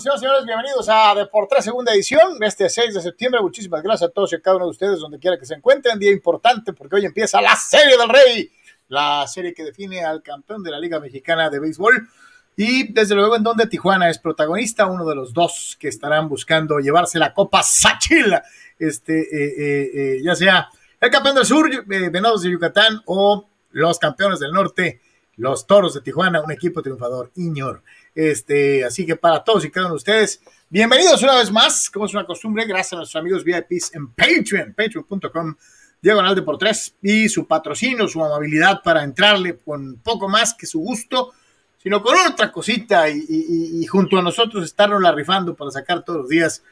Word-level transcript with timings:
señores 0.00 0.20
y 0.20 0.24
señores. 0.24 0.44
Bienvenidos 0.44 0.88
a 0.90 1.14
Deportes 1.14 1.64
segunda 1.64 1.92
edición, 1.94 2.42
este 2.42 2.68
6 2.68 2.92
de 2.92 3.00
septiembre. 3.00 3.40
Muchísimas 3.40 3.82
gracias 3.82 4.10
a 4.10 4.12
todos 4.12 4.30
y 4.32 4.36
a 4.36 4.42
cada 4.42 4.56
uno 4.56 4.66
de 4.66 4.72
ustedes, 4.72 4.98
donde 4.98 5.18
quiera 5.18 5.38
que 5.38 5.46
se 5.46 5.54
encuentren. 5.54 5.98
Día 5.98 6.10
importante 6.10 6.74
porque 6.74 6.96
hoy 6.96 7.06
empieza 7.06 7.40
la 7.40 7.56
Serie 7.56 7.96
del 7.96 8.08
Rey, 8.08 8.52
la 8.88 9.26
serie 9.26 9.54
que 9.54 9.64
define 9.64 10.04
al 10.04 10.22
campeón 10.22 10.62
de 10.62 10.70
la 10.70 10.78
Liga 10.78 11.00
Mexicana 11.00 11.48
de 11.48 11.60
Béisbol. 11.60 12.08
Y 12.56 12.92
desde 12.92 13.14
luego 13.14 13.36
en 13.36 13.42
donde 13.42 13.66
Tijuana 13.68 14.10
es 14.10 14.18
protagonista, 14.18 14.84
uno 14.84 15.06
de 15.06 15.14
los 15.14 15.32
dos 15.32 15.78
que 15.80 15.88
estarán 15.88 16.28
buscando 16.28 16.78
llevarse 16.78 17.18
la 17.18 17.32
Copa 17.32 17.62
Sachil, 17.62 18.34
este, 18.78 19.20
eh, 19.20 19.54
eh, 19.58 19.90
eh, 19.94 20.20
ya 20.22 20.34
sea 20.34 20.68
el 21.00 21.10
campeón 21.10 21.36
del 21.36 21.46
sur, 21.46 21.70
Venados 21.86 22.42
de 22.42 22.50
Yucatán, 22.50 23.00
o 23.06 23.48
los 23.70 23.98
campeones 23.98 24.40
del 24.40 24.52
norte, 24.52 25.00
los 25.36 25.66
Toros 25.66 25.94
de 25.94 26.02
Tijuana, 26.02 26.42
un 26.42 26.52
equipo 26.52 26.82
triunfador, 26.82 27.30
Iñor. 27.36 27.82
Este, 28.16 28.82
así 28.82 29.04
que 29.04 29.14
para 29.14 29.44
todos 29.44 29.66
y 29.66 29.70
cada 29.70 29.88
uno 29.88 29.92
de 29.92 29.98
ustedes, 29.98 30.40
bienvenidos 30.70 31.22
una 31.22 31.36
vez 31.36 31.52
más, 31.52 31.90
como 31.90 32.06
es 32.06 32.14
una 32.14 32.24
costumbre, 32.24 32.64
gracias 32.64 32.94
a 32.94 32.96
nuestros 32.96 33.20
amigos 33.20 33.44
VIPs 33.44 33.94
en 33.94 34.08
Patreon, 34.08 34.72
patreon.com, 34.74 35.54
diagonal 36.00 36.34
de 36.34 36.40
por 36.40 36.56
tres, 36.56 36.94
y 37.02 37.28
su 37.28 37.46
patrocinio, 37.46 38.08
su 38.08 38.24
amabilidad 38.24 38.80
para 38.82 39.04
entrarle 39.04 39.58
con 39.58 39.96
poco 39.96 40.30
más 40.30 40.54
que 40.54 40.64
su 40.64 40.80
gusto, 40.80 41.34
sino 41.76 42.02
con 42.02 42.16
otra 42.26 42.50
cosita 42.50 43.10
y, 43.10 43.84
junto 43.84 44.18
a 44.18 44.22
nosotros 44.22 44.64
estarnos 44.64 45.02
la 45.02 45.12
rifando 45.12 45.54
para 45.54 45.70
sacar 45.70 46.02
todos 46.02 46.20
los 46.20 46.28
días 46.30 46.62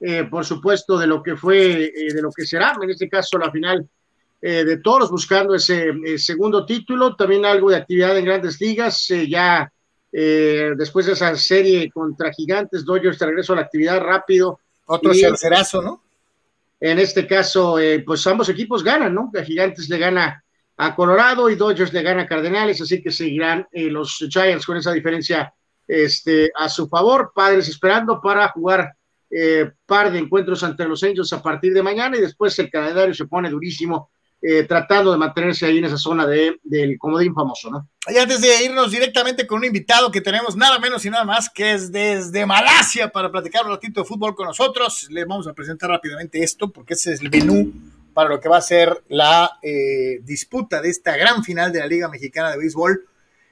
eh, 0.00 0.24
por 0.24 0.44
supuesto, 0.44 0.98
de 0.98 1.06
lo 1.06 1.22
que 1.22 1.36
fue, 1.36 1.92
de 2.12 2.22
lo 2.22 2.30
que 2.30 2.44
será, 2.44 2.76
en 2.80 2.90
este 2.90 3.08
caso, 3.08 3.38
la 3.38 3.50
final 3.50 3.88
de 4.40 4.76
todos 4.76 5.10
buscando 5.10 5.56
ese 5.56 5.92
segundo 6.16 6.64
título. 6.64 7.16
También 7.16 7.44
algo 7.44 7.70
de 7.70 7.78
actividad 7.78 8.16
en 8.16 8.24
grandes 8.24 8.60
ligas. 8.60 9.08
ya 9.28 9.68
eh, 10.12 10.72
después 10.76 11.06
de 11.06 11.12
esa 11.12 11.34
serie 11.36 11.90
contra 11.90 12.32
Gigantes, 12.32 12.84
Dodgers 12.84 13.18
regreso 13.18 13.52
a 13.52 13.56
la 13.56 13.62
actividad 13.62 14.00
rápido. 14.00 14.60
Otro 14.86 15.12
tercerazo, 15.12 15.82
¿no? 15.82 16.02
En 16.80 16.98
este 16.98 17.26
caso, 17.26 17.78
eh, 17.78 18.00
pues 18.00 18.26
ambos 18.26 18.48
equipos 18.48 18.84
ganan, 18.84 19.14
¿no? 19.14 19.30
Gigantes 19.44 19.88
le 19.88 19.98
gana 19.98 20.42
a 20.76 20.94
Colorado 20.94 21.50
y 21.50 21.56
Dodgers 21.56 21.92
le 21.92 22.02
gana 22.02 22.22
a 22.22 22.26
Cardenales, 22.26 22.80
así 22.80 23.02
que 23.02 23.10
seguirán 23.10 23.66
eh, 23.72 23.90
los 23.90 24.24
Giants 24.30 24.64
con 24.64 24.76
esa 24.76 24.92
diferencia 24.92 25.52
este, 25.86 26.50
a 26.54 26.68
su 26.68 26.88
favor. 26.88 27.32
Padres 27.34 27.68
esperando 27.68 28.20
para 28.20 28.48
jugar 28.48 28.94
par 29.84 30.10
de 30.10 30.18
encuentros 30.20 30.64
ante 30.64 30.88
los 30.88 31.02
Angels 31.02 31.34
a 31.34 31.42
partir 31.42 31.74
de 31.74 31.82
mañana 31.82 32.16
y 32.16 32.22
después 32.22 32.58
el 32.60 32.70
calendario 32.70 33.12
se 33.12 33.26
pone 33.26 33.50
durísimo 33.50 34.08
eh, 34.40 34.62
tratando 34.64 35.10
de 35.10 35.18
mantenerse 35.18 35.66
ahí 35.66 35.78
en 35.78 35.86
esa 35.86 35.98
zona 35.98 36.24
de, 36.24 36.60
del 36.62 36.96
comodín 36.96 37.34
famoso, 37.34 37.70
¿no? 37.70 37.88
Y 38.10 38.16
antes 38.16 38.40
de 38.40 38.64
irnos 38.64 38.90
directamente 38.90 39.46
con 39.46 39.58
un 39.58 39.66
invitado 39.66 40.10
que 40.10 40.22
tenemos 40.22 40.56
nada 40.56 40.78
menos 40.78 41.04
y 41.04 41.10
nada 41.10 41.24
más 41.24 41.50
que 41.50 41.72
es 41.72 41.92
desde 41.92 42.46
Malasia 42.46 43.10
para 43.10 43.30
platicar 43.30 43.66
un 43.66 43.72
ratito 43.72 44.00
de 44.00 44.06
fútbol 44.06 44.34
con 44.34 44.46
nosotros, 44.46 45.08
le 45.10 45.26
vamos 45.26 45.46
a 45.46 45.52
presentar 45.52 45.90
rápidamente 45.90 46.42
esto 46.42 46.70
porque 46.70 46.94
ese 46.94 47.12
es 47.12 47.20
el 47.20 47.30
menú 47.30 47.70
para 48.14 48.30
lo 48.30 48.40
que 48.40 48.48
va 48.48 48.56
a 48.56 48.62
ser 48.62 49.04
la 49.08 49.58
eh, 49.62 50.20
disputa 50.22 50.80
de 50.80 50.88
esta 50.88 51.16
gran 51.16 51.44
final 51.44 51.70
de 51.70 51.80
la 51.80 51.86
Liga 51.86 52.08
Mexicana 52.08 52.50
de 52.50 52.58
Béisbol. 52.58 53.06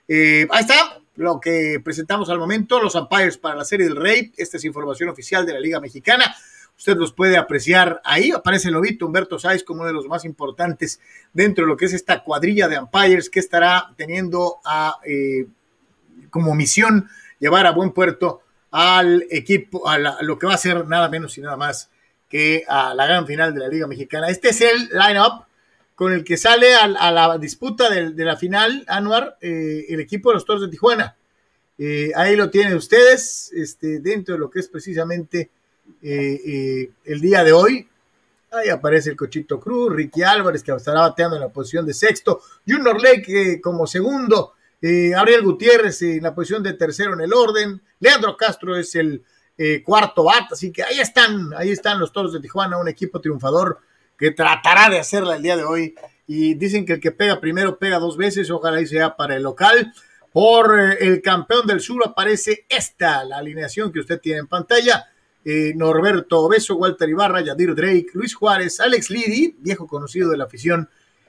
Eh, 0.09 0.47
ahí 0.50 0.62
está 0.62 1.00
lo 1.17 1.38
que 1.38 1.81
presentamos 1.84 2.31
al 2.31 2.38
momento, 2.38 2.81
los 2.81 2.94
umpires 2.94 3.37
para 3.37 3.56
la 3.56 3.65
Serie 3.65 3.87
del 3.87 3.97
Rey. 3.97 4.33
Esta 4.38 4.56
es 4.56 4.65
información 4.65 5.11
oficial 5.11 5.44
de 5.44 5.53
la 5.53 5.61
Liga 5.61 5.81
Mexicana. 5.81 6.34
Usted 6.78 6.97
los 6.97 7.12
puede 7.12 7.37
apreciar 7.37 8.00
ahí. 8.04 8.31
Aparece 8.32 8.69
el 8.69 8.75
Lobito 8.75 9.06
Humberto 9.06 9.38
Sáiz 9.38 9.64
como 9.64 9.81
uno 9.81 9.88
de 9.88 9.94
los 9.94 10.06
más 10.06 10.25
importantes 10.25 11.00
dentro 11.32 11.64
de 11.64 11.70
lo 11.70 11.76
que 11.76 11.87
es 11.87 11.94
esta 11.94 12.22
cuadrilla 12.22 12.69
de 12.69 12.78
umpires 12.78 13.31
que 13.31 13.41
estará 13.41 13.94
teniendo 13.97 14.59
eh, 15.04 15.47
como 16.31 16.54
misión 16.54 17.09
llevar 17.38 17.66
a 17.66 17.72
buen 17.72 17.92
puerto 17.92 18.42
al 18.70 19.25
equipo, 19.31 19.88
a, 19.88 19.98
lo 20.22 20.38
que 20.38 20.47
va 20.47 20.54
a 20.54 20.59
ser 20.59 20.87
nada 20.87 21.09
menos 21.09 21.37
y 21.38 21.41
nada 21.41 21.56
más 21.56 21.91
que 22.28 22.64
a 22.69 22.93
la 22.94 23.06
gran 23.06 23.26
final 23.26 23.54
de 23.54 23.60
la 23.60 23.69
Liga 23.69 23.87
Mexicana. 23.87 24.28
Este 24.28 24.50
es 24.50 24.60
el 24.60 24.91
line-up 24.93 25.44
con 25.94 26.12
el 26.12 26.25
que 26.25 26.37
sale 26.37 26.75
a, 26.75 27.10
la 27.10 27.38
disputa 27.38 27.88
de, 27.88 28.12
la 28.22 28.37
final, 28.37 28.84
Anuar, 28.87 29.38
eh, 29.41 29.87
el 29.88 30.00
equipo 30.00 30.28
de 30.28 30.34
los 30.34 30.44
Toros 30.44 30.62
de 30.62 30.69
Tijuana. 30.69 31.16
Eh, 31.78 32.10
ahí 32.14 32.37
lo 32.37 32.50
tienen 32.50 32.75
ustedes, 32.75 33.50
este, 33.54 34.00
dentro 34.00 34.34
de 34.34 34.41
lo 34.41 34.50
que 34.50 34.60
es 34.60 34.69
precisamente 34.69 35.50
eh, 36.03 36.41
eh, 36.47 36.91
el 37.05 37.21
día 37.21 37.43
de 37.45 37.53
hoy. 37.53 37.89
Ahí 38.53 38.69
aparece 38.69 39.11
el 39.11 39.17
Cochito 39.17 39.59
Cruz, 39.61 39.93
Ricky 39.95 40.23
Álvarez, 40.23 40.63
que 40.63 40.73
estará 40.73 41.01
bateando 41.01 41.37
en 41.37 41.43
la 41.43 41.49
posición 41.49 41.85
de 41.85 41.93
sexto, 41.93 42.41
Junior 42.67 43.01
Lake 43.03 43.61
como 43.61 43.87
segundo, 43.87 44.53
eh, 44.81 45.15
Ariel 45.15 45.43
Gutiérrez 45.43 46.01
en 46.03 46.23
la 46.23 46.35
posición 46.35 46.63
de 46.63 46.75
tercero 46.75 47.15
en 47.15 47.21
el 47.21 47.35
orden, 47.35 47.83
Leandro 47.99 48.37
Castro 48.37 48.77
es 48.77 48.95
el 48.95 49.25
cuarto 49.85 50.25
bat, 50.25 50.53
así 50.53 50.71
que 50.71 50.83
ahí 50.83 51.01
están, 51.01 51.53
ahí 51.57 51.71
están 51.71 51.99
los 51.99 52.13
Toros 52.13 52.33
de 52.33 52.41
Tijuana, 52.41 52.79
un 52.79 52.89
equipo 52.89 53.21
triunfador 53.21 53.81
que 54.17 54.31
tratará 54.31 54.89
de 54.91 54.99
hacerla 54.99 55.37
el 55.37 55.43
día 55.43 55.56
de 55.56 55.65
hoy. 55.65 55.94
Y 56.27 56.55
dicen 56.55 56.85
que 56.85 56.94
el 56.94 57.00
que 57.00 57.12
pega 57.12 57.41
primero 57.41 57.79
pega 57.79 57.99
dos 57.99 58.17
veces, 58.17 58.50
ojalá 58.50 58.81
y 58.81 58.87
sea 58.87 59.17
para 59.17 59.37
el 59.37 59.43
local. 59.43 59.93
Por 60.32 60.79
el 61.00 61.23
campeón 61.23 61.67
del 61.67 61.81
sur 61.81 62.03
aparece 62.05 62.67
esta, 62.69 63.25
la 63.25 63.39
alineación 63.39 63.93
que 63.93 64.00
usted 64.00 64.21
tiene 64.21 64.41
en 64.41 64.47
pantalla. 64.47 65.06
Eh, 65.48 65.75
Norberto 65.76 66.40
Obeso, 66.40 66.75
Walter 66.75 67.08
Ibarra, 67.08 67.40
Yadir 67.40 67.72
Drake, 67.72 68.08
Luis 68.14 68.34
Juárez, 68.34 68.81
Alex 68.81 69.10
Lidi, 69.10 69.54
viejo 69.60 69.87
conocido 69.87 70.28
de 70.28 70.37
la 70.37 70.43
afición 70.43 70.88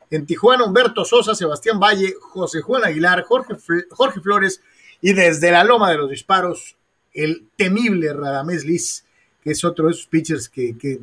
en 0.10 0.26
Tijuana, 0.26 0.64
Humberto 0.64 1.06
Sosa, 1.06 1.36
Sebastián 1.36 1.80
Valle, 1.80 2.16
José 2.20 2.62
Juan 2.62 2.84
Aguilar, 2.84 3.22
Jorge, 3.22 3.54
Jorge 3.92 4.20
Flores 4.20 4.60
y 5.02 5.14
desde 5.14 5.52
la 5.52 5.64
Loma 5.64 5.92
de 5.92 6.00
los 6.00 6.10
Disparos, 6.10 6.76
el 7.14 7.46
temible 7.56 8.12
Radamés 8.12 8.66
Liz, 8.66 9.06
que 9.44 9.52
es 9.52 9.64
otro 9.64 9.86
de 9.86 9.92
esos 9.92 10.08
pitchers 10.08 10.50
que, 10.50 11.00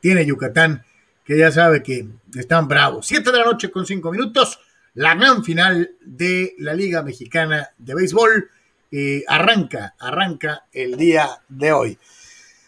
tiene 0.00 0.26
Yucatán, 0.26 0.84
que 1.24 1.38
ya 1.38 1.50
sabe 1.50 1.82
que 1.82 2.06
están 2.34 2.68
bravos. 2.68 3.06
Siete 3.06 3.32
de 3.32 3.38
la 3.38 3.46
noche 3.46 3.70
con 3.70 3.86
cinco 3.86 4.12
minutos, 4.12 4.60
la 4.92 5.14
gran 5.14 5.42
final 5.42 5.92
de 6.02 6.54
la 6.58 6.74
Liga 6.74 7.02
Mexicana 7.02 7.70
de 7.78 7.94
Béisbol. 7.94 8.50
Eh, 8.94 9.24
arranca, 9.26 9.94
arranca 9.98 10.66
el 10.70 10.98
día 10.98 11.30
de 11.48 11.72
hoy. 11.72 11.98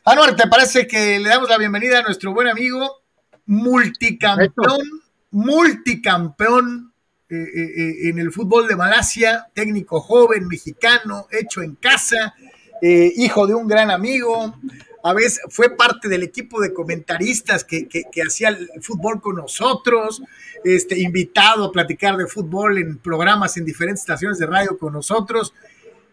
Anuar, 0.06 0.36
¿te 0.36 0.46
parece 0.48 0.86
que 0.86 1.18
le 1.18 1.30
damos 1.30 1.48
la 1.48 1.56
bienvenida 1.56 2.00
a 2.00 2.02
nuestro 2.02 2.34
buen 2.34 2.46
amigo, 2.46 3.00
multicampeón, 3.46 4.82
multicampeón 5.30 6.92
eh, 7.30 7.36
eh, 7.36 7.72
eh, 7.74 8.08
en 8.10 8.18
el 8.18 8.30
fútbol 8.30 8.68
de 8.68 8.76
Malasia, 8.76 9.46
técnico 9.54 10.02
joven, 10.02 10.46
mexicano, 10.46 11.26
hecho 11.30 11.62
en 11.62 11.76
casa, 11.76 12.34
hijo 12.82 13.46
de 13.46 13.54
un 13.54 13.66
gran 13.66 13.90
amigo, 13.90 14.54
a 15.02 15.14
veces 15.14 15.40
fue 15.48 15.74
parte 15.74 16.06
del 16.06 16.22
equipo 16.22 16.60
de 16.60 16.74
comentaristas 16.74 17.64
que, 17.64 17.88
que, 17.88 18.22
hacía 18.22 18.50
el 18.50 18.68
fútbol 18.82 19.22
con 19.22 19.36
nosotros, 19.36 20.20
este, 20.64 21.00
invitado 21.00 21.64
a 21.64 21.72
platicar 21.72 22.18
de 22.18 22.26
fútbol 22.26 22.76
en 22.76 22.98
programas 22.98 23.56
en 23.56 23.64
diferentes 23.64 24.02
estaciones 24.02 24.38
de 24.38 24.44
radio 24.44 24.76
con 24.76 24.92
nosotros, 24.92 25.54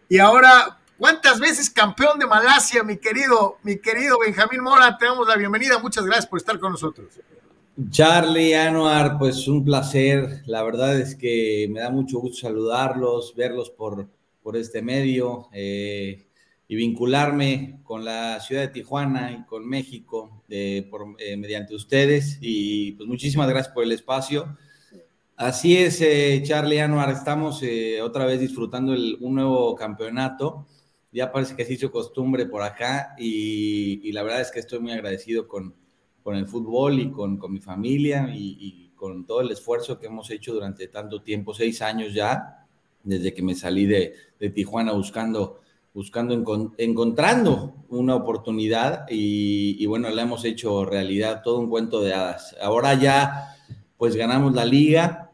y 0.08 0.18
ahora 0.18 0.78
¿Cuántas 1.02 1.40
veces 1.40 1.68
campeón 1.68 2.20
de 2.20 2.26
Malasia, 2.26 2.84
mi 2.84 2.96
querido, 2.96 3.58
mi 3.64 3.76
querido 3.80 4.20
Benjamín 4.24 4.60
Mora? 4.62 4.96
Te 4.96 5.06
damos 5.06 5.26
la 5.26 5.34
bienvenida. 5.34 5.80
Muchas 5.80 6.04
gracias 6.04 6.28
por 6.28 6.38
estar 6.38 6.60
con 6.60 6.70
nosotros. 6.70 7.08
Charlie, 7.90 8.54
Anuar, 8.54 9.18
pues 9.18 9.48
un 9.48 9.64
placer. 9.64 10.42
La 10.46 10.62
verdad 10.62 10.96
es 10.96 11.16
que 11.16 11.66
me 11.72 11.80
da 11.80 11.90
mucho 11.90 12.20
gusto 12.20 12.46
saludarlos, 12.46 13.34
verlos 13.34 13.68
por, 13.70 14.06
por 14.44 14.56
este 14.56 14.80
medio 14.80 15.48
eh, 15.52 16.24
y 16.68 16.76
vincularme 16.76 17.80
con 17.82 18.04
la 18.04 18.38
ciudad 18.38 18.62
de 18.62 18.68
Tijuana 18.68 19.32
y 19.32 19.44
con 19.44 19.68
México 19.68 20.44
eh, 20.48 20.86
por, 20.88 21.04
mediante 21.36 21.74
ustedes. 21.74 22.38
Y 22.40 22.92
pues 22.92 23.08
muchísimas 23.08 23.48
gracias 23.48 23.74
por 23.74 23.82
el 23.82 23.90
espacio. 23.90 24.56
Así 25.34 25.76
es, 25.76 26.00
eh, 26.00 26.40
Charlie 26.44 26.78
Anuar, 26.78 27.10
estamos 27.10 27.60
eh, 27.64 28.00
otra 28.00 28.24
vez 28.24 28.38
disfrutando 28.38 28.92
un 28.92 29.34
nuevo 29.34 29.74
campeonato. 29.74 30.68
Ya 31.12 31.30
parece 31.30 31.54
que 31.54 31.64
se 31.64 31.74
hizo 31.74 31.90
costumbre 31.90 32.46
por 32.46 32.62
acá 32.62 33.14
y, 33.18 34.10
la 34.12 34.22
verdad 34.22 34.40
es 34.40 34.50
que 34.50 34.60
estoy 34.60 34.78
muy 34.78 34.92
agradecido 34.92 35.46
con, 35.46 35.74
con 36.22 36.36
el 36.36 36.46
fútbol 36.46 36.98
y 37.00 37.10
con, 37.10 37.36
con 37.36 37.52
mi 37.52 37.60
familia 37.60 38.30
y, 38.34 38.90
con 38.96 39.26
todo 39.26 39.40
el 39.40 39.50
esfuerzo 39.50 39.98
que 39.98 40.06
hemos 40.06 40.30
hecho 40.30 40.54
durante 40.54 40.86
tanto 40.86 41.22
tiempo, 41.22 41.52
seis 41.52 41.82
años 41.82 42.14
ya, 42.14 42.64
desde 43.02 43.34
que 43.34 43.42
me 43.42 43.56
salí 43.56 43.84
de, 43.84 44.14
de 44.38 44.50
Tijuana 44.50 44.92
buscando, 44.92 45.60
buscando 45.92 46.72
encontrando 46.78 47.74
una 47.88 48.14
oportunidad 48.14 49.04
y, 49.10 49.76
y 49.82 49.86
bueno, 49.86 50.08
la 50.10 50.22
hemos 50.22 50.44
hecho 50.44 50.84
realidad, 50.84 51.42
todo 51.42 51.58
un 51.58 51.68
cuento 51.68 52.00
de 52.00 52.14
hadas. 52.14 52.54
Ahora 52.62 52.94
ya 52.94 53.56
pues 53.98 54.14
ganamos 54.14 54.54
la 54.54 54.64
liga 54.64 55.31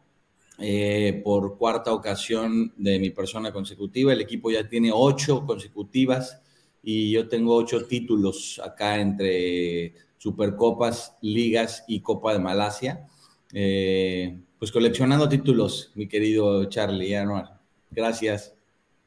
eh, 0.59 1.21
por 1.23 1.57
cuarta 1.57 1.93
ocasión 1.93 2.73
de 2.75 2.99
mi 2.99 3.11
persona 3.11 3.51
consecutiva. 3.51 4.11
El 4.11 4.21
equipo 4.21 4.51
ya 4.51 4.67
tiene 4.67 4.91
ocho 4.93 5.45
consecutivas 5.45 6.41
y 6.83 7.11
yo 7.11 7.27
tengo 7.27 7.55
ocho 7.55 7.85
títulos 7.85 8.61
acá 8.63 8.99
entre 8.99 9.93
Supercopas, 10.17 11.15
Ligas 11.21 11.83
y 11.87 12.01
Copa 12.01 12.33
de 12.33 12.39
Malasia. 12.39 13.07
Eh, 13.53 14.37
pues 14.57 14.71
coleccionando 14.71 15.29
títulos, 15.29 15.91
mi 15.95 16.07
querido 16.07 16.65
Charlie 16.65 17.15
Anuar. 17.15 17.59
Gracias. 17.89 18.53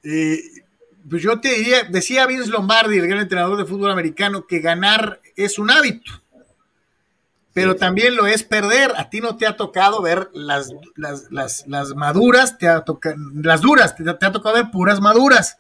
Pues 0.03 1.23
yo 1.23 1.39
te 1.41 1.55
diría, 1.55 1.85
decía 1.85 2.27
Vince 2.27 2.51
Lombardi, 2.51 2.97
el 2.97 3.07
gran 3.07 3.21
entrenador 3.21 3.59
de 3.59 3.67
fútbol 3.67 3.91
americano, 3.91 4.47
que 4.47 4.61
ganar 4.61 5.21
es 5.37 5.59
un 5.59 5.71
hábito 5.71 6.22
pero 7.53 7.77
también 7.77 8.17
lo 8.17 8.27
es 8.27 8.43
perder. 8.43 8.93
A 8.97 9.11
ti 9.11 9.21
no 9.21 9.37
te 9.37 9.47
ha 9.47 9.57
tocado 9.57 10.01
ver 10.03 10.31
las, 10.33 10.71
las, 10.97 11.95
maduras, 11.95 12.59
te 12.59 12.69
ha 12.69 12.83
tocado, 12.83 13.17
las 13.35 13.61
duras, 13.61 13.95
te, 13.95 14.05
te, 14.05 14.27
ha 14.27 14.33
tocado 14.33 14.55
ver 14.55 14.71
puras 14.71 15.01
maduras. 15.01 15.59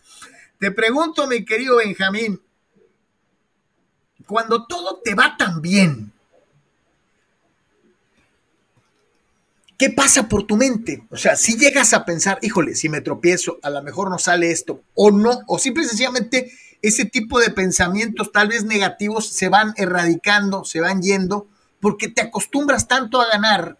Te 0.58 0.70
pregunto, 0.70 1.26
mi 1.26 1.44
querido 1.44 1.76
Benjamín, 1.76 2.40
cuando 4.26 4.66
todo 4.66 5.00
te 5.04 5.14
va 5.14 5.36
tan 5.36 5.60
bien, 5.60 6.12
¿qué 9.76 9.90
pasa 9.90 10.28
por 10.28 10.44
tu 10.44 10.56
mente? 10.56 11.04
O 11.10 11.16
sea, 11.16 11.36
si 11.36 11.58
llegas 11.58 11.92
a 11.92 12.04
pensar, 12.04 12.38
híjole, 12.42 12.74
si 12.74 12.88
me 12.88 13.00
tropiezo, 13.00 13.58
a 13.62 13.70
lo 13.70 13.82
mejor 13.82 14.08
no 14.08 14.18
sale 14.18 14.50
esto, 14.50 14.82
o 14.94 15.10
no, 15.10 15.40
o 15.46 15.58
simple 15.58 15.82
y 15.82 15.88
sencillamente 15.88 16.52
ese 16.80 17.04
tipo 17.04 17.38
de 17.40 17.50
pensamientos 17.50 18.32
tal 18.32 18.48
vez 18.48 18.64
negativos 18.64 19.28
se 19.28 19.48
van 19.48 19.74
erradicando, 19.76 20.64
se 20.64 20.80
van 20.80 21.02
yendo, 21.02 21.48
porque 21.82 22.08
te 22.08 22.22
acostumbras 22.22 22.86
tanto 22.86 23.20
a 23.20 23.26
ganar 23.26 23.76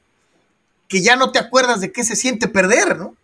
que 0.89 1.03
ya 1.03 1.15
no 1.15 1.31
te 1.31 1.39
acuerdas 1.39 1.81
de 1.81 1.93
qué 1.93 2.03
se 2.03 2.17
siente 2.17 2.49
perder, 2.49 2.99
¿no? 2.99 3.15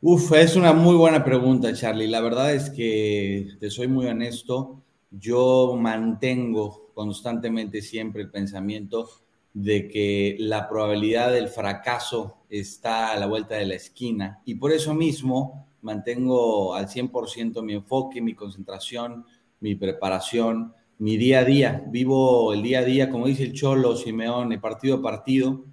Uf, 0.00 0.32
es 0.32 0.54
una 0.54 0.72
muy 0.72 0.94
buena 0.94 1.24
pregunta, 1.24 1.74
Charlie. 1.74 2.06
La 2.06 2.20
verdad 2.20 2.54
es 2.54 2.70
que 2.70 3.56
te 3.58 3.70
soy 3.70 3.88
muy 3.88 4.06
honesto. 4.06 4.80
Yo 5.10 5.76
mantengo 5.76 6.90
constantemente 6.94 7.82
siempre 7.82 8.22
el 8.22 8.30
pensamiento 8.30 9.10
de 9.52 9.88
que 9.88 10.36
la 10.38 10.68
probabilidad 10.68 11.32
del 11.32 11.48
fracaso 11.48 12.36
está 12.48 13.10
a 13.10 13.16
la 13.16 13.26
vuelta 13.26 13.56
de 13.56 13.66
la 13.66 13.74
esquina 13.74 14.40
y 14.44 14.54
por 14.54 14.70
eso 14.70 14.94
mismo 14.94 15.66
mantengo 15.82 16.74
al 16.74 16.86
100% 16.86 17.62
mi 17.62 17.74
enfoque, 17.74 18.22
mi 18.22 18.34
concentración, 18.34 19.26
mi 19.58 19.74
preparación 19.74 20.72
mi 21.02 21.16
día 21.16 21.40
a 21.40 21.44
día. 21.44 21.84
Vivo 21.88 22.52
el 22.52 22.62
día 22.62 22.78
a 22.78 22.84
día, 22.84 23.10
como 23.10 23.26
dice 23.26 23.42
el 23.42 23.52
Cholo 23.52 23.96
Simeone, 23.96 24.60
partido 24.60 24.98
a 24.98 25.02
partido. 25.02 25.64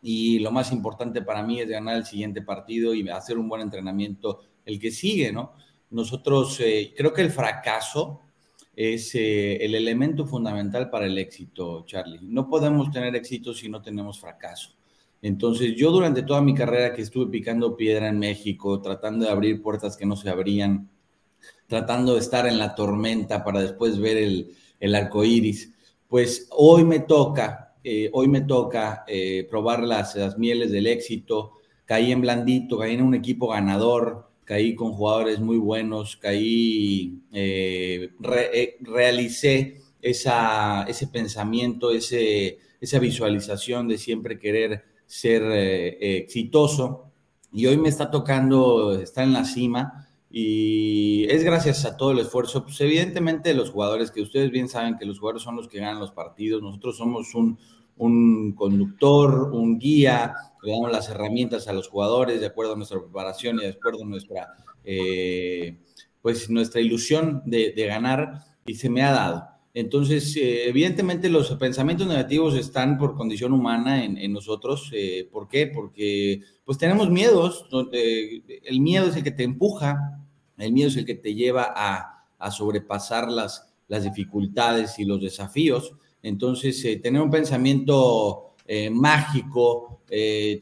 Y 0.00 0.38
lo 0.38 0.52
más 0.52 0.70
importante 0.70 1.22
para 1.22 1.42
mí 1.42 1.60
es 1.60 1.68
ganar 1.68 1.96
el 1.96 2.04
siguiente 2.04 2.40
partido 2.40 2.94
y 2.94 3.08
hacer 3.08 3.36
un 3.36 3.48
buen 3.48 3.62
entrenamiento, 3.62 4.42
el 4.64 4.78
que 4.78 4.92
sigue, 4.92 5.32
¿no? 5.32 5.54
Nosotros, 5.90 6.60
eh, 6.60 6.94
creo 6.96 7.12
que 7.12 7.22
el 7.22 7.32
fracaso 7.32 8.20
es 8.76 9.12
eh, 9.16 9.56
el 9.56 9.74
elemento 9.74 10.24
fundamental 10.24 10.88
para 10.88 11.06
el 11.06 11.18
éxito, 11.18 11.84
Charlie. 11.84 12.20
No 12.22 12.48
podemos 12.48 12.88
tener 12.92 13.16
éxito 13.16 13.52
si 13.54 13.68
no 13.68 13.82
tenemos 13.82 14.20
fracaso. 14.20 14.70
Entonces, 15.20 15.74
yo 15.74 15.90
durante 15.90 16.22
toda 16.22 16.40
mi 16.42 16.54
carrera 16.54 16.94
que 16.94 17.02
estuve 17.02 17.28
picando 17.28 17.76
piedra 17.76 18.08
en 18.08 18.20
México, 18.20 18.80
tratando 18.80 19.24
de 19.24 19.32
abrir 19.32 19.60
puertas 19.62 19.96
que 19.96 20.06
no 20.06 20.14
se 20.14 20.30
abrían, 20.30 20.88
tratando 21.66 22.14
de 22.14 22.20
estar 22.20 22.46
en 22.46 22.60
la 22.60 22.76
tormenta 22.76 23.42
para 23.42 23.60
después 23.60 23.98
ver 23.98 24.18
el, 24.18 24.54
el 24.80 24.94
arco 24.94 25.24
iris. 25.24 25.72
Pues 26.08 26.48
hoy 26.50 26.84
me 26.84 27.00
toca, 27.00 27.74
eh, 27.82 28.10
hoy 28.12 28.28
me 28.28 28.42
toca 28.42 29.04
eh, 29.06 29.46
probar 29.50 29.82
las, 29.82 30.14
las, 30.16 30.38
mieles 30.38 30.70
del 30.70 30.86
éxito. 30.86 31.52
Caí 31.84 32.12
en 32.12 32.20
blandito, 32.20 32.78
caí 32.78 32.94
en 32.94 33.02
un 33.02 33.14
equipo 33.14 33.48
ganador, 33.48 34.28
caí 34.44 34.74
con 34.74 34.92
jugadores 34.92 35.40
muy 35.40 35.58
buenos, 35.58 36.16
caí, 36.16 37.20
eh, 37.32 38.10
realicé 38.80 39.80
esa, 40.00 40.84
ese 40.84 41.08
pensamiento, 41.08 41.90
ese, 41.90 42.58
esa 42.80 42.98
visualización 42.98 43.88
de 43.88 43.98
siempre 43.98 44.38
querer 44.38 44.84
ser 45.06 45.42
exitoso. 46.00 47.10
Y 47.52 47.66
hoy 47.66 47.76
me 47.78 47.88
está 47.88 48.10
tocando 48.10 49.00
estar 49.00 49.24
en 49.24 49.32
la 49.32 49.44
cima 49.44 50.05
y 50.30 51.26
es 51.30 51.44
gracias 51.44 51.84
a 51.84 51.96
todo 51.96 52.10
el 52.12 52.18
esfuerzo, 52.18 52.64
pues 52.64 52.80
evidentemente 52.80 53.54
los 53.54 53.70
jugadores, 53.70 54.10
que 54.10 54.22
ustedes 54.22 54.50
bien 54.50 54.68
saben 54.68 54.98
que 54.98 55.06
los 55.06 55.18
jugadores 55.18 55.42
son 55.42 55.56
los 55.56 55.68
que 55.68 55.78
ganan 55.78 56.00
los 56.00 56.12
partidos, 56.12 56.62
nosotros 56.62 56.96
somos 56.96 57.34
un, 57.34 57.58
un 57.96 58.52
conductor, 58.52 59.50
un 59.52 59.78
guía, 59.78 60.34
le 60.62 60.72
damos 60.72 60.92
las 60.92 61.08
herramientas 61.08 61.68
a 61.68 61.72
los 61.72 61.88
jugadores 61.88 62.40
de 62.40 62.46
acuerdo 62.46 62.72
a 62.72 62.76
nuestra 62.76 63.00
preparación 63.00 63.56
y 63.56 63.62
de 63.62 63.70
acuerdo 63.70 64.02
a 64.02 64.06
nuestra, 64.06 64.48
eh, 64.84 65.78
pues 66.20 66.50
nuestra 66.50 66.80
ilusión 66.80 67.42
de, 67.46 67.72
de, 67.74 67.86
ganar. 67.86 68.40
Y 68.66 68.74
se 68.74 68.90
me 68.90 69.02
ha 69.02 69.12
dado. 69.12 69.55
Entonces, 69.76 70.34
eh, 70.38 70.70
evidentemente 70.70 71.28
los 71.28 71.50
pensamientos 71.56 72.06
negativos 72.06 72.54
están 72.54 72.96
por 72.96 73.14
condición 73.14 73.52
humana 73.52 74.02
en, 74.02 74.32
nosotros. 74.32 74.90
Eh, 74.94 75.28
¿Por 75.30 75.48
qué? 75.48 75.66
Porque 75.66 76.40
pues 76.64 76.78
tenemos 76.78 77.10
miedos. 77.10 77.68
el 77.92 78.80
miedo 78.80 79.08
es 79.08 79.16
el 79.16 79.22
que 79.22 79.32
te 79.32 79.42
empuja, 79.42 80.18
el 80.56 80.72
miedo 80.72 80.88
es 80.88 80.96
el 80.96 81.04
que 81.04 81.16
te 81.16 81.34
lleva 81.34 81.74
a, 81.76 82.24
a 82.38 82.50
sobrepasar 82.50 83.30
las, 83.30 83.70
las 83.86 84.04
dificultades 84.04 84.98
y 84.98 85.04
los 85.04 85.20
desafíos. 85.20 85.92
Entonces, 86.22 86.82
eh, 86.86 86.96
tener 86.96 87.20
un 87.20 87.30
pensamiento 87.30 88.54
mágico 88.92 90.00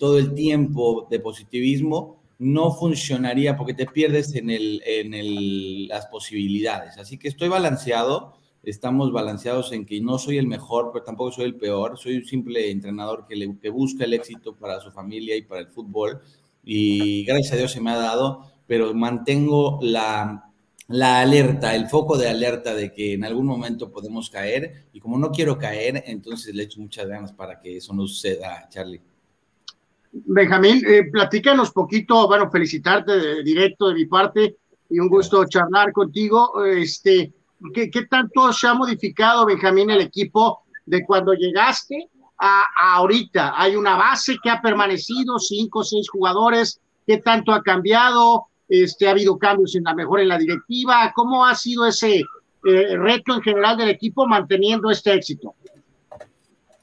todo 0.01 0.19
el 0.19 0.35
tiempo 0.35 1.07
de 1.09 1.21
positivismo 1.21 2.21
no 2.41 2.73
funcionaría 2.73 3.57
porque 3.57 3.75
te 3.75 3.87
pierdes 3.87 4.35
en, 4.35 4.51
el, 4.51 4.83
en 4.85 5.15
el, 5.15 5.87
las 5.87 6.07
posibilidades. 6.07 6.99
Así 6.99 7.17
que 7.17 7.29
estoy 7.29 7.49
balanceado 7.49 8.35
estamos 8.67 9.13
balanceados 9.13 9.73
en 9.73 9.87
que 9.87 10.01
no 10.01 10.19
soy 10.19 10.39
el 10.39 10.47
mejor, 10.47 10.91
pero 10.93 11.05
tampoco 11.05 11.33
soy 11.33 11.47
el 11.47 11.57
peor. 11.57 11.99
Soy 11.99 12.17
un 12.17 12.25
simple 12.25 12.71
entrenador 12.71 13.27
que, 13.27 13.37
le, 13.37 13.47
busca 13.71 14.05
el 14.05 14.15
éxito 14.15 14.55
para 14.55 14.81
su 14.81 14.91
familia 14.91 15.37
y 15.37 15.43
para 15.43 15.61
el 15.61 15.69
fútbol. 15.69 16.21
Y 16.63 17.25
gracias 17.25 17.53
a 17.53 17.57
Dios 17.57 17.73
se 17.73 17.81
me 17.81 17.91
ha 17.91 17.97
dado, 17.97 18.47
pero 18.67 18.95
mantengo 18.95 19.79
la, 19.83 20.51
la 20.89 21.21
alerta, 21.21 21.75
el 21.75 21.89
foco 21.89 22.17
de 22.17 22.29
alerta 22.29 22.75
de 22.75 22.93
que 22.93 23.15
en 23.15 23.25
algún 23.25 23.47
momento 23.47 23.91
podemos 23.91 24.31
caer. 24.31 24.87
Y 24.93 25.01
como 25.01 25.19
no 25.19 25.31
quiero 25.31 25.59
caer, 25.59 26.05
entonces 26.07 26.55
le 26.55 26.65
echo 26.65 26.81
muchas 26.81 27.07
ganas 27.07 27.33
para 27.33 27.61
que 27.61 27.77
eso 27.77 27.93
no 27.95 28.07
suceda, 28.07 28.69
Charlie. 28.69 29.01
Benjamín, 30.13 30.81
eh, 30.87 31.11
platícanos 31.11 31.73
poquito, 31.73 32.29
bueno, 32.29 32.49
felicitarte 32.49 33.19
de, 33.19 33.43
directo 33.43 33.89
de 33.89 33.95
mi 33.95 34.07
parte 34.07 34.57
y 34.89 35.01
un 35.01 35.09
gusto 35.09 35.45
charlar 35.47 35.93
contigo. 35.93 36.65
Este, 36.65 37.33
¿Qué, 37.73 37.89
tanto 38.11 38.53
se 38.53 38.67
ha 38.67 38.75
modificado, 38.75 39.47
Benjamín, 39.47 39.91
el 39.91 40.03
equipo 40.03 40.63
de 40.85 41.05
cuando 41.05 41.33
llegaste 41.33 42.09
a, 42.39 42.67
ahorita? 42.97 43.55
¿Hay 43.57 43.77
una 43.77 43.97
base 43.97 44.37
que 44.43 44.51
ha 44.51 44.61
permanecido, 44.61 45.39
cinco 45.39 45.81
o 45.81 45.85
seis 45.85 46.09
jugadores? 46.11 46.81
¿Qué 47.07 47.19
tanto 47.19 47.53
ha 47.53 47.63
cambiado? 47.63 48.47
Este, 48.69 49.07
¿Ha 49.07 49.13
habido 49.13 49.39
cambios 49.39 49.75
en 49.77 49.85
la 49.85 49.95
mejor 49.95 50.21
en 50.21 50.29
la 50.29 50.39
directiva? 50.39 51.13
¿Cómo 51.15 51.45
ha 51.47 51.55
sido 51.55 51.87
ese 51.87 52.19
eh, 52.19 52.97
reto 52.97 53.35
en 53.35 53.43
general 53.43 53.77
del 53.77 53.91
equipo 53.91 54.27
manteniendo 54.27 54.91
este 54.91 55.15
éxito? 55.15 55.55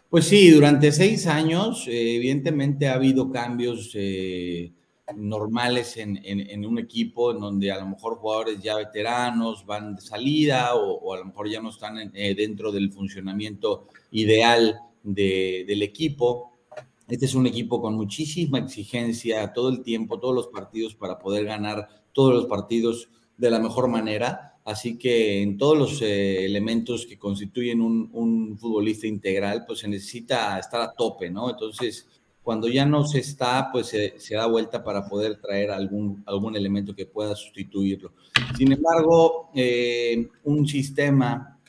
Pues 0.10 0.26
sí, 0.26 0.50
durante 0.52 0.92
seis 0.92 1.28
años, 1.28 1.88
eh, 1.88 2.16
evidentemente 2.16 2.90
ha 2.90 2.96
habido 2.96 3.32
cambios. 3.32 3.92
Eh, 3.94 4.72
normales 5.16 5.98
en, 5.98 6.66
un 6.66 6.80
equipo 6.80 7.32
en 7.32 7.40
donde 7.40 7.72
a 7.72 7.80
lo 7.80 7.88
mejor 7.88 8.16
jugadores 8.16 8.62
ya 8.62 8.78
veteranos 8.78 9.66
van 9.66 9.96
de 9.96 10.02
salida 10.02 10.76
o, 10.76 11.14
a 11.14 11.18
lo 11.18 11.26
mejor 11.26 11.50
ya 11.50 11.62
no 11.62 11.70
están 11.70 12.12
eh, 12.14 12.36
dentro 12.36 12.72
del 12.72 12.92
funcionamiento 12.92 13.88
ideal 14.12 14.80
del 15.04 15.82
equipo. 15.82 16.60
Este 17.08 17.26
es 17.26 17.36
un 17.36 17.48
equipo 17.48 17.82
con 17.82 17.96
muchísima 17.96 18.60
exigencia 18.60 19.52
todo 19.52 19.70
el 19.70 19.82
tiempo, 19.84 20.20
todos 20.20 20.36
los 20.36 20.48
partidos 20.48 20.96
para 20.96 21.20
poder 21.20 21.46
ganar 21.46 21.90
todos 22.14 22.34
los 22.34 22.46
partidos 22.46 23.10
de 23.38 23.52
la 23.52 23.60
mejor 23.60 23.88
manera. 23.88 24.52
Así 24.64 24.98
que 24.98 25.42
en 25.42 25.58
todos 25.58 25.78
los 25.78 26.02
eh, 26.02 26.46
elementos 26.46 27.08
que 27.08 27.18
constituyen 27.18 27.82
un, 27.82 28.58
futbolista 28.60 29.08
integral, 29.08 29.66
pues 29.66 29.80
se 29.80 29.88
necesita 29.88 30.60
estar 30.60 30.82
a 30.82 30.94
tope, 30.94 31.32
¿no? 31.32 31.50
Entonces, 31.50 32.08
Cuando 32.44 32.68
ya 32.68 32.86
no 32.86 33.06
se 33.06 33.20
está, 33.20 33.70
pues 33.72 33.88
se, 33.88 34.36
da 34.36 34.48
vuelta 34.48 34.84
para 34.84 35.08
poder 35.08 35.40
traer 35.40 35.72
algún, 35.72 36.24
algún 36.26 36.56
elemento 36.56 36.96
que 36.96 37.06
pueda 37.06 37.36
sustituirlo. 37.36 38.14
Sin 38.58 38.72
embargo, 38.72 39.52
eh, 39.54 40.28
un 40.44 40.68
sistema, 40.68 41.60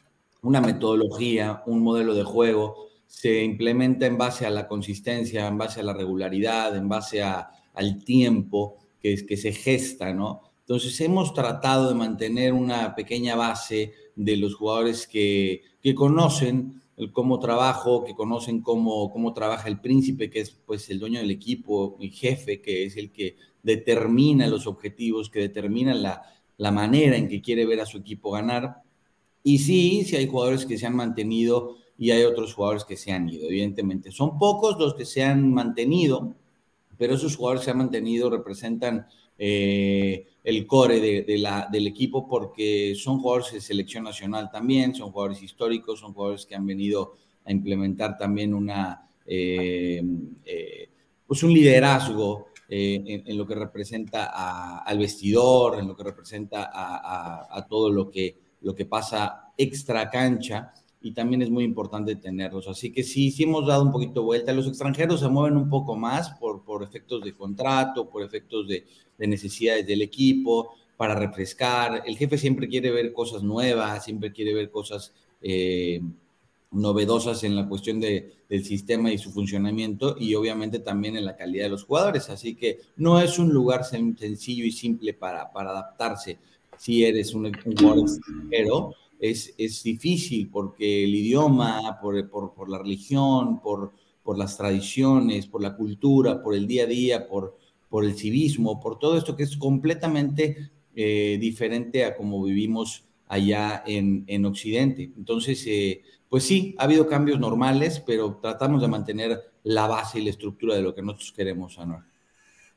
una 0.40 0.60
metodología, 0.60 1.62
un 1.66 1.82
modelo 1.82 2.14
de 2.14 2.24
juego 2.24 2.88
se 3.06 3.44
implementa 3.44 4.06
en 4.06 4.16
base 4.16 4.46
a 4.46 4.50
la 4.50 4.66
consistencia, 4.66 5.46
en 5.46 5.58
base 5.58 5.80
a 5.80 5.84
la 5.84 5.92
regularidad, 5.92 6.74
en 6.74 6.88
base 6.88 7.22
al 7.22 8.04
tiempo 8.04 8.78
que, 8.98 9.36
se 9.36 9.52
gesta, 9.52 10.14
¿no? 10.14 10.40
Entonces 10.60 10.98
hemos 11.02 11.34
tratado 11.34 11.90
de 11.90 11.94
mantener 11.94 12.54
una 12.54 12.94
pequeña 12.94 13.36
base 13.36 13.92
de 14.16 14.36
los 14.36 14.54
jugadores 14.54 15.06
que 15.06 15.62
conocen 15.94 16.81
el 16.96 17.12
cómo 17.12 17.38
trabajo, 17.38 18.04
que 18.04 18.14
conocen 18.14 18.60
cómo, 18.60 19.10
cómo 19.10 19.32
trabaja 19.32 19.68
el 19.68 19.80
príncipe, 19.80 20.30
que 20.30 20.40
es 20.40 20.50
pues 20.50 20.88
el 20.90 20.98
dueño 20.98 21.20
del 21.20 21.30
equipo, 21.30 21.96
mi 21.98 22.10
jefe, 22.10 22.60
que 22.60 22.84
es 22.84 22.96
el 22.96 23.10
que 23.10 23.36
determina 23.62 24.46
los 24.46 24.66
objetivos, 24.66 25.30
que 25.30 25.40
determina 25.40 25.94
la, 25.94 26.22
la 26.58 26.70
manera 26.70 27.16
en 27.16 27.28
que 27.28 27.40
quiere 27.40 27.66
ver 27.66 27.80
a 27.80 27.86
su 27.86 27.98
equipo 27.98 28.30
ganar. 28.30 28.82
Y 29.42 29.58
sí, 29.58 30.04
sí 30.04 30.16
hay 30.16 30.26
jugadores 30.26 30.66
que 30.66 30.78
se 30.78 30.86
han 30.86 30.94
mantenido 30.94 31.76
y 31.98 32.10
hay 32.10 32.24
otros 32.24 32.54
jugadores 32.54 32.84
que 32.84 32.96
se 32.96 33.12
han 33.12 33.28
ido, 33.28 33.48
evidentemente. 33.48 34.10
Son 34.10 34.38
pocos 34.38 34.78
los 34.78 34.94
que 34.94 35.04
se 35.04 35.22
han 35.22 35.52
mantenido, 35.52 36.34
pero 36.98 37.14
esos 37.14 37.36
jugadores 37.36 37.62
que 37.62 37.64
se 37.66 37.70
han 37.70 37.78
mantenido 37.78 38.30
representan 38.30 39.06
eh, 39.38 40.26
el 40.44 40.66
core 40.66 41.00
de, 41.00 41.38
la, 41.38 41.68
del 41.70 41.86
equipo 41.86 42.28
porque 42.28 42.94
son 42.96 43.18
jugadores 43.20 43.52
de 43.52 43.60
selección 43.60 44.04
nacional 44.04 44.50
también, 44.50 44.94
son 44.94 45.10
jugadores 45.10 45.42
históricos, 45.42 46.00
son 46.00 46.12
jugadores 46.12 46.46
que 46.46 46.54
han 46.54 46.66
venido 46.66 47.14
a 47.44 47.52
implementar 47.52 48.16
también 48.18 48.54
una, 48.54 49.08
eh, 49.26 50.02
eh, 50.44 50.88
pues 51.26 51.42
un 51.42 51.52
liderazgo 51.52 52.48
en, 52.68 53.36
lo 53.36 53.46
que 53.46 53.54
representa 53.54 54.78
al 54.78 54.98
vestidor, 54.98 55.78
en 55.78 55.88
lo 55.88 55.94
que 55.94 56.04
representa 56.04 56.70
a, 56.72 57.46
a, 57.50 57.66
todo 57.66 57.90
lo 57.90 58.10
que, 58.10 58.38
lo 58.62 58.74
que 58.74 58.86
pasa 58.86 59.52
extra 59.58 60.08
cancha 60.08 60.72
y 61.02 61.12
también 61.12 61.42
es 61.42 61.50
muy 61.50 61.64
importante 61.64 62.16
tenerlos. 62.16 62.68
Así 62.68 62.92
que 62.92 63.02
sí, 63.02 63.30
sí 63.30 63.42
hemos 63.42 63.66
dado 63.66 63.82
un 63.82 63.92
poquito 63.92 64.22
vuelta. 64.22 64.52
Los 64.52 64.68
extranjeros 64.68 65.20
se 65.20 65.28
mueven 65.28 65.56
un 65.56 65.68
poco 65.68 65.96
más 65.96 66.30
por, 66.38 66.62
por 66.64 66.82
efectos 66.82 67.22
de 67.22 67.34
contrato, 67.34 68.08
por 68.08 68.22
efectos 68.22 68.68
de, 68.68 68.86
de, 69.18 69.26
necesidades 69.26 69.86
del 69.86 70.02
equipo, 70.02 70.74
para 70.96 71.14
refrescar. 71.14 72.02
El 72.06 72.16
jefe 72.16 72.38
siempre 72.38 72.68
quiere 72.68 72.90
ver 72.90 73.12
cosas 73.12 73.42
nuevas, 73.42 74.04
siempre 74.04 74.32
quiere 74.32 74.54
ver 74.54 74.70
cosas 74.70 75.12
eh, 75.42 76.00
novedosas 76.70 77.42
en 77.44 77.56
la 77.56 77.68
cuestión 77.68 78.00
de, 78.00 78.32
del 78.48 78.64
sistema 78.64 79.12
y 79.12 79.18
su 79.18 79.30
funcionamiento 79.30 80.16
y 80.18 80.34
obviamente 80.34 80.78
también 80.78 81.16
en 81.16 81.24
la 81.24 81.36
calidad 81.36 81.64
de 81.64 81.70
los 81.70 81.84
jugadores. 81.84 82.30
Así 82.30 82.54
que 82.54 82.80
no 82.96 83.20
es 83.20 83.38
un 83.38 83.52
lugar 83.52 83.84
sencillo 83.84 84.64
y 84.64 84.72
simple 84.72 85.14
para, 85.14 85.52
para 85.52 85.70
adaptarse 85.70 86.38
si 86.78 87.04
eres 87.04 87.34
un, 87.34 87.46
un 87.46 87.76
jugador 87.76 88.00
extranjero 88.00 88.94
es, 89.22 89.54
es 89.56 89.84
difícil 89.84 90.50
porque 90.50 91.04
el 91.04 91.14
idioma, 91.14 91.98
por, 92.02 92.28
por, 92.28 92.52
por 92.54 92.68
la 92.68 92.78
religión, 92.78 93.60
por, 93.60 93.92
por, 94.24 94.36
las 94.36 94.56
tradiciones, 94.56 95.46
por 95.46 95.62
la 95.62 95.76
cultura, 95.76 96.42
por 96.42 96.56
el 96.56 96.66
día 96.66 96.82
a 96.82 96.86
día, 96.86 97.28
por, 97.28 97.56
por 97.88 98.04
el 98.04 98.14
civismo, 98.14 98.80
por 98.80 98.98
todo 98.98 99.16
esto 99.16 99.36
que 99.36 99.44
es 99.44 99.56
completamente 99.56 100.72
eh, 100.96 101.38
diferente 101.40 102.04
a 102.04 102.16
como 102.16 102.42
vivimos 102.42 103.04
allá 103.28 103.84
en, 103.86 104.24
en 104.26 104.44
Occidente. 104.44 105.12
Entonces, 105.16 105.64
eh, 105.68 106.02
pues 106.28 106.42
sí, 106.42 106.74
ha 106.78 106.84
habido 106.84 107.06
cambios 107.06 107.38
normales, 107.38 108.02
pero 108.04 108.40
tratamos 108.42 108.82
de 108.82 108.88
mantener 108.88 109.38
la 109.62 109.86
base 109.86 110.18
y 110.18 110.24
la 110.24 110.30
estructura 110.30 110.74
de 110.74 110.82
lo 110.82 110.96
que 110.96 111.02
nosotros 111.02 111.30
queremos, 111.30 111.78
Anuar. 111.78 112.11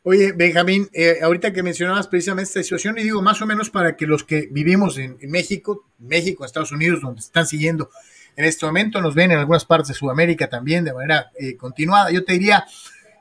Oye, 0.07 0.33
Benjamín, 0.33 0.87
eh, 0.93 1.17
ahorita 1.23 1.51
que 1.51 1.63
mencionabas 1.63 2.07
precisamente 2.07 2.47
esta 2.47 2.61
situación, 2.61 2.95
y 2.99 3.01
digo 3.01 3.23
más 3.23 3.41
o 3.41 3.47
menos 3.47 3.71
para 3.71 3.95
que 3.95 4.05
los 4.05 4.23
que 4.23 4.47
vivimos 4.51 4.99
en, 4.99 5.17
México, 5.21 5.83
México, 5.97 6.45
Estados 6.45 6.71
Unidos, 6.71 7.01
donde 7.01 7.21
están 7.21 7.47
siguiendo 7.47 7.89
en 8.35 8.45
este 8.45 8.67
momento, 8.67 9.01
nos 9.01 9.15
ven 9.15 9.31
en 9.31 9.39
algunas 9.39 9.65
partes 9.65 9.87
de 9.87 9.93
Sudamérica 9.95 10.47
también 10.47 10.85
de 10.85 10.93
manera 10.93 11.31
eh, 11.39 11.57
continuada. 11.57 12.11
Yo 12.11 12.23
te 12.23 12.33
diría, 12.33 12.67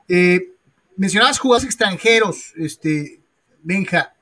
eh, 0.07 0.51
mencionabas 0.95 1.39
jugadores 1.39 1.65
extranjeros, 1.65 2.53
este, 2.55 3.19
Benja, 3.63 4.13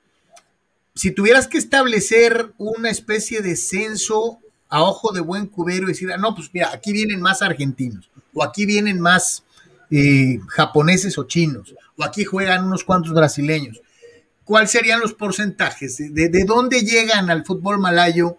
si 0.95 1.11
tuvieras 1.11 1.49
que 1.49 1.57
establecer 1.57 2.53
una 2.57 2.89
especie 2.89 3.41
de 3.41 3.57
censo 3.57 4.39
a 4.69 4.83
ojo 4.83 5.11
de 5.11 5.19
buen 5.19 5.47
cubero 5.47 5.87
y 5.87 5.91
decir, 5.91 6.09
ah, 6.13 6.17
no, 6.17 6.33
pues 6.33 6.49
mira, 6.53 6.71
aquí 6.71 6.93
vienen 6.93 7.19
más 7.19 7.41
argentinos, 7.41 8.09
o 8.33 8.41
aquí 8.41 8.65
vienen 8.65 9.01
más 9.01 9.43
japoneses 10.47 11.17
o 11.17 11.23
chinos, 11.25 11.75
o 11.97 12.03
aquí 12.03 12.23
juegan 12.23 12.65
unos 12.65 12.83
cuantos 12.83 13.13
brasileños. 13.13 13.81
¿Cuáles 14.43 14.71
serían 14.71 14.99
los 14.99 15.13
porcentajes? 15.13 15.97
¿De, 16.13 16.43
dónde 16.45 16.81
llegan 16.81 17.29
al 17.29 17.45
fútbol 17.45 17.79
malayo 17.79 18.37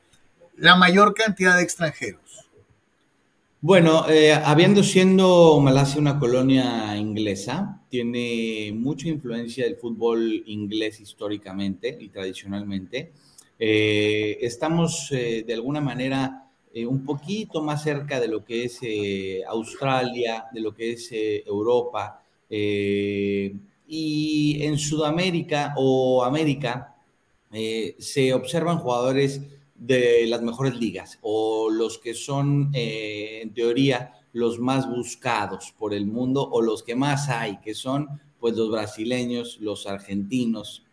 la 0.56 0.76
mayor 0.76 1.14
cantidad 1.14 1.56
de 1.56 1.62
extranjeros? 1.62 2.20
Bueno, 3.60 4.06
eh, 4.10 4.34
habiendo 4.34 4.82
siendo 4.82 5.58
Malasia 5.58 5.98
una 5.98 6.18
colonia 6.18 6.94
inglesa, 6.98 7.80
tiene 7.88 8.70
mucha 8.74 9.08
influencia 9.08 9.64
del 9.64 9.76
fútbol 9.76 10.42
inglés 10.44 11.00
históricamente 11.00 11.96
y 11.98 12.10
tradicionalmente. 12.10 13.12
Eh, 13.58 14.36
estamos 14.42 15.08
eh, 15.12 15.44
de 15.46 15.54
alguna 15.54 15.80
manera 15.80 16.43
un 16.88 17.04
poquito 17.04 17.62
más 17.62 17.82
cerca 17.82 18.18
de 18.18 18.28
lo 18.28 18.44
que 18.44 18.64
es 18.64 18.80
Australia, 19.46 20.46
de 20.52 20.60
lo 20.60 20.74
que 20.74 20.92
es 20.92 21.08
Europa, 21.12 22.24
eh, 22.56 23.52
y 23.88 24.62
en 24.62 24.78
Sudamérica 24.78 25.74
o 25.76 26.24
América 26.24 26.94
eh, 27.52 27.96
se 27.98 28.32
observan 28.32 28.78
jugadores 28.78 29.42
de 29.74 30.24
las 30.28 30.40
mejores 30.40 30.76
ligas 30.76 31.18
o 31.22 31.68
los 31.68 31.98
que 31.98 32.14
son, 32.14 32.70
eh, 32.72 33.40
en 33.42 33.52
teoría, 33.52 34.12
los 34.32 34.58
más 34.58 34.88
buscados 34.88 35.74
por 35.76 35.94
el 35.94 36.06
mundo 36.06 36.48
o 36.48 36.62
los 36.62 36.82
que 36.82 36.94
más 36.94 37.28
hay, 37.28 37.58
que 37.58 37.74
son 37.74 38.08
pues 38.38 38.56
los 38.56 38.70
brasileños, 38.70 39.58
los 39.60 39.86
argentinos, 39.86 40.84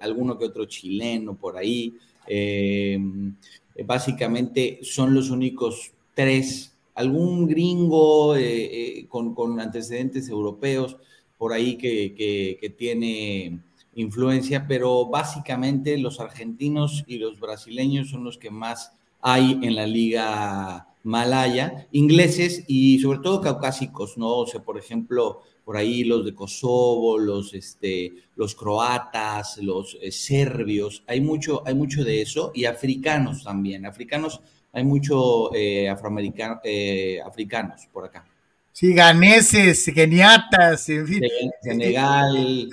alguno 0.00 0.38
que 0.38 0.44
otro 0.44 0.66
chileno 0.66 1.34
por 1.34 1.56
ahí. 1.56 1.94
Básicamente 3.84 4.78
son 4.82 5.14
los 5.14 5.30
únicos 5.30 5.92
tres 6.14 6.76
algún 6.96 7.46
gringo 7.46 8.34
eh, 8.36 9.00
eh, 9.00 9.06
con, 9.08 9.60
antecedentes 9.60 10.28
europeos 10.28 10.96
por 11.38 11.52
ahí 11.52 11.76
que, 11.76 12.74
tiene 12.78 13.60
influencia, 13.94 14.66
pero 14.66 15.06
básicamente 15.06 15.96
los 15.98 16.18
argentinos 16.18 17.04
y 17.06 17.18
los 17.18 17.38
brasileños 17.38 18.10
son 18.10 18.24
los 18.24 18.38
que 18.38 18.50
más 18.50 18.92
hay 19.20 19.58
en 19.62 19.74
la 19.74 19.86
liga 19.86 20.88
malaya, 21.02 21.86
ingleses 21.92 22.64
y 22.66 22.98
sobre 22.98 23.20
todo 23.20 23.40
caucásicos, 23.40 24.16
¿no? 24.16 24.38
O 24.38 24.46
sea, 24.46 24.62
por 24.62 24.78
ejemplo, 24.78 25.42
por 25.66 25.76
ahí 25.76 26.04
los 26.04 26.24
de 26.24 26.32
Kosovo, 26.32 27.18
los, 27.18 27.52
este, 27.52 28.12
los 28.36 28.54
croatas, 28.54 29.58
los 29.58 29.98
eh, 30.00 30.12
serbios, 30.12 31.02
hay 31.08 31.20
mucho, 31.20 31.66
hay 31.66 31.74
mucho 31.74 32.04
de 32.04 32.22
eso, 32.22 32.52
y 32.54 32.66
africanos 32.66 33.42
también, 33.42 33.84
africanos 33.84 34.40
hay 34.72 34.84
mucho 34.84 35.52
eh, 35.52 35.88
afroamericano, 35.88 36.60
eh, 36.62 37.20
africanos 37.20 37.88
por 37.92 38.04
acá. 38.04 38.24
Sí, 38.70 38.94
ganeses, 38.94 39.84
geniatas, 39.86 40.88
en 40.88 41.04
fin. 41.08 41.22
Senegal. 41.60 42.68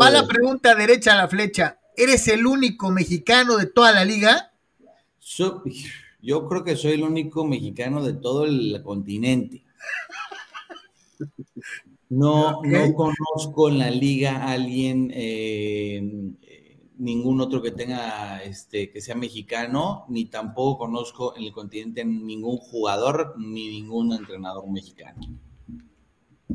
Va, 0.00 0.08
la 0.08 0.26
pregunta 0.26 0.74
derecha 0.74 1.12
a 1.12 1.16
la 1.16 1.28
flecha. 1.28 1.78
¿Eres 1.94 2.28
el 2.28 2.46
único 2.46 2.90
mexicano 2.90 3.58
de 3.58 3.66
toda 3.66 3.92
la 3.92 4.06
liga? 4.06 4.52
yo 6.22 6.48
creo 6.48 6.64
que 6.64 6.76
soy 6.76 6.92
el 6.92 7.02
único 7.02 7.44
mexicano 7.44 8.02
de 8.02 8.14
todo 8.14 8.46
el 8.46 8.80
continente. 8.82 9.64
No, 12.10 12.62
no 12.62 12.94
conozco 12.94 13.68
en 13.68 13.78
la 13.78 13.90
liga 13.90 14.36
a 14.36 14.52
alguien 14.52 15.10
eh, 15.14 16.00
ningún 16.98 17.40
otro 17.40 17.62
que 17.62 17.70
tenga, 17.70 18.42
este, 18.42 18.90
que 18.90 19.00
sea 19.00 19.14
mexicano, 19.14 20.04
ni 20.08 20.26
tampoco 20.26 20.78
conozco 20.78 21.36
en 21.36 21.44
el 21.44 21.52
continente 21.52 22.04
ningún 22.04 22.58
jugador 22.58 23.34
ni 23.38 23.68
ningún 23.68 24.12
entrenador 24.12 24.68
mexicano. 24.68 25.20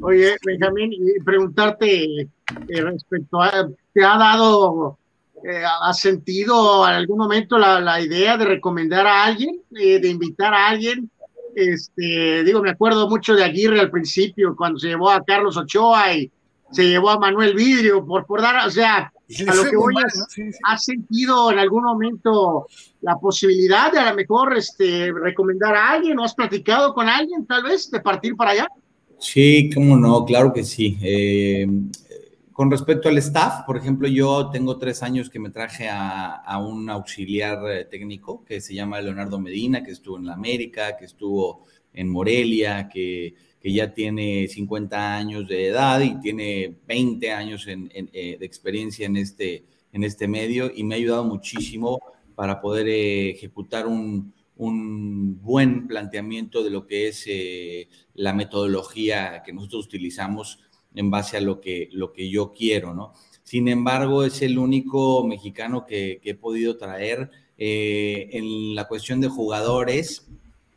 Oye, 0.01 0.35
Benjamín, 0.45 0.91
y 0.91 1.23
preguntarte 1.23 2.21
eh, 2.21 2.29
respecto 2.81 3.41
a, 3.41 3.69
¿te 3.93 4.03
ha 4.03 4.17
dado, 4.17 4.97
eh, 5.43 5.63
ha 5.81 5.93
sentido 5.93 6.87
en 6.87 6.95
algún 6.95 7.19
momento 7.19 7.57
la, 7.57 8.01
idea 8.01 8.37
de 8.37 8.45
recomendar 8.45 9.07
a 9.07 9.25
alguien, 9.25 9.61
eh, 9.79 9.99
de 9.99 10.09
invitar 10.09 10.53
a 10.53 10.67
alguien? 10.69 11.09
Este, 11.55 12.43
digo, 12.43 12.61
me 12.61 12.71
acuerdo 12.71 13.09
mucho 13.09 13.35
de 13.35 13.43
Aguirre 13.43 13.79
al 13.79 13.91
principio, 13.91 14.55
cuando 14.55 14.79
se 14.79 14.87
llevó 14.87 15.09
a 15.09 15.23
Carlos 15.23 15.57
Ochoa 15.57 16.13
y 16.13 16.31
se 16.71 16.87
llevó 16.87 17.11
a 17.11 17.19
Manuel 17.19 17.53
Vidrio, 17.53 18.05
por, 18.05 18.25
por 18.25 18.41
dar, 18.41 18.67
o 18.67 18.71
sea, 18.71 19.11
a 19.47 19.55
lo 19.55 19.63
que 19.63 19.75
voy 19.75 19.93
¿has 20.63 20.83
sentido 20.83 21.51
en 21.51 21.59
algún 21.59 21.83
momento 21.83 22.67
la 23.01 23.15
posibilidad 23.17 23.91
de 23.91 23.99
a 23.99 24.09
lo 24.09 24.15
mejor 24.15 24.57
este, 24.57 25.11
recomendar 25.11 25.75
a 25.75 25.91
alguien 25.91 26.19
o 26.19 26.23
has 26.23 26.33
platicado 26.33 26.93
con 26.93 27.07
alguien 27.07 27.45
tal 27.45 27.63
vez 27.63 27.89
de 27.91 27.99
partir 27.99 28.35
para 28.35 28.51
allá? 28.51 28.67
Sí, 29.19 29.69
cómo 29.73 29.95
no, 29.95 30.25
claro 30.25 30.51
que 30.51 30.63
sí. 30.63 30.97
Eh, 31.01 31.65
con 32.53 32.69
respecto 32.69 33.09
al 33.09 33.17
staff, 33.17 33.65
por 33.65 33.77
ejemplo, 33.77 34.07
yo 34.07 34.49
tengo 34.51 34.77
tres 34.77 35.01
años 35.03 35.29
que 35.29 35.39
me 35.39 35.49
traje 35.49 35.89
a, 35.89 36.57
un 36.59 36.89
auxiliar 36.89 37.59
eh, 37.69 37.85
técnico 37.85 38.45
que 38.45 38.61
se 38.61 38.73
llama 38.75 39.01
Leonardo 39.01 39.39
Medina, 39.39 39.83
que 39.83 39.91
estuvo 39.91 40.17
en 40.17 40.25
la 40.25 40.33
América, 40.33 40.95
que 40.95 41.05
estuvo 41.05 41.65
en 41.93 42.09
Morelia, 42.09 42.87
que, 42.87 43.35
ya 43.65 43.93
tiene 43.93 44.49
50 44.49 45.15
años 45.15 45.47
de 45.47 45.67
edad 45.67 46.01
y 46.01 46.19
tiene 46.19 46.75
20 46.85 47.31
años 47.31 47.65
eh, 47.65 48.37
de 48.37 48.45
experiencia 48.45 49.05
en 49.05 49.15
este, 49.15 49.63
en 49.93 50.03
este 50.03 50.27
medio 50.27 50.69
y 50.75 50.83
me 50.83 50.95
ha 50.95 50.97
ayudado 50.97 51.23
muchísimo 51.23 51.97
para 52.35 52.59
poder 52.59 52.89
ejecutar 52.89 53.87
un, 53.87 54.33
un 54.57 55.41
buen 55.41 55.87
planteamiento 55.87 56.63
de 56.63 56.69
lo 56.69 56.85
que 56.85 57.07
es 57.07 57.23
eh, 57.27 57.87
la 58.13 58.33
metodología 58.33 59.41
que 59.43 59.53
nosotros 59.53 59.85
utilizamos 59.85 60.59
en 60.95 61.09
base 61.09 61.37
a 61.37 61.41
lo 61.41 61.59
que, 61.61 61.89
lo 61.91 62.11
que 62.11 62.29
yo 62.29 62.53
quiero, 62.53 62.93
¿no? 62.93 63.13
Sin 63.43 63.67
embargo, 63.67 64.23
es 64.23 64.41
el 64.41 64.57
único 64.57 65.23
mexicano 65.25 65.85
que, 65.85 66.21
he 66.23 66.35
podido 66.35 66.77
traer. 66.77 67.29
Eh, 67.57 68.29
en 68.33 68.75
la 68.75 68.87
cuestión 68.87 69.21
de 69.21 69.27
jugadores, 69.27 70.27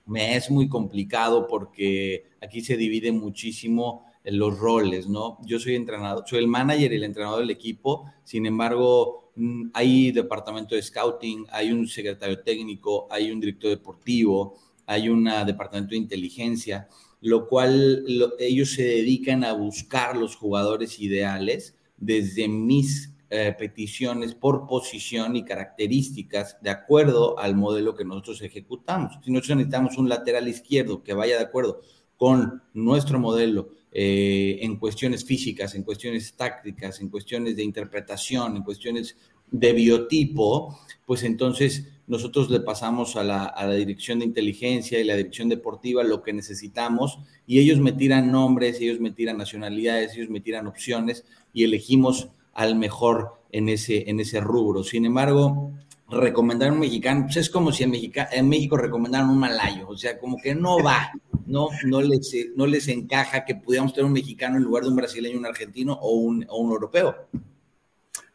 me 0.04 0.36
es 0.36 0.50
muy 0.50 0.68
complicado 0.68 1.46
porque 1.48 2.26
aquí 2.42 2.60
se 2.60 2.76
divide 2.76 3.12
muchísimo 3.12 4.04
los 4.24 4.58
roles, 4.58 5.08
¿no? 5.08 5.38
Yo 5.44 5.58
soy 5.58 5.74
entrenador, 5.74 6.24
soy 6.26 6.40
el 6.40 6.48
manager 6.48 6.92
el 6.92 7.04
entrenador 7.04 7.40
del 7.40 7.50
equipo, 7.50 8.10
sin 8.24 8.44
embargo, 8.46 9.26
Mm, 9.36 9.68
hay 9.74 10.12
departamento 10.12 10.74
de 10.74 10.82
scouting, 10.82 11.46
hay 11.50 11.70
un 11.70 11.86
secretario 11.86 12.40
técnico, 12.42 13.06
hay 13.10 13.30
un 13.30 13.38
director 13.38 13.70
deportivo, 13.70 14.56
hay 14.86 15.08
un 15.10 15.24
departamento 15.46 15.90
de 15.90 15.98
inteligencia, 15.98 16.88
lo 17.20 17.48
cual 17.48 18.04
ellos 18.38 18.72
se 18.72 18.82
dedican 18.82 19.44
a 19.44 19.52
buscar 19.52 20.16
los 20.16 20.36
jugadores 20.36 20.98
ideales 21.00 21.76
desde 21.96 22.48
mis 22.48 23.14
eh, 23.28 23.54
peticiones 23.58 24.34
por 24.34 24.68
posición 24.68 25.34
y 25.34 25.44
características 25.44 26.58
de 26.62 26.70
acuerdo 26.70 27.38
al 27.38 27.56
modelo 27.56 27.96
que 27.96 28.04
nosotros 28.04 28.40
ejecutamos. 28.42 29.18
Si 29.24 29.32
nosotros 29.32 29.56
necesitamos 29.56 29.98
un 29.98 30.08
lateral 30.08 30.46
izquierdo 30.46 31.02
que 31.02 31.12
vaya 31.12 31.36
de 31.36 31.42
acuerdo 31.42 31.80
con 32.16 32.62
nuestro 32.72 33.18
modelo 33.18 33.70
eh, 33.90 34.58
en 34.60 34.76
cuestiones 34.76 35.24
físicas, 35.24 35.74
en 35.74 35.82
cuestiones 35.82 36.34
tácticas, 36.36 37.00
en 37.00 37.08
cuestiones 37.08 37.56
de 37.56 37.64
interpretación, 37.64 38.56
en 38.56 38.62
cuestiones 38.62 39.16
de 39.50 39.72
biotipo, 39.72 40.78
pues 41.06 41.22
entonces 41.22 41.88
nosotros 42.06 42.50
le 42.50 42.60
pasamos 42.60 43.16
a 43.16 43.24
la, 43.24 43.68
dirección 43.74 44.20
de 44.20 44.26
inteligencia 44.26 45.00
y 45.00 45.04
la 45.04 45.16
dirección 45.16 45.48
deportiva 45.48 46.04
lo 46.04 46.22
que 46.22 46.32
necesitamos 46.32 47.18
y 47.46 47.58
ellos 47.58 47.80
me 47.80 47.92
tiran 47.92 48.30
nombres, 48.30 48.80
ellos 48.80 49.00
me 49.00 49.10
tiran 49.10 49.38
nacionalidades, 49.38 50.14
ellos 50.14 50.30
me 50.30 50.40
tiran 50.40 50.66
opciones 50.66 51.24
y 51.52 51.64
elegimos 51.64 52.28
al 52.54 52.76
mejor 52.76 53.32
en 53.50 53.68
ese, 53.68 54.08
en 54.08 54.20
ese 54.20 54.40
rubro. 54.40 54.84
Sin 54.84 55.04
embargo, 55.04 55.72
recomendar 56.08 56.72
un 56.72 56.80
mexicano, 56.80 57.24
pues 57.24 57.36
es 57.36 57.50
como 57.50 57.72
si 57.72 57.84
en, 57.84 57.92
en 57.94 58.48
México 58.48 58.76
recomendaran 58.76 59.28
un 59.28 59.38
malayo, 59.38 59.88
o 59.88 59.96
sea, 59.96 60.18
como 60.18 60.36
que 60.36 60.54
no 60.54 60.82
va, 60.82 61.10
no, 61.46 61.68
no, 61.84 62.00
les, 62.02 62.34
no 62.54 62.66
les 62.66 62.88
encaja 62.88 63.44
que 63.44 63.56
pudiéramos 63.56 63.92
tener 63.92 64.06
un 64.06 64.12
mexicano 64.12 64.56
en 64.56 64.62
lugar 64.62 64.84
de 64.84 64.90
un 64.90 64.96
brasileño, 64.96 65.38
un 65.38 65.46
argentino 65.46 65.94
o 65.94 66.12
un, 66.14 66.46
o 66.48 66.58
un 66.58 66.70
europeo. 66.70 67.14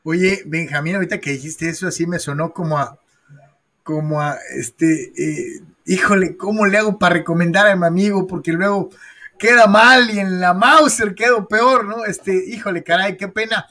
Oye, 0.03 0.41
Benjamín, 0.45 0.95
ahorita 0.95 1.19
que 1.19 1.31
dijiste 1.31 1.69
eso, 1.69 1.87
así 1.87 2.07
me 2.07 2.17
sonó 2.17 2.53
como 2.53 2.77
a, 2.77 2.97
como 3.83 4.19
a, 4.19 4.37
este, 4.55 5.11
eh, 5.15 5.61
híjole, 5.85 6.37
¿cómo 6.37 6.65
le 6.65 6.77
hago 6.79 6.97
para 6.97 7.15
recomendar 7.15 7.67
a 7.67 7.75
mi 7.75 7.85
amigo? 7.85 8.25
Porque 8.25 8.51
luego 8.51 8.89
queda 9.37 9.67
mal 9.67 10.09
y 10.09 10.19
en 10.19 10.39
la 10.39 10.53
Mauser 10.53 11.13
quedo 11.13 11.47
peor, 11.47 11.85
¿no? 11.85 12.05
Este, 12.05 12.33
híjole, 12.47 12.83
caray, 12.83 13.15
qué 13.15 13.27
pena. 13.27 13.67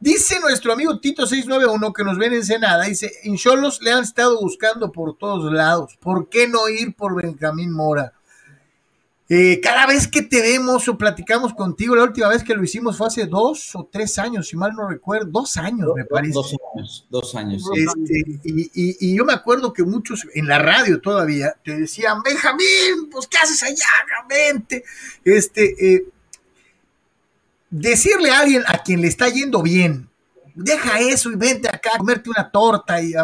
Dice 0.00 0.40
nuestro 0.40 0.72
amigo 0.72 1.00
Tito691 1.00 1.92
que 1.94 2.04
nos 2.04 2.18
ven 2.18 2.32
en 2.32 2.44
Senada, 2.44 2.84
dice, 2.84 3.12
en 3.22 3.36
Cholos 3.36 3.80
le 3.82 3.92
han 3.92 4.04
estado 4.04 4.40
buscando 4.40 4.90
por 4.90 5.16
todos 5.16 5.52
lados, 5.52 5.96
¿por 6.00 6.28
qué 6.28 6.48
no 6.48 6.68
ir 6.68 6.94
por 6.94 7.14
Benjamín 7.14 7.72
Mora? 7.72 8.12
Eh, 9.30 9.58
cada 9.62 9.86
vez 9.86 10.06
que 10.06 10.20
te 10.20 10.42
vemos 10.42 10.86
o 10.86 10.98
platicamos 10.98 11.54
contigo, 11.54 11.96
la 11.96 12.02
última 12.04 12.28
vez 12.28 12.44
que 12.44 12.54
lo 12.54 12.62
hicimos 12.62 12.98
fue 12.98 13.06
hace 13.06 13.24
dos 13.24 13.74
o 13.74 13.88
tres 13.90 14.18
años, 14.18 14.48
si 14.48 14.56
mal 14.56 14.74
no 14.74 14.86
recuerdo, 14.86 15.26
dos 15.30 15.56
años 15.56 15.88
me 15.96 16.04
parece. 16.04 16.34
Dos 16.34 16.54
años, 16.74 17.06
dos 17.08 17.34
años. 17.34 17.64
Este, 17.74 18.40
y, 18.44 19.16
yo 19.16 19.24
me 19.24 19.32
acuerdo 19.32 19.72
que 19.72 19.82
muchos 19.82 20.26
en 20.34 20.46
la 20.46 20.58
radio 20.58 21.00
todavía 21.00 21.56
te 21.64 21.80
decían, 21.80 22.22
Benjamín, 22.22 23.08
pues 23.10 23.26
¿qué 23.26 23.38
haces 23.38 23.62
allá? 23.62 23.86
Vente. 24.28 24.84
Este, 25.24 25.94
eh, 25.94 26.06
decirle 27.70 28.30
a 28.30 28.40
alguien 28.40 28.62
a 28.66 28.82
quien 28.82 29.00
le 29.00 29.08
está 29.08 29.30
yendo 29.30 29.62
bien, 29.62 30.06
deja 30.54 31.00
eso 31.00 31.32
y 31.32 31.36
vente 31.36 31.68
acá 31.68 31.92
a 31.94 31.98
comerte 31.98 32.28
una 32.28 32.50
torta 32.50 33.00
y 33.00 33.14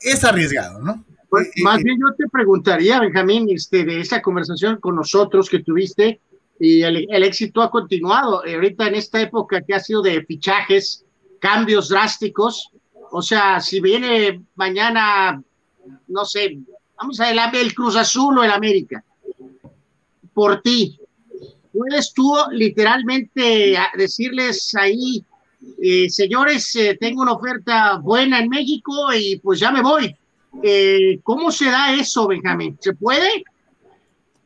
es 0.00 0.24
arriesgado, 0.24 0.80
¿no? 0.80 1.04
Pues, 1.28 1.50
más 1.62 1.82
bien 1.82 1.98
yo 2.00 2.14
te 2.16 2.26
preguntaría, 2.28 3.00
Benjamín, 3.00 3.48
este, 3.50 3.84
de 3.84 4.00
esa 4.00 4.22
conversación 4.22 4.78
con 4.80 4.96
nosotros 4.96 5.50
que 5.50 5.62
tuviste 5.62 6.20
y 6.58 6.82
el, 6.82 7.22
éxito 7.22 7.62
ha 7.62 7.70
continuado. 7.70 8.44
Eh, 8.44 8.54
ahorita 8.54 8.88
en 8.88 8.94
esta 8.94 9.20
época 9.20 9.60
que 9.60 9.74
ha 9.74 9.80
sido 9.80 10.02
de 10.02 10.24
fichajes, 10.24 11.04
cambios 11.38 11.90
drásticos, 11.90 12.70
o 13.10 13.22
sea, 13.22 13.60
si 13.60 13.80
viene 13.80 14.42
mañana, 14.56 15.42
no 16.08 16.24
sé, 16.24 16.58
vamos 16.96 17.20
a 17.20 17.30
el, 17.30 17.38
el 17.54 17.74
Cruz 17.74 17.96
Azul 17.96 18.38
o 18.38 18.44
el 18.44 18.50
América, 18.50 19.04
por 20.32 20.62
ti, 20.62 20.98
¿puedes 21.72 22.12
tú 22.12 22.34
literalmente 22.52 23.76
decirles 23.96 24.74
ahí, 24.74 25.24
eh, 25.82 26.08
señores, 26.08 26.74
eh, 26.76 26.96
tengo 26.98 27.22
una 27.22 27.32
oferta 27.32 27.98
buena 27.98 28.40
en 28.40 28.48
México 28.48 28.92
y 29.14 29.38
pues 29.38 29.60
ya 29.60 29.70
me 29.70 29.82
voy? 29.82 30.16
Eh, 30.62 31.20
¿Cómo 31.22 31.50
se 31.50 31.66
da 31.66 31.94
eso, 31.94 32.26
Benjamín? 32.26 32.76
¿Se 32.80 32.92
puede? 32.94 33.44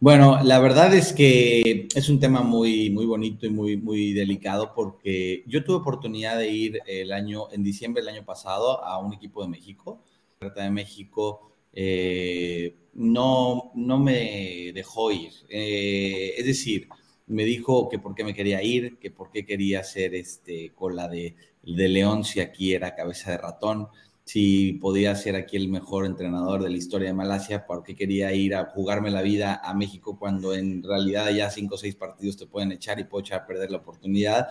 Bueno, 0.01 0.41
la 0.43 0.59
verdad 0.59 0.93
es 0.95 1.13
que 1.13 1.87
es 1.95 2.09
un 2.09 2.19
tema 2.19 2.43
muy, 2.43 2.91
muy 2.91 3.07
bonito 3.07 3.47
y 3.47 3.51
muy, 3.51 3.77
muy 3.77 4.13
delicado 4.13 4.73
porque 4.75 5.45
yo 5.47 5.63
tuve 5.63 5.77
oportunidad 5.77 6.39
de 6.39 6.49
ir 6.49 6.81
el 6.87 7.13
año, 7.13 7.53
en 7.53 7.63
diciembre 7.63 8.03
del 8.03 8.17
año 8.17 8.25
pasado 8.25 8.85
a 8.85 8.99
un 8.99 9.15
equipo 9.15 9.43
de 9.43 9.49
México. 9.49 10.01
de 10.41 10.71
México 10.71 11.53
eh, 11.73 12.75
no, 12.95 13.71
no 13.77 13.99
me 13.99 14.73
dejó 14.75 15.13
ir. 15.13 15.33
Eh, 15.49 16.35
es 16.37 16.47
decir, 16.47 16.89
me 17.29 17.45
dijo 17.45 17.89
que 17.89 18.01
por 18.01 18.17
qué 18.17 18.25
me 18.25 18.35
quería 18.35 18.61
ir, 18.61 18.99
que 18.99 19.13
por 19.13 19.31
qué 19.31 19.47
quería 19.47 19.81
hacer 19.81 20.17
este, 20.17 20.73
cola 20.75 21.07
de, 21.09 21.37
de 21.63 21.89
león 21.89 22.25
si 22.25 22.41
aquí 22.41 22.75
era 22.75 22.97
cabeza 22.97 23.31
de 23.31 23.39
ratón 23.39 23.87
si 24.33 24.73
podía 24.81 25.15
ser 25.15 25.37
aquí 25.37 25.59
el 25.59 25.69
mejor 25.69 26.07
entrenador 26.07 26.63
de 26.63 26.71
la 26.71 26.79
historia 26.79 27.09
de 27.09 27.13
Malasia, 27.13 27.67
porque 27.67 27.95
quería 27.95 28.33
ir 28.33 28.55
a 28.55 28.65
jugarme 28.65 29.11
la 29.11 29.21
vida 29.21 29.61
a 29.63 29.75
México 29.75 30.19
cuando 30.19 30.55
en 30.55 30.83
realidad 30.83 31.29
ya 31.35 31.51
cinco 31.51 31.75
o 31.75 31.79
seis 31.79 31.97
partidos 31.97 32.39
te 32.39 32.47
pueden 32.47 32.73
echar 32.73 32.99
y 32.99 33.05
puedo 33.05 33.21
echar 33.21 33.43
a 33.43 33.47
perder 33.47 33.71
la 33.71 33.77
oportunidad. 33.77 34.49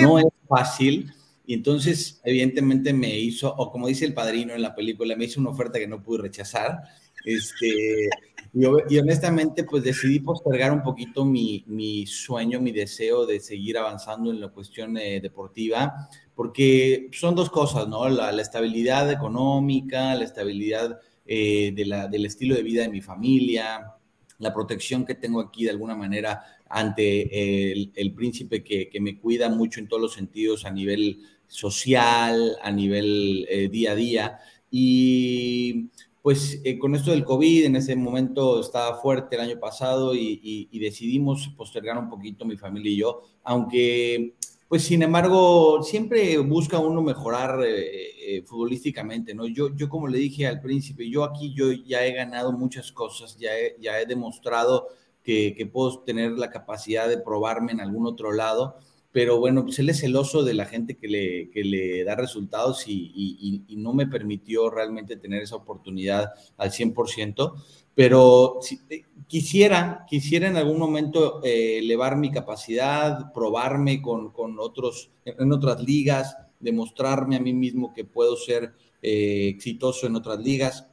No 0.00 0.18
es 0.18 0.24
fácil. 0.48 1.12
Y 1.44 1.52
entonces, 1.52 2.22
evidentemente, 2.24 2.94
me 2.94 3.18
hizo, 3.18 3.54
o 3.54 3.70
como 3.70 3.88
dice 3.88 4.06
el 4.06 4.14
padrino 4.14 4.54
en 4.54 4.62
la 4.62 4.74
película, 4.74 5.14
me 5.14 5.26
hizo 5.26 5.40
una 5.40 5.50
oferta 5.50 5.78
que 5.78 5.86
no 5.86 6.02
pude 6.02 6.22
rechazar. 6.22 6.84
Este, 7.22 8.08
y, 8.54 8.98
honestamente, 8.98 9.64
pues 9.64 9.84
decidí 9.84 10.20
postergar 10.20 10.72
un 10.72 10.82
poquito 10.82 11.26
mi, 11.26 11.64
mi, 11.66 12.06
sueño, 12.06 12.60
mi 12.62 12.72
deseo 12.72 13.26
de 13.26 13.40
seguir 13.40 13.76
avanzando 13.76 14.30
en 14.30 14.40
la 14.40 14.48
cuestión 14.48 14.96
eh, 14.96 15.20
deportiva, 15.20 16.08
porque 16.38 17.10
son 17.10 17.34
dos 17.34 17.50
cosas, 17.50 17.88
¿no? 17.88 18.08
La, 18.08 18.30
estabilidad 18.40 19.10
económica, 19.10 20.14
la 20.14 20.22
estabilidad 20.22 21.00
eh, 21.26 21.72
de 21.74 21.84
la, 21.84 22.06
del 22.06 22.26
estilo 22.26 22.54
de 22.54 22.62
vida 22.62 22.82
de 22.82 22.90
mi 22.90 23.00
familia, 23.00 23.96
la 24.38 24.54
protección 24.54 25.04
que 25.04 25.16
tengo 25.16 25.40
aquí 25.40 25.64
de 25.64 25.70
alguna 25.70 25.96
manera 25.96 26.44
ante 26.68 27.72
el, 27.72 28.14
príncipe 28.14 28.62
que, 28.62 28.88
que, 28.88 29.00
me 29.00 29.18
cuida 29.18 29.48
mucho 29.48 29.80
en 29.80 29.88
todos 29.88 30.00
los 30.00 30.12
sentidos 30.12 30.64
a 30.64 30.70
nivel 30.70 31.22
social, 31.48 32.56
a 32.62 32.70
nivel 32.70 33.44
eh, 33.50 33.68
día 33.68 33.90
a 33.90 33.96
día. 33.96 34.38
Y 34.70 35.88
pues 36.22 36.60
eh, 36.62 36.78
con 36.78 36.94
esto 36.94 37.10
del 37.10 37.24
COVID, 37.24 37.64
en 37.64 37.74
ese 37.74 37.96
momento 37.96 38.60
estaba 38.60 39.00
fuerte 39.00 39.34
el 39.34 39.42
año 39.42 39.58
pasado 39.58 40.14
y, 40.14 40.68
y 40.70 40.78
decidimos 40.78 41.48
postergar 41.56 41.98
un 41.98 42.08
poquito 42.08 42.44
mi 42.44 42.56
familia 42.56 42.92
y 42.92 42.96
yo, 42.98 43.22
aunque 43.42 44.36
pues 44.68 44.84
sin 44.84 45.02
embargo, 45.02 45.82
siempre 45.82 46.36
busca 46.38 46.78
uno 46.78 47.00
mejorar 47.00 47.64
eh, 47.64 48.36
eh, 48.36 48.42
futbolísticamente, 48.42 49.34
¿no? 49.34 49.46
Yo, 49.46 49.74
yo 49.74 49.88
como 49.88 50.08
le 50.08 50.18
dije 50.18 50.46
al 50.46 50.60
príncipe, 50.60 51.08
yo 51.08 51.24
aquí 51.24 51.54
yo 51.54 51.72
ya 51.72 52.04
he 52.04 52.12
ganado 52.12 52.52
muchas 52.52 52.92
cosas, 52.92 53.38
ya 53.38 53.56
he, 53.58 53.76
ya 53.80 53.98
he 53.98 54.04
demostrado 54.04 54.88
que, 55.22 55.68
puedo 55.72 56.00
tener 56.00 56.32
la 56.32 56.50
capacidad 56.50 57.08
de 57.08 57.18
probarme 57.18 57.72
en 57.72 57.80
algún 57.80 58.06
otro 58.06 58.32
lado 58.32 58.76
pero 59.10 59.38
bueno, 59.38 59.64
pues 59.64 59.78
él 59.78 59.88
es 59.88 60.00
celoso 60.00 60.44
de 60.44 60.54
la 60.54 60.66
gente 60.66 60.96
que 60.96 61.08
le, 61.08 61.50
que 61.50 61.64
le 61.64 62.04
da 62.04 62.14
resultados 62.14 62.86
y, 62.86 63.64
y, 63.66 63.76
no 63.76 63.94
me 63.94 64.06
permitió 64.06 64.70
realmente 64.70 65.16
tener 65.16 65.42
esa 65.42 65.56
oportunidad 65.56 66.34
al 66.58 66.70
100%, 66.70 67.54
pero 67.98 68.60
eh, 68.90 69.02
quisiera, 69.26 70.06
quisiera 70.08 70.46
en 70.46 70.56
algún 70.56 70.78
momento 70.78 71.42
eh, 71.42 71.78
elevar 71.78 72.16
mi 72.16 72.30
capacidad, 72.30 73.32
probarme 73.32 74.00
con, 74.00 74.30
con, 74.30 74.60
otros, 74.60 75.10
en 75.24 75.52
otras 75.52 75.82
ligas, 75.82 76.36
demostrarme 76.60 77.34
a 77.34 77.40
mí 77.40 77.52
mismo 77.52 77.92
que 77.92 78.04
puedo 78.04 78.36
ser 78.36 78.72
eh, 79.02 79.48
exitoso 79.48 80.06
en 80.06 80.14
otras 80.14 80.38
ligas. 80.38 80.86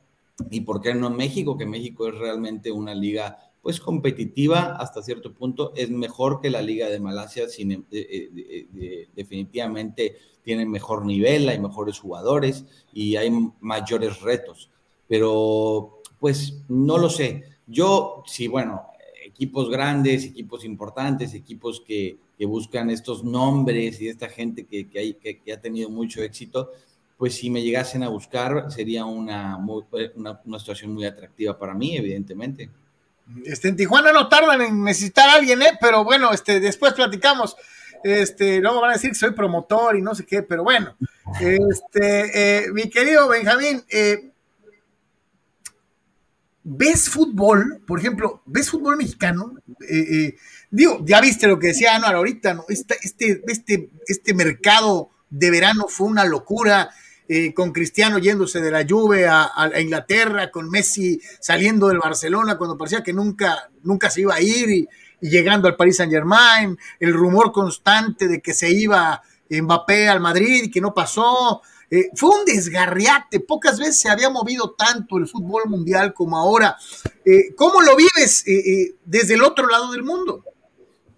Y 0.49 0.61
por 0.61 0.81
qué 0.81 0.95
no 0.95 1.05
en 1.05 1.15
México, 1.15 1.55
que 1.55 1.67
México 1.67 2.07
es 2.07 2.17
realmente 2.17 2.71
una 2.71 2.95
liga 2.95 3.37
pues 3.61 3.79
competitiva 3.79 4.75
hasta 4.75 5.03
cierto 5.03 5.31
punto, 5.31 5.73
es 5.75 5.91
mejor 5.91 6.41
que 6.41 6.49
la 6.49 6.63
liga 6.63 6.89
de 6.89 6.99
Malasia, 6.99 7.47
sin, 7.47 7.85
definitivamente 9.15 10.15
tiene 10.41 10.65
mejor 10.65 11.05
nivel, 11.05 11.49
hay 11.49 11.59
mejores 11.59 11.99
jugadores 11.99 12.65
y 12.95 13.15
hay 13.15 13.29
mayores 13.59 14.21
retos, 14.21 14.71
pero 15.07 15.94
pues 16.25 16.55
no 16.69 16.97
lo 16.97 17.07
sé. 17.07 17.43
Yo, 17.67 18.23
sí, 18.25 18.47
bueno, 18.47 18.87
equipos 19.23 19.69
grandes, 19.69 20.25
equipos 20.25 20.65
importantes, 20.65 21.35
equipos 21.35 21.83
que, 21.85 22.17
que 22.35 22.47
buscan 22.47 22.89
estos 22.89 23.23
nombres 23.23 24.01
y 24.01 24.07
esta 24.07 24.27
gente 24.27 24.65
que, 24.65 24.89
que, 24.89 24.97
hay, 24.97 25.13
que, 25.13 25.53
ha 25.53 25.61
tenido 25.61 25.87
mucho 25.87 26.23
éxito, 26.23 26.71
pues 27.15 27.35
si 27.35 27.51
me 27.51 27.61
llegasen 27.61 28.01
a 28.01 28.09
buscar 28.09 28.71
sería 28.71 29.05
una, 29.05 29.55
una, 29.55 30.41
una, 30.43 30.57
situación 30.57 30.95
muy 30.95 31.05
atractiva 31.05 31.59
para 31.59 31.75
mí, 31.75 31.95
evidentemente. 31.95 32.71
Este, 33.43 33.67
en 33.67 33.75
Tijuana 33.75 34.11
no 34.11 34.27
tardan 34.27 34.63
en 34.63 34.83
necesitar 34.83 35.29
a 35.29 35.33
alguien, 35.35 35.61
¿eh? 35.61 35.77
pero 35.79 36.03
bueno, 36.03 36.33
este, 36.33 36.59
después 36.59 36.93
platicamos. 36.93 37.55
Este, 38.03 38.59
luego 38.61 38.81
van 38.81 38.89
a 38.89 38.93
decir 38.93 39.11
que 39.11 39.15
soy 39.15 39.29
promotor 39.33 39.95
y 39.95 40.01
no 40.01 40.15
sé 40.15 40.25
qué, 40.25 40.41
pero 40.41 40.63
bueno. 40.63 40.95
Este, 41.39 42.63
eh, 42.65 42.71
mi 42.71 42.89
querido 42.89 43.27
Benjamín, 43.27 43.83
eh, 43.89 44.31
¿ves 46.65 47.09
fútbol? 47.09 47.81
Por 47.85 47.99
ejemplo, 47.99 48.41
¿ves 48.45 48.69
fútbol 48.69 48.97
mexicano? 48.97 49.53
Eh, 49.87 50.35
digo, 50.71 50.99
ya 51.05 51.21
viste 51.21 51.47
lo 51.47 51.59
que 51.59 51.67
decía 51.67 51.95
Anuar 51.95 52.15
ahorita, 52.15 52.55
¿no? 52.55 52.65
Este, 52.67 52.97
este, 53.03 53.43
este, 53.47 53.89
este 54.07 54.33
mercado 54.33 55.11
de 55.29 55.51
verano 55.51 55.85
fue 55.87 56.07
una 56.07 56.25
locura. 56.25 56.89
Eh, 57.27 57.55
con 57.55 57.71
Cristiano 57.71 58.19
yéndose 58.19 58.61
de 58.61 58.69
la 58.69 58.85
Juve 58.87 59.27
a, 59.27 59.49
Inglaterra, 59.81 60.51
con 60.51 60.69
Messi 60.69 61.19
saliendo 61.39 61.87
del 61.87 61.97
Barcelona 61.97 62.55
cuando 62.55 62.77
parecía 62.77 63.01
que 63.01 63.13
nunca, 63.13 63.71
nunca 63.81 64.11
se 64.11 64.21
iba 64.21 64.35
a 64.35 64.41
ir 64.41 64.69
y, 64.69 64.87
llegando 65.21 65.67
al 65.67 65.75
Paris 65.75 65.97
Saint 65.97 66.13
Germain, 66.13 66.77
el 66.99 67.13
rumor 67.15 67.51
constante 67.51 68.27
de 68.27 68.41
que 68.41 68.53
se 68.53 68.69
iba 68.69 69.23
Mbappé 69.49 70.07
al 70.07 70.19
Madrid 70.19 70.65
y 70.65 70.69
que 70.69 70.81
no 70.81 70.93
pasó. 70.93 71.63
Eh, 71.89 72.09
fue 72.15 72.29
un 72.29 72.45
desgarriate, 72.45 73.39
pocas 73.39 73.79
veces 73.79 73.99
se 73.99 74.09
había 74.09 74.29
movido 74.29 74.75
tanto 74.77 75.17
el 75.17 75.27
fútbol 75.27 75.69
mundial 75.69 76.13
como 76.13 76.37
ahora. 76.37 76.75
Eh, 77.23 77.53
¿Cómo 77.55 77.81
lo 77.81 77.95
vives 77.95 78.43
desde 79.05 79.33
el 79.35 79.43
otro 79.43 79.67
lado 79.67 79.91
del 79.91 80.03
mundo? 80.03 80.43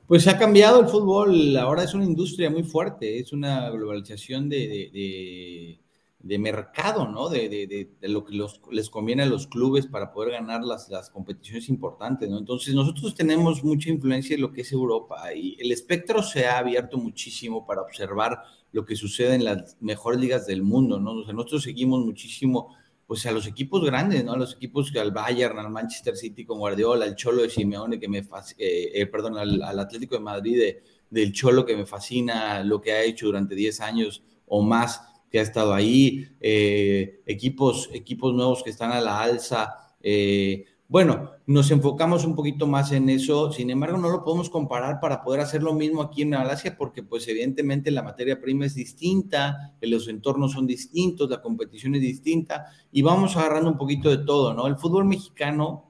Pues 0.08 0.26
ha 0.30 0.38
cambiado 0.38 0.80
el 0.80 0.88
fútbol, 0.88 1.58
ahora 1.58 1.84
es 1.84 1.94
una 1.94 2.06
industria 2.06 2.50
muy 2.50 2.64
fuerte, 2.64 3.20
es 3.20 3.34
una 3.34 3.70
globalización 3.70 4.48
de, 4.48 5.78
de, 6.20 6.40
mercado, 6.40 7.10
¿no? 7.10 7.28
De, 7.28 7.90
lo 8.04 8.24
que 8.24 8.40
les 8.72 8.90
conviene 8.90 9.24
a 9.24 9.26
los 9.26 9.48
clubes 9.48 9.86
para 9.86 10.14
poder 10.14 10.32
ganar 10.32 10.64
las, 10.64 10.88
las 10.88 11.10
competiciones 11.10 11.68
importantes, 11.68 12.30
¿no? 12.30 12.38
Entonces 12.38 12.74
nosotros 12.74 13.16
tenemos 13.16 13.66
mucha 13.66 13.90
influencia 13.90 14.36
en 14.36 14.44
lo 14.44 14.54
que 14.54 14.62
es 14.62 14.72
Europa 14.72 15.34
y 15.36 15.58
el 15.60 15.74
espectro 15.74 16.24
se 16.24 16.48
ha 16.48 16.58
abierto 16.58 16.98
muchísimo 16.98 17.66
para 17.66 17.82
observar 17.82 18.44
lo 18.72 18.86
que 18.86 18.96
sucede 18.96 19.36
en 19.36 19.44
las 19.44 19.78
mejores 19.80 20.20
ligas 20.20 20.48
del 20.48 20.64
mundo, 20.64 21.00
¿no? 21.00 21.14
Nosotros 21.14 21.64
seguimos 21.64 22.06
muchísimo 22.06 22.76
pues 23.06 23.26
a 23.26 23.32
los 23.32 23.48
equipos 23.48 23.86
grandes, 23.86 24.24
¿no? 24.26 24.34
A 24.34 24.38
los 24.38 24.56
equipos 24.56 24.94
al 24.96 25.12
Bayern, 25.12 25.58
al 25.60 25.70
Manchester 25.70 26.18
City 26.18 26.46
con 26.46 26.60
Guardiola, 26.60 27.06
al 27.06 27.16
Cholo 27.16 27.42
de 27.42 27.50
Simeone 27.50 28.00
que 28.00 28.10
me 28.10 28.20
eh, 28.20 28.26
eh, 28.58 29.06
perdón, 29.06 29.38
al, 29.38 29.80
Atlético 29.80 30.16
de 30.16 30.22
Madrid 30.22 30.62
del 31.10 31.32
Cholo 31.32 31.66
que 31.66 31.78
me 31.78 31.86
fascina 31.86 32.64
lo 32.64 32.82
que 32.82 32.92
ha 32.92 33.04
hecho 33.04 33.28
durante 33.28 33.56
10 33.56 33.80
años 33.80 34.24
o 34.46 34.62
más 34.62 35.02
que 35.30 35.40
ha 35.40 35.42
estado 35.44 35.74
ahí, 35.74 36.28
eh, 36.40 37.22
equipos, 37.26 37.90
equipos 37.94 38.34
nuevos 38.34 38.64
que 38.64 38.70
están 38.70 38.92
a 38.92 39.02
la 39.02 39.22
alza, 39.22 39.76
eh, 40.02 40.66
bueno, 40.90 41.32
nos 41.46 41.70
enfocamos 41.72 42.24
un 42.24 42.34
poquito 42.34 42.66
más 42.66 42.94
en 42.94 43.10
eso, 43.10 43.52
sin 43.52 43.70
embargo 43.70 43.98
no 43.98 44.10
lo 44.10 44.24
podemos 44.24 44.50
comparar 44.50 45.02
para 45.02 45.22
poder 45.22 45.42
hacer 45.42 45.62
lo 45.62 45.74
mismo 45.74 46.02
aquí 46.02 46.22
en 46.22 46.30
Malasia 46.30 46.78
porque 46.78 47.04
pues 47.04 47.28
evidentemente 47.28 47.92
la 47.92 48.04
materia 48.04 48.40
prima 48.40 48.66
es 48.66 48.76
distinta, 48.76 49.74
los 49.82 50.08
entornos 50.08 50.54
son 50.54 50.66
distintos, 50.66 51.30
la 51.30 51.42
competición 51.42 51.96
es 51.96 52.02
distinta 52.02 52.68
y 52.90 53.02
vamos 53.02 53.36
agarrando 53.36 53.70
un 53.70 53.78
poquito 53.78 54.10
de 54.10 54.20
todo, 54.20 54.54
¿no? 54.54 54.66
El 54.66 54.78
fútbol 54.78 55.04
mexicano, 55.04 55.87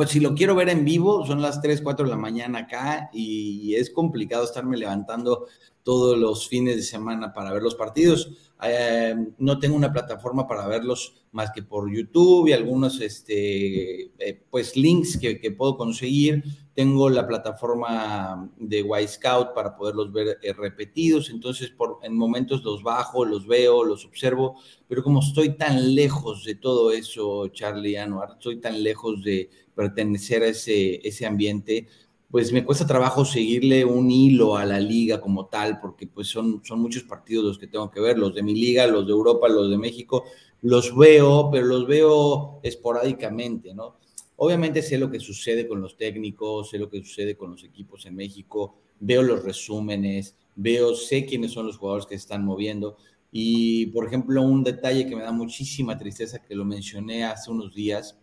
pues 0.00 0.12
si 0.12 0.20
lo 0.20 0.34
quiero 0.34 0.54
ver 0.54 0.70
en 0.70 0.82
vivo, 0.82 1.26
son 1.26 1.42
las 1.42 1.60
3, 1.60 1.82
4 1.82 2.06
de 2.06 2.10
la 2.10 2.16
mañana 2.16 2.60
acá 2.60 3.10
y 3.12 3.74
es 3.74 3.90
complicado 3.90 4.44
estarme 4.44 4.78
levantando 4.78 5.46
todos 5.82 6.16
los 6.16 6.48
fines 6.48 6.76
de 6.76 6.82
semana 6.82 7.34
para 7.34 7.52
ver 7.52 7.62
los 7.62 7.74
partidos 7.74 8.50
eh, 8.62 9.14
no 9.38 9.58
tengo 9.58 9.74
una 9.74 9.92
plataforma 9.92 10.46
para 10.46 10.66
verlos 10.66 11.14
más 11.32 11.50
que 11.50 11.62
por 11.62 11.90
YouTube 11.90 12.48
y 12.48 12.52
algunos 12.52 13.00
este, 13.00 14.10
eh, 14.18 14.42
pues 14.50 14.76
links 14.76 15.18
que, 15.18 15.54
puedo 15.56 15.76
conseguir. 15.76 16.44
Tengo 16.74 17.08
la 17.08 17.26
plataforma 17.26 18.50
de 18.58 18.80
Y 18.80 19.08
Scout 19.08 19.54
para 19.54 19.76
poderlos 19.76 20.12
ver 20.12 20.38
eh, 20.42 20.52
repetidos, 20.52 21.30
entonces 21.30 21.70
por, 21.70 21.98
en 22.02 22.16
momentos 22.16 22.62
los 22.62 22.82
bajo, 22.82 23.24
los 23.24 23.46
veo, 23.46 23.84
los 23.84 24.04
observo, 24.04 24.56
pero 24.88 25.02
como 25.02 25.20
estoy 25.20 25.56
tan 25.56 25.94
lejos 25.94 26.44
de 26.44 26.54
todo 26.54 26.90
eso, 26.90 27.48
Charlie 27.48 27.96
Anuar, 27.96 28.32
estoy 28.32 28.60
tan 28.60 28.82
lejos 28.82 29.22
de 29.22 29.50
pertenecer 29.80 30.42
a 30.42 30.48
ese, 30.48 31.00
ese 31.08 31.24
ambiente, 31.24 31.86
pues 32.30 32.52
me 32.52 32.66
cuesta 32.66 32.86
trabajo 32.86 33.24
seguirle 33.24 33.82
un 33.82 34.10
hilo 34.10 34.58
a 34.58 34.66
la 34.66 34.78
liga 34.78 35.22
como 35.22 35.46
tal, 35.46 35.80
porque 35.80 36.06
pues 36.06 36.28
son, 36.28 36.60
son 36.62 36.80
muchos 36.80 37.04
partidos 37.04 37.44
los 37.46 37.58
que 37.58 37.66
tengo 37.66 37.90
que 37.90 37.98
ver, 37.98 38.18
los 38.18 38.34
de 38.34 38.42
mi 38.42 38.54
liga, 38.54 38.86
los 38.86 39.06
de 39.06 39.12
Europa, 39.12 39.48
los 39.48 39.70
de 39.70 39.78
México, 39.78 40.24
los 40.60 40.94
veo, 40.94 41.48
pero 41.50 41.64
los 41.64 41.86
veo 41.86 42.60
esporádicamente, 42.62 43.72
¿no? 43.72 43.96
Obviamente 44.36 44.82
sé 44.82 44.98
lo 44.98 45.10
que 45.10 45.18
sucede 45.18 45.66
con 45.66 45.80
los 45.80 45.96
técnicos, 45.96 46.68
sé 46.68 46.78
lo 46.78 46.90
que 46.90 46.98
sucede 46.98 47.36
con 47.38 47.52
los 47.52 47.64
equipos 47.64 48.04
en 48.04 48.16
México, 48.16 48.76
veo 49.00 49.22
los 49.22 49.42
resúmenes, 49.42 50.36
veo, 50.56 50.94
sé 50.94 51.24
quiénes 51.24 51.52
son 51.52 51.66
los 51.66 51.78
jugadores 51.78 52.04
que 52.04 52.16
se 52.16 52.24
están 52.24 52.44
moviendo. 52.44 52.98
Y, 53.32 53.86
por 53.86 54.06
ejemplo, 54.06 54.42
un 54.42 54.62
detalle 54.62 55.06
que 55.06 55.16
me 55.16 55.22
da 55.22 55.32
muchísima 55.32 55.96
tristeza, 55.96 56.42
que 56.42 56.54
lo 56.54 56.66
mencioné 56.66 57.24
hace 57.24 57.50
unos 57.50 57.74
días, 57.74 58.19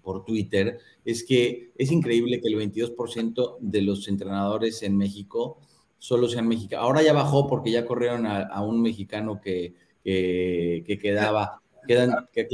por 0.00 0.24
Twitter, 0.24 0.78
es 1.04 1.24
que 1.24 1.72
es 1.76 1.90
increíble 1.90 2.40
que 2.40 2.48
el 2.48 2.56
22% 2.56 3.58
de 3.60 3.82
los 3.82 4.08
entrenadores 4.08 4.82
en 4.82 4.96
México 4.96 5.58
solo 5.98 6.28
sean 6.28 6.48
mexicanos. 6.48 6.84
Ahora 6.84 7.02
ya 7.02 7.12
bajó 7.12 7.46
porque 7.46 7.70
ya 7.70 7.86
corrieron 7.86 8.26
a, 8.26 8.60
un 8.62 8.82
mexicano 8.82 9.40
que, 9.40 9.74
que, 10.02 10.98
quedaba. 11.00 11.62
Quedan, 11.86 12.28
que, 12.32 12.48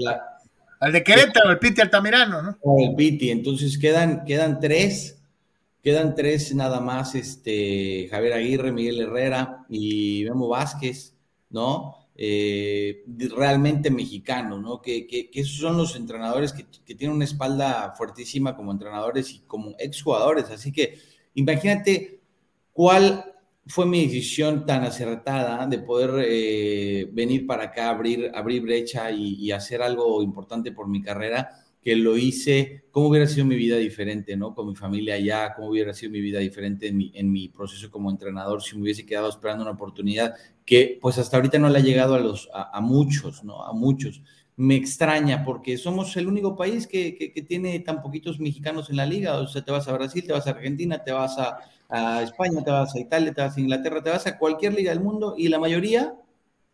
Al 0.81 0.93
de 0.93 1.03
Querétaro, 1.03 1.51
el 1.51 1.59
Piti 1.59 1.81
Altamirano, 1.81 2.43
¿no? 2.43 2.59
El 2.79 2.95
Piti, 2.95 3.31
entonces 3.31 3.79
quedan, 3.79 4.25
quedan 4.27 4.61
tres, 4.61 5.23
quedan 5.83 6.15
tres 6.15 6.55
nada 6.55 6.81
más, 6.81 7.15
este, 7.15 8.09
Javier 8.11 8.35
Aguirre, 8.35 8.73
Miguel 8.73 9.01
Herrera 9.01 9.65
y 9.71 10.25
Memo 10.25 10.49
Vázquez, 10.49 11.15
¿no? 11.49 12.08
Eh, 12.21 13.05
realmente 13.37 13.93
mexicano, 13.93 14.59
¿no? 14.59 14.83
Que, 14.83 15.31
esos 15.33 15.59
son 15.59 15.77
los 15.77 15.95
entrenadores 15.95 16.53
que, 16.53 16.65
tienen 16.97 17.15
una 17.15 17.25
espalda 17.25 17.95
fuertísima 17.97 18.57
como 18.57 18.73
entrenadores 18.73 19.31
y 19.35 19.39
como 19.41 19.77
exjugadores. 19.79 20.51
Así 20.51 20.73
que 20.73 20.99
imagínate 21.35 22.21
cuál 22.73 23.25
fue 23.67 23.87
mi 23.87 24.05
decisión 24.05 24.67
tan 24.67 24.83
acertada 24.83 25.65
de 25.69 25.79
poder 25.79 26.25
eh, 26.27 27.09
venir 27.13 27.47
para 27.47 27.65
acá, 27.65 27.91
abrir, 27.91 28.33
abrir 28.35 28.63
brecha 28.63 29.13
y 29.13 29.53
hacer 29.53 29.81
algo 29.81 30.21
importante 30.21 30.73
por 30.73 30.89
mi 30.89 31.01
carrera 31.01 31.68
que 31.89 31.97
lo 31.97 32.19
hice, 32.19 32.85
cómo 32.91 33.09
hubiera 33.09 33.27
sido 33.27 33.47
mi 33.47 33.57
vida 33.57 33.79
diferente, 33.79 34.37
¿no? 34.37 34.55
Con 34.55 34.69
mi 34.69 34.77
familia 34.77 35.15
allá, 35.15 35.55
cómo 35.55 35.69
hubiera 35.69 35.95
sido 35.95 36.13
mi 36.13 36.21
vida 36.21 36.39
diferente 36.39 36.87
en 36.89 36.99
mi, 36.99 37.11
en 37.15 37.33
mi 37.33 37.49
proceso 37.49 37.91
como 37.91 38.11
entrenador 38.11 38.63
si 38.63 38.77
me 38.77 38.83
hubiese 38.83 39.07
quedado 39.07 39.31
esperando 39.31 39.63
una 39.63 39.73
oportunidad 39.73 40.35
que 40.67 40.99
pues 41.01 41.17
hasta 41.17 41.39
ahorita 41.39 41.59
no 41.59 41.71
le 41.71 41.79
ha 41.79 41.81
llegado 41.81 42.15
a, 42.15 42.21
los, 42.21 42.51
a, 42.53 42.79
muchos, 42.83 43.43
¿no? 43.43 43.65
A 43.65 43.73
muchos. 43.73 44.21
Me 44.55 44.77
extraña 44.77 45.43
porque 45.47 45.79
somos 45.79 46.15
el 46.19 46.27
único 46.27 46.57
país 46.57 46.87
que, 46.87 47.17
que, 47.17 47.41
tiene 47.41 47.81
tan 47.81 48.03
poquitos 48.03 48.39
mexicanos 48.39 48.91
en 48.91 48.97
la 48.97 49.07
liga. 49.07 49.39
O 49.39 49.47
sea, 49.47 49.65
te 49.65 49.73
vas 49.73 49.89
a 49.89 49.95
Brasil, 49.95 50.23
te 50.27 50.35
vas 50.35 50.47
a 50.47 50.51
Argentina, 50.51 51.03
te 51.03 51.13
vas 51.13 51.39
a, 51.39 51.57
a 51.89 52.23
España, 52.23 52.63
te 52.63 52.71
vas 52.71 52.95
a 52.95 53.01
Italia, 53.01 53.33
te 53.33 53.41
vas 53.41 53.57
a 53.57 53.61
Inglaterra, 53.61 54.03
te 54.03 54.11
vas 54.11 54.27
a 54.27 54.37
cualquier 54.37 54.75
liga 54.75 54.91
del 54.91 55.01
mundo 55.03 55.37
y 55.39 55.49
la 55.49 55.59
mayoría 55.59 56.15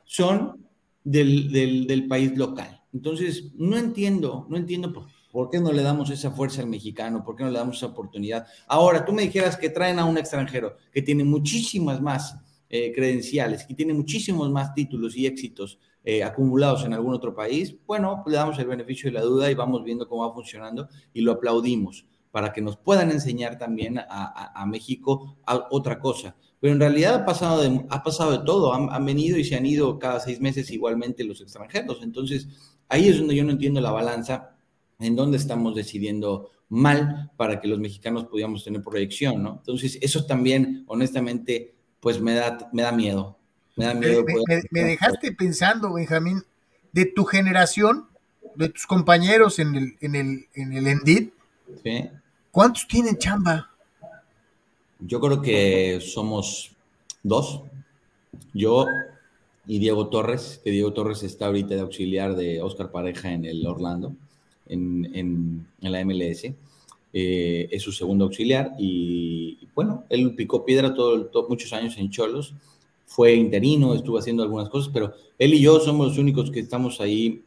son 0.07 0.67
del, 1.05 1.53
del, 1.53 1.87
del 1.87 2.09
país 2.09 2.37
local. 2.37 2.81
Entonces, 2.95 3.53
no 3.57 3.77
entiendo, 3.77 4.47
no 4.49 4.57
entiendo 4.57 4.93
¿Por 5.35 5.51
qué 5.51 5.59
no 5.59 5.73
le 5.73 5.83
damos 5.83 6.11
esa 6.11 6.31
fuerza 6.31 6.63
al 6.63 6.69
mexicano? 6.69 7.25
¿Por 7.25 7.35
qué 7.35 7.43
no 7.43 7.51
le 7.51 7.59
damos 7.59 7.79
esa 7.79 7.87
oportunidad? 7.87 8.47
Ahora, 8.69 9.05
tú 9.05 9.13
me 9.13 9.23
dijeras 9.23 9.57
que 9.57 9.69
traen 9.69 9.99
a 9.99 10.05
un 10.05 10.17
extranjero 10.17 10.77
que 10.93 11.03
tiene 11.03 11.25
muchísimas 11.25 12.01
más 12.01 12.39
eh, 12.69 12.93
credenciales, 12.95 13.65
que 13.65 13.75
tiene 13.75 13.95
muchísimos 13.95 14.49
más 14.53 14.73
títulos 14.75 15.17
y 15.17 15.27
éxitos 15.27 15.81
eh, 16.05 16.23
acumulados 16.23 16.85
en 16.85 16.93
algún 16.93 17.15
otro 17.15 17.35
país, 17.35 17.75
bueno, 17.85 18.23
le 18.29 18.37
damos 18.37 18.57
el 18.61 18.67
beneficio 18.69 19.11
de 19.11 19.15
la 19.15 19.23
duda 19.23 19.51
y 19.51 19.55
vamos 19.55 19.83
viendo 19.83 20.07
cómo 20.09 20.25
va 20.25 20.33
funcionando 20.33 20.89
y 21.13 21.23
lo 21.23 21.33
aplaudimos 21.33 22.07
para 22.31 22.53
que 22.53 22.61
nos 22.61 22.77
puedan 22.77 23.11
enseñar 23.11 23.59
también 23.59 23.99
a, 23.99 24.65
México 24.69 25.37
a 25.47 25.67
otra 25.71 25.99
cosa. 25.99 26.37
Pero 26.61 26.75
en 26.75 26.81
realidad 26.81 27.15
ha 27.15 27.25
pasado 27.25 27.61
de, 27.61 27.85
ha 27.91 28.03
pasado 28.03 28.33
de 28.33 28.45
todo, 28.45 28.73
han, 28.73 28.89
han, 28.91 29.05
venido 29.05 29.37
y 29.37 29.45
se 29.45 29.57
han 29.57 29.67
ido 29.67 29.99
cada 29.99 30.19
seis 30.21 30.41
meses 30.41 30.71
igualmente 30.71 31.23
los 31.23 31.41
extranjeros. 31.41 32.01
Entonces, 32.03 32.49
ahí 32.95 33.09
es 33.09 33.19
donde 33.19 33.35
yo 33.35 33.45
no 33.45 33.51
entiendo 33.51 33.81
la 33.81 33.91
balanza 33.91 34.55
en 35.01 35.17
dónde 35.17 35.37
estamos 35.37 35.75
decidiendo 35.75 36.51
mal 36.69 37.31
para 37.37 37.61
que 37.61 37.69
los 37.69 37.81
mexicanos 37.81 38.27
pudiéramos 38.27 38.63
tener 38.65 38.83
proyección, 38.83 39.43
¿no? 39.43 39.57
Entonces, 39.59 39.99
eso 40.01 40.25
también, 40.27 40.85
honestamente, 40.87 41.75
pues 42.01 42.21
me 42.21 42.35
da, 42.35 42.71
me 42.73 42.83
da 42.83 42.93
miedo. 42.93 43.37
Me 43.77 43.87
da 43.87 43.95
miedo. 43.95 44.25
Me, 44.71 44.83
dejaste 44.85 45.33
pensando, 45.33 45.95
Benjamín, 45.95 46.43
de 46.93 47.07
tu 47.07 47.25
generación, 47.25 48.07
de 48.55 48.69
tus 48.69 48.87
compañeros 48.87 49.59
en 49.59 49.75
el, 49.75 49.97
en 50.01 50.15
el, 50.15 50.47
en 50.55 50.73
el 50.73 50.87
Endit, 50.87 51.35
¿cuántos 52.53 52.87
tienen 52.87 53.19
chamba? 53.19 53.71
Yo 55.01 55.21
creo 55.21 55.43
que 55.43 56.01
somos 56.01 56.71
dos. 57.25 57.63
Yo 58.53 58.87
y 59.67 59.79
Diego 59.79 60.09
Torres, 60.09 60.61
que 60.63 60.71
Diego 60.71 60.93
Torres 60.93 61.23
está 61.23 61.47
ahorita 61.47 61.75
de 61.75 61.81
auxiliar 61.81 62.37
de 62.37 62.61
Oscar 62.61 62.91
Pareja 62.91 63.33
en 63.33 63.45
el 63.45 63.67
Orlando 63.67 64.15
en, 64.67 65.67
la 65.81 66.05
MLS. 66.05 66.45
Eh, 67.17 67.69
es 67.71 67.83
su 67.83 67.93
segundo 67.93 68.25
auxiliar 68.25 68.73
y, 68.79 69.59
bueno, 69.75 70.05
él 70.09 70.35
picó 70.35 70.65
piedra 70.65 70.95
todo, 70.95 71.47
muchos 71.49 71.73
años 71.73 71.97
en 71.97 72.11
Cholos, 72.11 72.55
fue 73.07 73.35
interino, 73.35 73.95
estuvo 73.95 74.19
haciendo 74.19 74.43
algunas 74.43 74.69
cosas, 74.69 74.91
pero 74.93 75.15
él 75.39 75.55
y 75.55 75.61
yo 75.61 75.79
somos 75.79 76.09
los 76.09 76.19
únicos 76.19 76.51
que 76.51 76.61
estamos 76.61 77.01
ahí 77.01 77.43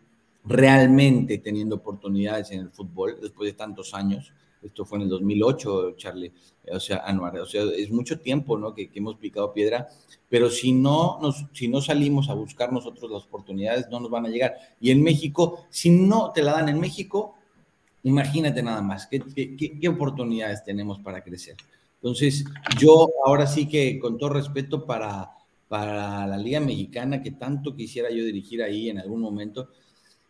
realmente 0.46 1.38
teniendo 1.40 1.76
oportunidades 1.76 2.52
en 2.52 2.62
el 2.62 2.70
fútbol 2.70 3.18
después 3.22 3.52
de 3.52 3.58
tantos 3.58 3.94
años. 3.94 4.32
Esto 4.62 4.86
fue 4.86 4.98
en 4.98 5.04
el 5.04 5.10
2008, 5.10 5.96
Charlie, 5.98 6.32
o 6.72 6.80
sea, 6.80 7.04
Anuar, 7.06 7.40
o 7.40 7.46
sea, 7.46 7.64
es 7.64 7.90
mucho 7.92 8.20
tiempo, 8.20 8.58
¿no? 8.58 8.74
Que, 8.74 8.90
que 8.90 9.00
hemos 9.00 9.16
picado 9.16 9.54
piedra 9.54 9.88
pero 10.30 10.50
si 10.50 10.74
no, 10.74 11.20
nos, 11.22 11.46
si 11.54 11.68
no 11.68 11.82
salimos 11.82 12.30
a 12.30 12.34
buscar 12.34 12.72
nosotros 12.74 13.10
las 13.10 13.24
oportunidades, 13.24 13.88
no 13.90 14.00
nos 14.00 14.10
van 14.10 14.26
a 14.26 14.30
llegar. 14.30 14.56
Y 14.80 14.92
en 14.92 15.02
México, 15.02 15.66
si 15.70 15.90
no 15.90 16.32
te 16.34 16.42
la 16.42 16.54
dan 16.54 16.70
en 16.70 16.80
México, 16.80 17.36
imagínate 18.04 18.62
nada 18.62 18.82
más, 18.82 19.08
qué, 19.08 19.22
qué, 19.56 19.90
oportunidades 19.90 20.64
tenemos 20.64 21.00
para 21.00 21.24
crecer. 21.24 21.56
Entonces, 21.96 22.44
yo 22.78 23.10
ahora 23.26 23.48
sí 23.48 23.68
que, 23.68 24.00
con 24.00 24.18
todo 24.18 24.30
respeto 24.30 24.86
para, 24.86 25.32
para 25.70 26.28
la 26.28 26.38
Liga 26.38 26.60
Mexicana, 26.60 27.22
que 27.22 27.32
tanto 27.32 27.76
quisiera 27.76 28.10
yo 28.10 28.24
dirigir 28.26 28.62
ahí 28.62 28.90
en 28.90 29.00
algún 29.00 29.22
momento, 29.22 29.70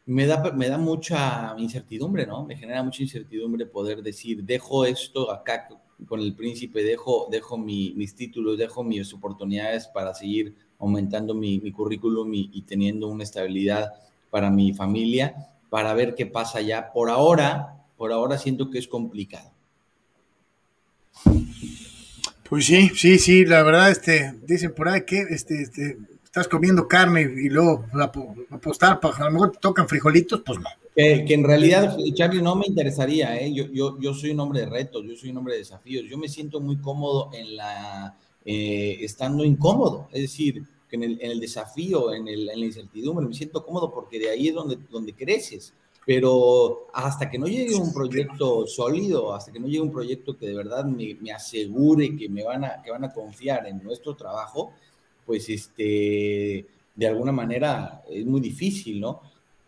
me 0.07 0.25
da, 0.25 0.51
me 0.53 0.69
da 0.69 0.77
mucha 0.77 1.53
incertidumbre, 1.57 2.25
¿no? 2.25 2.45
Me 2.45 2.55
genera 2.55 2.81
mucha 2.81 3.03
incertidumbre 3.03 3.65
poder 3.65 4.01
decir, 4.01 4.41
dejo 4.41 4.85
esto 4.85 5.29
acá 5.29 5.67
con 6.07 6.21
el 6.21 6.33
príncipe, 6.33 6.81
dejo, 6.81 7.27
dejo 7.29 7.57
mis 7.57 8.15
títulos, 8.15 8.57
dejo 8.57 8.85
mis 8.85 9.13
oportunidades 9.13 9.87
para 9.87 10.13
seguir 10.13 10.55
aumentando 10.79 11.33
mi, 11.33 11.59
currículum 11.71 12.31
y, 12.33 12.61
teniendo 12.61 13.09
una 13.09 13.25
estabilidad 13.25 13.91
para 14.29 14.49
mi 14.49 14.73
familia, 14.73 15.49
para 15.69 15.93
ver 15.93 16.15
qué 16.15 16.25
pasa 16.25 16.61
ya. 16.61 16.93
Por 16.93 17.09
ahora, 17.09 17.75
por 17.97 18.13
ahora 18.13 18.37
siento 18.37 18.69
que 18.69 18.79
es 18.79 18.87
complicado. 18.87 19.51
Pues 22.47 22.65
sí, 22.65 22.91
sí, 22.95 23.19
sí, 23.19 23.43
la 23.43 23.61
verdad, 23.63 23.91
este, 23.91 24.35
dicen 24.47 24.73
por 24.73 24.87
ahí 24.87 25.01
que 25.05 25.19
este, 25.31 25.63
este, 25.63 25.97
estás 26.37 26.47
comiendo 26.47 26.87
carne 26.87 27.21
y 27.21 27.49
luego 27.49 27.85
apostar, 28.51 28.99
para, 28.99 29.17
a 29.17 29.25
lo 29.25 29.31
mejor 29.31 29.51
te 29.51 29.59
tocan 29.59 29.87
frijolitos, 29.87 30.41
pues 30.45 30.59
no. 30.59 30.69
Que, 30.95 31.25
en 31.29 31.43
realidad, 31.43 31.95
Charlie, 32.13 32.41
no 32.41 32.55
me 32.55 32.65
interesaría, 32.65 33.39
¿eh? 33.39 33.53
yo, 33.53 33.65
yo, 33.71 33.99
yo 33.99 34.13
soy 34.13 34.31
un 34.31 34.39
hombre 34.39 34.61
de 34.61 34.65
retos, 34.67 35.03
yo 35.05 35.15
soy 35.15 35.29
un 35.29 35.37
hombre 35.37 35.53
de 35.53 35.59
desafíos, 35.59 36.05
yo 36.09 36.17
me 36.17 36.27
siento 36.27 36.59
muy 36.59 36.77
cómodo 36.77 37.29
en 37.33 37.55
la, 37.55 38.17
eh, 38.45 38.97
estando 39.01 39.43
incómodo, 39.43 40.07
es 40.11 40.21
decir, 40.21 40.63
en 40.91 41.03
el, 41.03 41.19
en 41.21 41.31
el 41.31 41.39
desafío, 41.39 42.13
en, 42.13 42.27
el, 42.27 42.49
en, 42.49 42.59
la 42.59 42.65
incertidumbre, 42.65 43.27
me 43.27 43.33
siento 43.33 43.63
cómodo 43.63 43.93
porque 43.93 44.19
de 44.19 44.29
ahí 44.29 44.47
es 44.47 44.55
donde, 44.55 44.77
donde 44.89 45.13
creces, 45.13 45.73
pero 46.05 46.87
hasta 46.93 47.29
que 47.29 47.37
no 47.37 47.45
llegue 47.45 47.75
un 47.75 47.93
proyecto 47.93 48.65
sólido, 48.65 49.35
hasta 49.35 49.51
que 49.51 49.59
no 49.59 49.67
llegue 49.67 49.81
un 49.81 49.91
proyecto 49.91 50.37
que 50.37 50.47
de 50.47 50.55
verdad 50.55 50.85
me, 50.85 51.15
me 51.21 51.31
asegure 51.31 52.15
que 52.15 52.29
me 52.29 52.43
van 52.43 52.63
a, 52.63 52.81
que 52.81 52.91
van 52.91 53.03
a 53.03 53.11
confiar 53.13 53.67
en 53.67 53.83
nuestro 53.83 54.15
trabajo, 54.15 54.71
pues 55.27 55.47
este, 55.49 56.65
de 56.95 57.07
alguna 57.07 57.31
manera 57.31 58.01
es 58.09 58.25
muy 58.25 58.41
difícil, 58.41 58.99
¿no? 58.99 59.21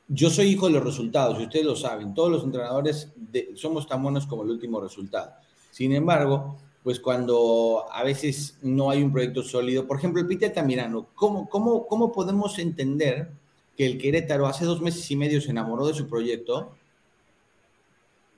yo 0.10 0.32
soy 0.32 0.48
hijo 0.48 0.66
de 0.66 0.74
los 0.74 0.84
resultados, 0.84 1.40
y 1.40 1.44
ustedes 1.44 1.66
lo 1.66 1.76
saben, 1.76 2.16
todos 2.16 2.32
los 2.32 2.44
entrenadores 2.44 3.10
somos 3.54 3.88
tan 3.88 4.02
buenos 4.02 4.26
como 4.26 4.42
el 4.44 4.50
último 4.50 4.82
resultado. 4.82 5.34
Sin 5.70 5.94
embargo, 5.94 6.58
pues 6.84 7.00
cuando 7.00 7.86
a 7.92 8.04
veces 8.04 8.58
no 8.64 8.90
hay 8.90 9.04
un 9.04 9.12
proyecto 9.12 9.44
sólido, 9.44 9.86
por 9.86 9.98
ejemplo, 9.98 10.20
el 10.20 10.28
Pite 10.28 10.50
Tamirano, 10.50 11.10
¿cómo, 11.14 11.48
cómo, 11.48 11.86
¿cómo 11.86 12.12
podemos 12.12 12.58
entender 12.58 13.30
que 13.78 13.86
el 13.86 14.00
Querétaro 14.00 14.48
hace 14.48 14.66
dos 14.66 14.82
meses 14.82 15.10
y 15.12 15.16
medio 15.16 15.40
se 15.42 15.52
enamoró 15.52 15.86
de 15.86 15.94
su 15.94 16.08
proyecto? 16.08 16.72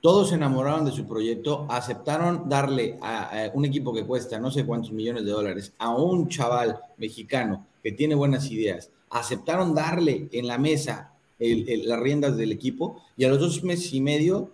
Todos 0.02 0.28
se 0.28 0.34
enamoraron 0.34 0.84
de 0.84 0.92
su 0.92 1.06
proyecto, 1.06 1.64
aceptaron 1.70 2.48
darle 2.48 2.98
a, 3.00 3.46
a 3.46 3.50
un 3.54 3.64
equipo 3.64 3.94
que 3.94 4.04
cuesta 4.04 4.38
no 4.38 4.50
sé 4.50 4.66
cuántos 4.66 4.92
millones 4.92 5.24
de 5.24 5.30
dólares 5.30 5.72
a 5.78 5.94
un 5.94 6.28
chaval 6.28 6.78
mexicano 6.98 7.64
que 7.82 7.92
tiene 7.92 8.14
buenas 8.14 8.50
ideas, 8.50 8.90
aceptaron 9.08 9.74
darle 9.74 10.28
en 10.32 10.46
la 10.46 10.58
mesa 10.58 11.12
las 11.38 12.00
riendas 12.00 12.36
del 12.36 12.52
equipo 12.52 13.02
y 13.16 13.24
a 13.24 13.28
los 13.28 13.40
dos 13.40 13.64
meses 13.64 13.92
y 13.94 14.00
medio 14.00 14.50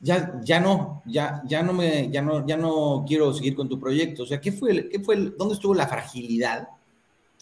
ya, 0.00 0.40
ya 0.42 0.60
no, 0.60 1.02
ya, 1.06 1.42
ya 1.46 1.62
no 1.62 1.72
me, 1.72 2.10
ya 2.10 2.22
no, 2.22 2.46
ya 2.46 2.56
no 2.56 3.04
quiero 3.06 3.32
seguir 3.32 3.54
con 3.54 3.68
tu 3.68 3.78
proyecto. 3.78 4.24
O 4.24 4.26
sea, 4.26 4.40
¿qué 4.40 4.52
fue, 4.52 4.88
qué 4.88 5.00
fue 5.00 5.16
dónde 5.16 5.54
estuvo 5.54 5.74
la 5.74 5.86
fragilidad 5.86 6.68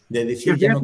de 0.09 0.25
decir 0.25 0.57
ya 0.57 0.73
no... 0.73 0.81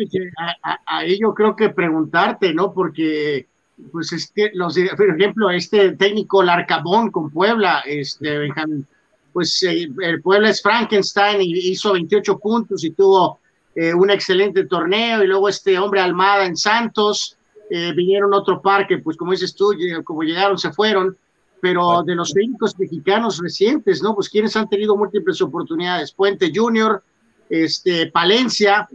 Ahí 0.87 1.19
yo 1.21 1.33
creo 1.35 1.55
que 1.55 1.71
preguntarte, 1.71 2.53
¿no? 2.53 2.73
Porque, 2.73 3.47
pues, 3.93 4.13
este, 4.13 4.51
los, 4.55 4.79
por 4.97 5.11
ejemplo, 5.11 5.51
este 5.51 5.93
técnico 5.93 6.43
Larcabón 6.43 7.11
con 7.11 7.31
Puebla, 7.31 7.83
este, 7.87 8.39
Benjamín, 8.39 8.87
pues 9.33 9.63
eh, 9.65 9.91
el 10.01 10.23
Puebla 10.23 10.51
es 10.51 10.63
Frankenstein 10.63 11.43
y 11.43 11.71
hizo 11.71 11.93
28 11.93 12.39
puntos 12.39 12.85
y 12.85 12.91
tuvo 12.91 13.41
eh, 13.75 13.93
un 13.93 14.09
excelente 14.11 14.65
torneo 14.65 15.23
y 15.23 15.27
luego 15.27 15.49
este 15.49 15.77
hombre 15.79 16.01
Almada 16.01 16.47
en 16.47 16.57
Santos, 16.57 17.37
eh, 17.69 17.93
vinieron 17.95 18.33
otro 18.33 18.63
parque, 18.63 18.99
pues 18.99 19.17
como 19.17 19.33
dices 19.33 19.55
tú, 19.55 19.73
como 20.05 20.23
llegaron, 20.23 20.57
se 20.57 20.73
fueron, 20.73 21.17
pero 21.61 22.03
de 22.05 22.15
los 22.15 22.33
técnicos 22.33 22.79
mexicanos 22.79 23.41
recientes, 23.43 24.03
¿no? 24.03 24.15
Pues 24.15 24.29
quienes 24.29 24.55
han 24.55 24.69
tenido 24.69 24.97
múltiples 24.97 25.41
oportunidades, 25.41 26.13
Puente 26.13 26.53
Junior, 26.55 27.03
este, 27.49 28.11
Palencia, 28.13 28.89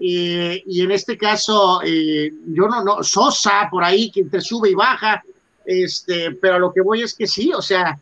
eh, 0.00 0.62
y 0.66 0.82
en 0.82 0.90
este 0.90 1.16
caso, 1.16 1.80
eh, 1.84 2.32
yo 2.46 2.68
no, 2.68 2.82
no, 2.82 3.02
Sosa 3.02 3.68
por 3.70 3.84
ahí, 3.84 4.10
que 4.10 4.20
entre 4.20 4.40
sube 4.40 4.70
y 4.70 4.74
baja, 4.74 5.22
este, 5.64 6.32
pero 6.32 6.54
a 6.54 6.58
lo 6.58 6.72
que 6.72 6.80
voy 6.80 7.02
es 7.02 7.14
que 7.14 7.26
sí, 7.26 7.52
o 7.52 7.62
sea, 7.62 7.98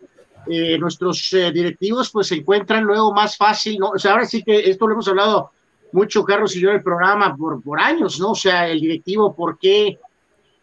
nuestros 0.79 1.31
directivos 1.53 2.09
pues 2.11 2.29
se 2.29 2.37
encuentran 2.37 2.85
luego 2.85 3.13
más 3.13 3.37
fácil, 3.37 3.79
¿no? 3.81 3.89
O 3.89 3.99
sea, 3.99 4.13
ahora 4.13 4.27
sí 4.27 4.45
que 4.45 4.71
esto 4.71 4.87
lo 4.87 4.93
hemos 4.93 5.09
hablado 5.09 5.51
mucho 5.91 6.23
Carlos 6.25 6.55
y 6.55 6.61
yo 6.61 6.69
en 6.69 6.77
el 6.77 6.83
programa 6.83 7.37
por, 7.37 7.61
por 7.63 7.81
años, 7.81 8.21
¿no? 8.21 8.31
O 8.31 8.35
sea, 8.37 8.69
el 8.69 8.79
directivo, 8.79 9.35
¿por 9.35 9.59
qué 9.59 9.99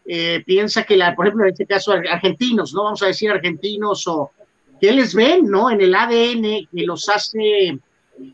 eh, 0.06 0.42
piensa 0.44 0.84
que, 0.84 0.96
la, 0.96 1.14
por 1.14 1.26
ejemplo, 1.26 1.46
en 1.46 1.52
este 1.52 1.66
caso, 1.66 1.92
argentinos, 1.92 2.74
¿no? 2.74 2.84
Vamos 2.84 3.02
a 3.02 3.06
decir 3.06 3.30
argentinos 3.30 4.06
o 4.06 4.32
que 4.80 4.92
les 4.92 5.14
ven, 5.14 5.46
¿no? 5.46 5.70
En 5.70 5.80
el 5.80 5.94
ADN 5.94 6.68
que 6.70 6.84
los 6.84 7.08
hace 7.08 7.78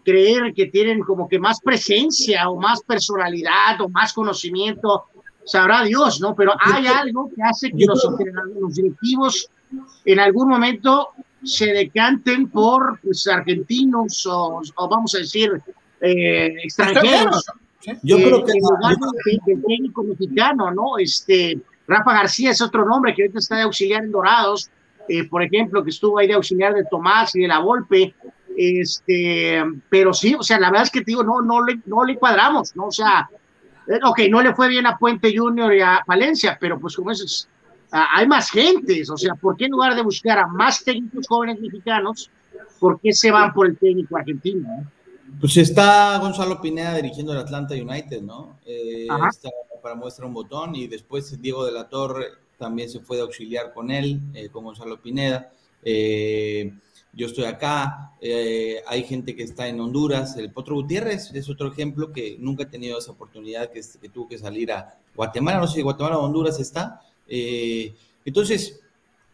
creer 0.05 0.53
que 0.55 0.67
tienen 0.67 1.01
como 1.01 1.29
que 1.29 1.39
más 1.39 1.61
presencia 1.61 2.49
o 2.49 2.57
más 2.57 2.83
personalidad 2.83 3.81
o 3.81 3.89
más 3.89 4.13
conocimiento, 4.13 5.05
sabrá 5.45 5.83
Dios, 5.85 6.21
¿no? 6.21 6.35
Pero 6.35 6.53
hay 6.61 6.87
algo 6.87 7.31
que 7.35 7.43
hace 7.43 7.71
que 7.71 7.87
los, 7.87 8.07
los 8.61 8.75
directivos 8.75 9.51
en 10.05 10.21
algún 10.21 10.49
momento 10.49 11.09
se 11.43 11.67
decanten 11.67 12.49
por 12.51 13.01
pues, 13.01 13.27
argentinos 13.27 14.27
o, 14.27 14.61
vamos 14.89 15.15
a 15.15 15.19
decir 15.19 15.51
eh, 16.01 16.55
extranjeros. 16.63 17.47
Yo 18.03 18.17
creo 18.17 18.41
eh, 18.41 19.39
que 19.45 19.53
el 19.53 19.63
técnico 19.63 20.03
mexicano, 20.03 20.71
¿no? 20.71 20.99
Este, 20.99 21.59
Rafa 21.87 22.13
García 22.13 22.51
es 22.51 22.61
otro 22.61 22.85
nombre 22.85 23.15
que 23.15 23.23
ahorita 23.23 23.39
está 23.39 23.57
de 23.57 23.63
auxiliar 23.63 24.05
en 24.05 24.13
Dorados, 24.13 24.71
eh, 25.09 25.25
por 25.25 25.43
ejemplo, 25.43 25.83
que 25.83 25.91
estuvo 25.91 26.19
ahí 26.19 26.27
de 26.27 26.35
auxiliar 26.35 26.75
de 26.75 26.85
Tomás 26.85 27.35
y 27.35 27.41
de 27.41 27.49
la 27.49 27.59
Volpe, 27.59 28.15
este, 28.61 29.63
pero 29.89 30.13
sí, 30.13 30.35
o 30.39 30.43
sea, 30.43 30.61
la 30.61 30.71
verdad 30.71 30.85
es 30.85 30.91
que 30.91 31.01
te 31.01 31.13
digo, 31.13 31.25
no, 31.25 31.41
no 31.41 31.65
le, 31.65 31.81
no 31.87 32.05
le 32.05 32.17
cuadramos, 32.17 32.77
¿no? 32.77 32.87
O 32.87 32.93
sea, 32.93 33.29
eh, 33.87 33.99
ok, 34.05 34.21
no 34.31 34.43
le 34.43 34.55
fue 34.55 34.69
bien 34.69 34.87
a 34.87 34.99
Puente 34.99 35.35
Junior 35.35 35.73
y 35.75 35.81
a 35.81 36.03
Valencia, 36.07 36.59
pero 36.61 36.79
pues 36.79 36.97
como 36.97 37.11
es, 37.11 37.49
hay 37.91 38.27
más 38.27 38.51
gentes, 38.51 39.09
o 39.11 39.17
sea, 39.17 39.35
¿por 39.35 39.57
qué 39.57 39.65
en 39.65 39.73
lugar 39.73 39.95
de 39.95 40.03
buscar 40.03 40.39
a 40.39 40.47
más 40.47 40.85
técnicos 40.85 41.27
jóvenes 41.27 41.59
mexicanos, 41.61 42.31
por 42.79 43.01
qué 43.01 43.13
se 43.13 43.31
van 43.31 43.53
por 43.53 43.67
el 43.67 43.79
técnico 43.79 44.17
argentino? 44.17 44.69
Pues 45.41 45.57
está 45.57 46.19
Gonzalo 46.19 46.61
Pineda 46.61 46.95
dirigiendo 46.97 47.33
el 47.33 47.39
Atlanta 47.39 47.75
United, 47.75 48.21
¿no? 48.23 48.59
Eh, 48.67 49.07
está 49.31 49.49
para 49.83 49.95
muestra 49.95 50.27
un 50.27 50.35
botón 50.35 50.75
y 50.75 50.87
después 50.87 51.41
Diego 51.41 51.65
de 51.65 51.73
la 51.73 51.89
Torre 51.89 52.27
también 52.59 52.91
se 52.91 53.01
fue 53.01 53.17
de 53.17 53.23
auxiliar 53.23 53.73
con 53.73 53.91
él, 53.91 54.21
eh, 54.35 54.51
con 54.51 54.65
Gonzalo 54.65 55.01
Pineda. 55.01 55.51
Eh, 55.83 56.75
yo 57.13 57.27
estoy 57.27 57.45
acá, 57.45 58.13
hay 58.87 59.03
gente 59.05 59.35
que 59.35 59.43
está 59.43 59.69
en 59.69 59.81
Honduras, 59.81 60.37
el 60.37 60.53
Potro 60.53 60.77
Gutiérrez 60.77 61.33
es 61.35 61.49
otro 61.49 61.73
ejemplo 61.73 62.13
que 62.13 62.37
nunca 62.39 62.65
ha 62.65 62.71
tenido 62.71 62.99
esa 62.99 63.13
oportunidad, 63.13 63.71
que, 63.71 63.81
que 64.01 64.09
tuvo 64.09 64.29
que 64.29 64.39
salir 64.39 64.71
a 64.73 64.99
Guatemala, 65.15 65.59
no 65.59 65.67
sé 65.67 65.77
si 65.77 65.83
Guatemala 65.83 66.19
o 66.19 66.25
Honduras 66.25 66.61
está, 66.61 67.03
eh, 67.31 67.95
entonces, 68.25 68.81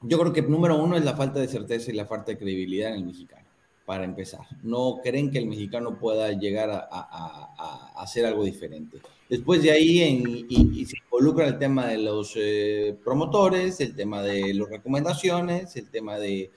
yo 0.03 0.19
creo 0.19 0.33
que 0.33 0.43
número 0.43 0.77
uno 0.77 0.97
es 0.97 1.05
la 1.05 1.17
falta 1.17 1.41
de 1.41 1.49
certeza 1.49 1.91
y 1.91 1.95
la 1.95 2.07
falta 2.07 2.33
de 2.33 2.39
credibilidad 2.39 2.91
en 2.91 2.97
el 2.97 3.07
mexicano, 3.07 3.47
para 3.85 4.05
empezar. 4.05 4.43
No 4.63 5.01
creen 5.03 5.31
que 5.31 5.39
el 5.39 5.47
mexicano 5.47 5.99
pueda 5.99 6.31
llegar 6.33 6.71
a, 6.71 7.93
hacer 7.97 8.27
algo 8.27 8.45
diferente. 8.45 8.99
Después 9.29 9.63
de 9.63 9.73
ahí 9.73 10.47
y, 10.49 10.85
se 10.85 10.99
involucra 10.99 11.47
el 11.47 11.59
tema 11.59 11.87
de 11.87 11.99
los 11.99 12.35
eh, 12.37 12.97
promotores, 13.03 13.81
el 13.81 13.97
tema 13.97 14.23
de 14.23 14.55
las 14.55 14.69
recomendaciones, 14.69 15.75
el 15.77 15.89
tema 15.89 16.19
de, 16.19 16.51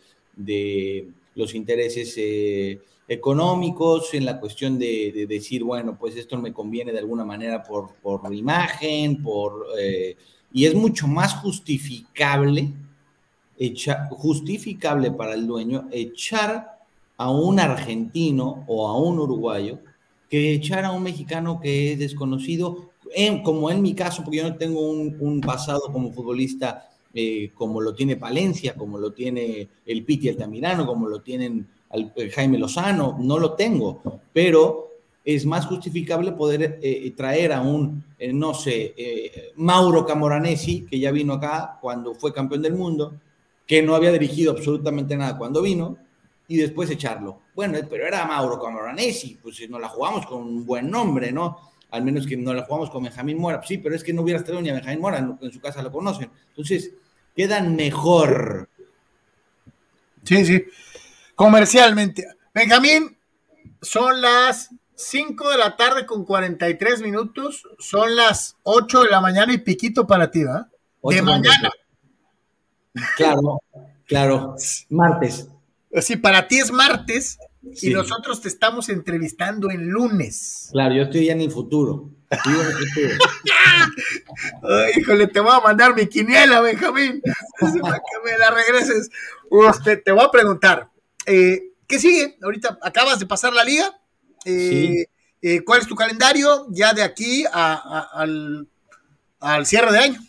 los 1.36 1.56
intereses 1.56 2.14
eh, 2.18 2.80
económicos, 3.08 4.14
en 4.14 4.26
la 4.26 4.40
cuestión 4.40 4.80
de, 4.80 5.26
decir, 5.28 5.64
bueno, 5.64 5.98
pues 6.00 6.16
esto 6.16 6.38
me 6.38 6.54
conviene 6.54 6.92
de 6.92 7.00
alguna 7.00 7.26
manera 7.26 7.64
por, 7.64 7.96
por 8.02 8.34
imagen, 8.34 9.22
por 9.22 9.68
y 10.52 10.66
es 10.66 10.74
mucho 10.74 11.08
más 11.08 11.36
justificable, 11.36 12.74
justificable 14.10 15.12
para 15.12 15.34
el 15.34 15.46
dueño 15.46 15.88
echar 15.92 16.80
a 17.18 17.30
un 17.30 17.60
argentino 17.60 18.64
o 18.68 18.88
a 18.88 18.98
un 18.98 19.20
uruguayo 19.20 19.80
que 20.30 20.54
echar 20.54 20.86
a 20.86 20.92
un 20.92 21.04
mexicano 21.04 21.60
que 21.60 21.94
es 21.94 22.00
desconocido, 22.00 22.92
como 23.44 23.70
en 23.70 23.82
mi 23.82 23.94
caso, 23.94 24.24
porque 24.24 24.38
yo 24.38 24.50
no 24.50 24.56
tengo 24.56 24.82
un, 24.90 25.42
pasado 25.42 25.82
como 25.92 26.14
futbolista 26.14 26.89
eh, 27.14 27.52
como 27.56 27.82
lo 27.82 27.94
tiene 27.94 28.18
Palencia, 28.18 28.76
como 28.76 28.98
lo 28.98 29.12
tiene 29.12 29.68
el 29.86 30.04
Piti 30.04 30.30
Altamirano, 30.30 30.86
como 30.86 31.08
lo 31.08 31.22
tienen 31.22 31.68
Jaime 32.36 32.58
Lozano, 32.58 33.18
no 33.20 33.40
lo 33.40 33.54
tengo, 33.54 34.02
pero 34.32 34.90
es 35.36 35.46
más 35.46 35.66
justificable 35.66 36.32
poder 36.32 36.64
eh, 36.64 36.80
eh, 36.82 37.12
traer 37.12 37.52
a 37.52 37.62
un, 37.62 38.04
eh, 38.18 38.34
no 38.34 38.54
sé, 38.54 39.52
Mauro 39.58 40.06
Camoranesi, 40.06 40.86
que 40.86 41.00
ya 41.00 41.12
vino 41.12 41.34
acá 41.34 41.78
cuando 41.82 42.16
fue 42.16 42.34
campeón 42.34 42.62
del 42.62 42.74
mundo, 42.74 43.14
que 43.66 43.82
no 43.82 43.96
había 43.96 44.12
dirigido 44.12 44.52
absolutamente 44.52 45.16
nada 45.16 45.38
cuando 45.38 45.62
vino, 45.62 45.98
y 46.48 46.58
después 46.58 46.90
echarlo. 46.90 47.42
Bueno, 47.54 47.78
pero 47.90 48.08
era 48.08 48.26
Mauro 48.26 48.60
Camoranesi, 48.60 49.38
pues 49.42 49.58
si 49.58 49.68
nos 49.68 49.80
la 49.80 49.90
jugamos 49.90 50.26
con 50.26 50.42
un 50.42 50.66
buen 50.66 50.90
nombre, 50.90 51.32
¿no? 51.32 51.60
Al 51.92 52.04
menos 52.04 52.28
que 52.28 52.38
no 52.38 52.54
la 52.54 52.64
jugamos 52.64 52.90
con 52.90 53.04
Benjamín 53.04 53.40
Mora. 53.40 53.62
sí, 53.64 53.78
pero 53.80 53.96
es 53.96 54.04
que 54.04 54.14
no 54.14 54.22
hubiera 54.22 54.44
traído 54.44 54.62
ni 54.62 54.70
a 54.70 54.74
Benjamín 54.74 55.02
Mora, 55.02 55.18
en, 55.18 55.52
su 55.52 55.60
casa 55.60 55.82
lo 55.82 55.92
conocen. 55.92 56.30
Entonces, 56.50 56.92
quedan 57.36 57.76
mejor. 57.76 58.70
Sí, 60.24 60.46
sí. 60.46 60.66
Comercialmente. 61.36 62.28
Benjamín, 62.54 63.18
son 63.82 64.22
las 64.22 64.70
5 64.96 65.50
de 65.50 65.58
la 65.58 65.78
tarde 65.78 66.06
con 66.06 66.26
43 66.26 67.02
minutos, 67.02 67.64
son 67.80 68.16
las 68.16 68.58
8 68.64 69.04
de 69.04 69.10
la 69.10 69.22
mañana 69.22 69.54
y 69.54 69.60
piquito 69.60 70.06
para 70.06 70.30
ti, 70.30 70.44
¿verdad? 70.44 70.68
De 71.04 71.22
mañana. 71.22 71.72
Claro, 73.16 73.62
claro, 74.06 74.56
martes. 74.90 75.48
Sí, 76.02 76.18
para 76.18 76.48
ti 76.48 76.60
es 76.60 76.72
martes 76.72 77.40
y 77.62 77.90
nosotros 77.90 78.42
te 78.42 78.48
estamos 78.48 78.90
entrevistando 78.90 79.70
en 79.70 79.90
lunes. 79.90 80.70
Claro, 80.72 80.96
yo 80.96 81.04
estoy 81.04 81.26
ya 81.26 81.34
en 81.34 81.42
el 81.42 81.52
futuro. 81.52 82.10
híjole, 84.98 85.28
te 85.28 85.40
voy 85.40 85.52
a 85.52 85.60
mandar 85.60 85.96
mi 85.96 86.08
quiniela, 86.08 86.62
Benjamín, 86.62 87.22
para 87.82 87.98
que 87.98 88.20
me 88.24 88.38
la 88.38 88.52
regreses. 88.52 89.10
Usted, 89.50 90.02
te 90.04 90.12
voy 90.12 90.24
a 90.24 90.32
preguntar, 90.32 90.90
eh, 91.26 91.72
¿qué 91.88 92.00
sigue? 92.00 92.38
Ahorita 92.42 92.78
acabas 92.82 93.20
de 93.20 93.26
pasar 93.26 93.54
la 93.54 93.64
liga. 93.64 94.00
Eh, 94.46 95.06
eh, 95.42 95.64
¿Cuál 95.64 95.82
es 95.82 95.88
tu 95.88 95.96
calendario 95.96 96.68
ya 96.70 96.94
de 96.94 97.02
aquí 97.02 97.46
al, 97.52 98.68
cierre 99.66 99.92
de 99.92 100.00
año? 100.00 100.22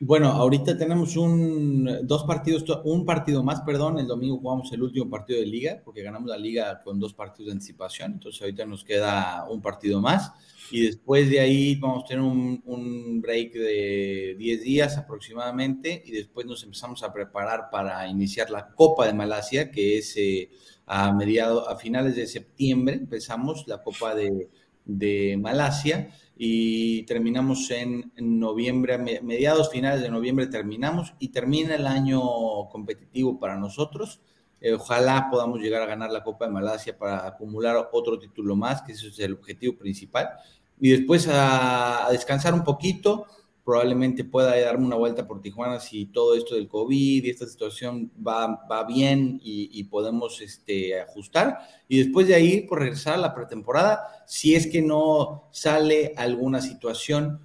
Bueno, 0.00 0.28
ahorita 0.30 0.76
tenemos 0.76 1.16
un 1.16 2.06
dos 2.06 2.24
partidos, 2.24 2.64
un 2.84 3.04
partido 3.04 3.42
más, 3.42 3.60
perdón. 3.62 3.98
El 3.98 4.06
domingo 4.06 4.38
jugamos 4.38 4.72
el 4.72 4.82
último 4.82 5.08
partido 5.10 5.40
de 5.40 5.46
liga, 5.46 5.80
porque 5.84 6.02
ganamos 6.02 6.28
la 6.28 6.38
liga 6.38 6.82
con 6.82 7.00
dos 7.00 7.14
partidos 7.14 7.46
de 7.46 7.52
anticipación. 7.52 8.12
Entonces 8.14 8.40
ahorita 8.42 8.66
nos 8.66 8.84
queda 8.84 9.46
un 9.48 9.60
partido 9.60 10.00
más. 10.00 10.32
Y 10.70 10.84
después 10.86 11.30
de 11.30 11.40
ahí 11.40 11.76
vamos 11.76 12.04
a 12.04 12.06
tener 12.06 12.22
un, 12.22 13.20
break 13.20 13.52
de 13.54 14.36
10 14.38 14.62
días 14.62 14.98
aproximadamente. 14.98 16.02
Y 16.04 16.12
después 16.12 16.46
nos 16.46 16.62
empezamos 16.64 17.02
a 17.02 17.12
preparar 17.12 17.70
para 17.70 18.06
iniciar 18.08 18.50
la 18.50 18.68
Copa 18.68 19.06
de 19.06 19.14
Malasia, 19.14 19.70
que 19.70 19.98
es 19.98 20.16
eh, 20.16 20.50
a 20.86 21.12
mediados, 21.12 21.66
a 21.68 21.76
finales 21.76 22.14
de 22.14 22.26
septiembre 22.26 22.94
empezamos 22.94 23.66
la 23.66 23.82
Copa 23.82 24.14
de, 24.14 25.36
Malasia 25.38 26.10
y 26.38 27.04
terminamos 27.04 27.70
en, 27.70 28.12
noviembre, 28.16 28.98
mediados 28.98 29.70
finales 29.70 30.02
de 30.02 30.10
noviembre 30.10 30.46
terminamos 30.46 31.14
y 31.18 31.28
termina 31.28 31.74
el 31.74 31.86
año 31.86 32.20
competitivo 32.70 33.40
para 33.40 33.56
nosotros. 33.56 34.20
Eh, 34.60 34.74
ojalá 34.74 35.28
podamos 35.30 35.60
llegar 35.60 35.82
a 35.82 35.86
ganar 35.86 36.10
la 36.10 36.22
Copa 36.22 36.46
de 36.46 36.52
Malasia 36.52 36.98
para 36.98 37.26
acumular 37.26 37.88
otro 37.92 38.18
título 38.18 38.54
más, 38.54 38.82
que 38.82 38.92
ese 38.92 39.08
es 39.08 39.18
el 39.18 39.32
objetivo 39.32 39.76
principal. 39.78 40.28
Y 40.78 40.90
después 40.90 41.26
a 41.30 42.06
descansar 42.10 42.52
un 42.52 42.64
poquito 42.64 43.26
probablemente 43.66 44.22
pueda 44.22 44.58
darme 44.60 44.86
una 44.86 44.94
vuelta 44.94 45.26
por 45.26 45.40
Tijuana 45.40 45.80
si 45.80 46.06
todo 46.06 46.36
esto 46.36 46.54
del 46.54 46.68
COVID 46.68 47.24
y 47.24 47.28
esta 47.28 47.46
situación 47.46 48.12
va, 48.24 48.64
va 48.70 48.84
bien 48.84 49.40
y, 49.42 49.82
podemos 49.84 50.40
este, 50.40 51.00
ajustar. 51.00 51.58
Y 51.88 51.98
después 51.98 52.28
de 52.28 52.36
ahí, 52.36 52.60
por 52.60 52.78
regresar 52.78 53.14
a 53.14 53.18
la 53.18 53.34
pretemporada, 53.34 54.06
si 54.24 54.54
es 54.54 54.68
que 54.68 54.82
no 54.82 55.48
sale 55.50 56.14
alguna 56.16 56.62
situación 56.62 57.40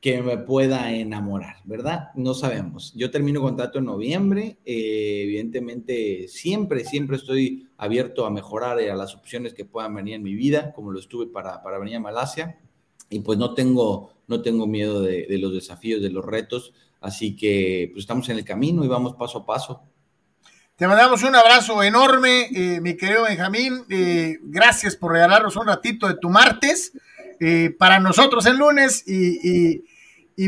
que 0.00 0.20
me 0.22 0.38
pueda 0.38 0.92
enamorar, 0.92 1.58
¿verdad? 1.64 2.08
No 2.16 2.34
sabemos. 2.34 2.92
Yo 2.96 3.12
termino 3.12 3.40
contrato 3.40 3.78
en 3.78 3.84
noviembre. 3.84 4.58
Eh, 4.64 5.22
evidentemente, 5.22 6.26
siempre, 6.26 6.84
siempre 6.84 7.16
estoy 7.16 7.68
abierto 7.76 8.26
a 8.26 8.30
mejorar 8.30 8.80
a 8.80 8.96
las 8.96 9.14
opciones 9.14 9.54
que 9.54 9.64
puedan 9.64 9.94
venir 9.94 10.14
en 10.14 10.24
mi 10.24 10.34
vida, 10.34 10.72
como 10.72 10.90
lo 10.90 10.98
estuve 10.98 11.28
para, 11.28 11.62
para 11.62 11.78
venir 11.78 11.94
a 11.94 12.00
Malasia. 12.00 12.58
Y 13.10 13.20
pues 13.20 13.38
no 13.38 13.52
tengo 13.52 14.12
no 14.30 14.42
tengo 14.42 14.68
miedo 14.68 15.02
de, 15.02 15.26
los 15.38 15.52
desafíos, 15.52 16.00
de 16.00 16.08
los 16.08 16.24
retos, 16.24 16.72
así 17.00 17.34
que 17.34 17.90
pues 17.92 18.04
estamos 18.04 18.28
en 18.28 18.38
el 18.38 18.44
camino 18.44 18.84
y 18.84 18.88
vamos 18.88 19.16
paso 19.16 19.38
a 19.38 19.44
paso. 19.44 19.82
Te 20.76 20.86
mandamos 20.86 21.24
un 21.24 21.34
abrazo 21.34 21.82
enorme, 21.82 22.48
eh, 22.54 22.80
mi 22.80 22.96
querido 22.96 23.24
Benjamín. 23.24 23.84
Eh, 23.90 24.38
gracias 24.44 24.94
por 24.94 25.12
regalarnos 25.12 25.56
un 25.56 25.66
ratito 25.66 26.06
de 26.06 26.14
tu 26.14 26.30
martes 26.30 26.92
eh, 27.40 27.74
para 27.76 27.98
nosotros 27.98 28.46
el 28.46 28.56
lunes 28.56 29.02
y, 29.06 29.82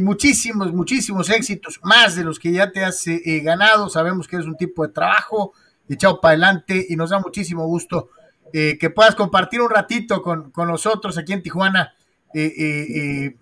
muchísimos, 0.00 0.72
muchísimos 0.72 1.28
éxitos, 1.28 1.80
más 1.82 2.14
de 2.14 2.22
los 2.22 2.38
que 2.38 2.52
ya 2.52 2.70
te 2.70 2.84
has 2.84 3.04
ganado. 3.42 3.90
Sabemos 3.90 4.28
que 4.28 4.36
es 4.36 4.46
un 4.46 4.56
tipo 4.56 4.86
de 4.86 4.92
trabajo 4.92 5.54
echado 5.88 6.20
para 6.20 6.32
adelante 6.34 6.86
y 6.88 6.94
nos 6.94 7.10
da 7.10 7.18
muchísimo 7.18 7.66
gusto 7.66 8.10
que 8.52 8.92
puedas 8.94 9.14
compartir 9.14 9.60
un 9.60 9.70
ratito 9.70 10.22
con, 10.22 10.50
con 10.50 10.68
nosotros 10.68 11.18
aquí 11.18 11.32
en 11.32 11.42
Tijuana 11.42 11.94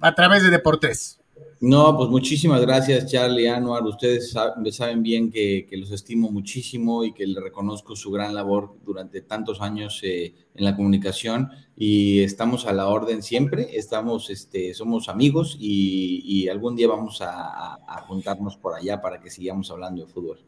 a 0.01 0.15
través 0.15 0.43
de 0.43 0.51
Deportes. 0.51 1.21
No, 1.63 1.95
pues 1.95 2.09
muchísimas 2.09 2.63
gracias, 2.63 3.05
Charlie, 3.05 3.47
Anuar. 3.47 3.83
Ustedes 3.83 4.33
saben 4.33 5.03
bien 5.03 5.31
que, 5.31 5.69
los 5.73 5.91
estimo 5.91 6.31
muchísimo 6.31 7.05
y 7.05 7.13
que 7.13 7.27
le 7.27 7.39
reconozco 7.39 7.95
su 7.95 8.11
gran 8.11 8.35
labor 8.35 8.77
durante 8.83 9.21
tantos 9.21 9.61
años 9.61 10.01
eh, 10.03 10.35
en 10.55 10.65
la 10.65 10.75
comunicación 10.75 11.51
y 11.77 12.21
estamos 12.21 12.67
a 12.67 12.73
la 12.73 12.87
orden 12.89 13.23
siempre. 13.23 13.77
Estamos, 13.77 14.31
este, 14.31 14.73
somos 14.73 15.11
amigos 15.11 15.55
y, 15.61 16.49
algún 16.49 16.77
día 16.77 16.89
vamos 16.89 17.21
a, 17.21 17.79
juntarnos 18.07 18.57
por 18.57 18.75
allá 18.75 19.03
para 19.03 19.21
que 19.21 19.31
sigamos 19.31 19.71
hablando 19.71 20.07
de 20.07 20.11
fútbol. 20.11 20.39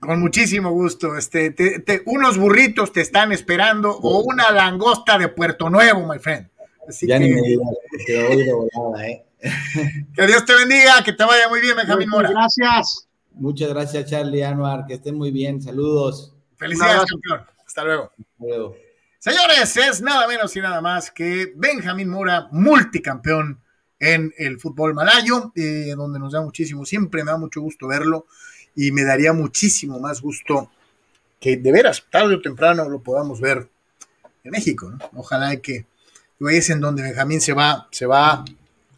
Con 0.00 0.20
muchísimo 0.20 0.72
gusto. 0.72 1.16
Este, 1.16 1.54
unos 2.04 2.36
burritos 2.36 2.92
te 2.92 3.00
están 3.00 3.30
esperando 3.30 3.96
o 3.96 4.24
una 4.24 4.50
langosta 4.50 5.18
de 5.18 5.28
Puerto 5.28 5.70
Nuevo, 5.70 6.04
my 6.04 6.18
friend 6.18 6.48
ya 7.02 7.18
que, 7.18 7.24
ni 7.24 7.34
me 7.34 7.40
digas, 7.42 7.68
de 8.06 8.52
volada, 8.52 9.08
¿eh? 9.08 9.24
que 10.14 10.26
Dios 10.26 10.44
te 10.44 10.54
bendiga, 10.54 11.02
que 11.04 11.12
te 11.12 11.24
vaya 11.24 11.48
muy 11.48 11.60
bien, 11.60 11.76
Benjamín 11.76 12.08
Mora. 12.08 12.30
Gracias. 12.30 13.08
Muchas 13.32 13.68
gracias, 13.68 14.10
Charlie 14.10 14.42
Anuar, 14.42 14.86
que 14.86 14.94
estén 14.94 15.16
muy 15.16 15.30
bien. 15.30 15.60
Saludos. 15.60 16.34
Felicidades, 16.56 17.04
campeón. 17.04 17.46
Hasta 17.66 17.84
luego. 17.84 18.12
Hasta 18.18 18.46
luego. 18.46 18.76
Señores, 19.18 19.76
es 19.76 20.00
nada 20.00 20.26
menos 20.28 20.54
y 20.56 20.60
nada 20.60 20.80
más 20.80 21.10
que 21.10 21.52
Benjamín 21.56 22.08
Mora, 22.08 22.48
multicampeón 22.52 23.60
en 23.98 24.32
el 24.38 24.60
fútbol 24.60 24.94
malayo, 24.94 25.52
eh, 25.54 25.94
donde 25.96 26.18
nos 26.18 26.32
da 26.32 26.42
muchísimo, 26.42 26.84
siempre 26.84 27.24
me 27.24 27.30
da 27.30 27.36
mucho 27.38 27.60
gusto 27.60 27.86
verlo 27.86 28.26
y 28.74 28.92
me 28.92 29.04
daría 29.04 29.32
muchísimo 29.32 29.98
más 29.98 30.20
gusto 30.20 30.70
que 31.40 31.56
de 31.56 31.72
veras, 31.72 32.04
tarde 32.10 32.34
o 32.36 32.40
temprano 32.40 32.88
lo 32.88 33.00
podamos 33.02 33.40
ver 33.40 33.68
en 34.44 34.50
México, 34.50 34.90
¿no? 34.90 34.98
Ojalá 35.14 35.56
que 35.56 35.86
es 36.40 36.70
en 36.70 36.80
donde 36.80 37.02
Benjamín 37.02 37.40
se 37.40 37.52
va, 37.52 37.88
se 37.90 38.06
va 38.06 38.44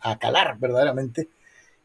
a 0.01 0.19
calar 0.19 0.59
verdaderamente. 0.59 1.29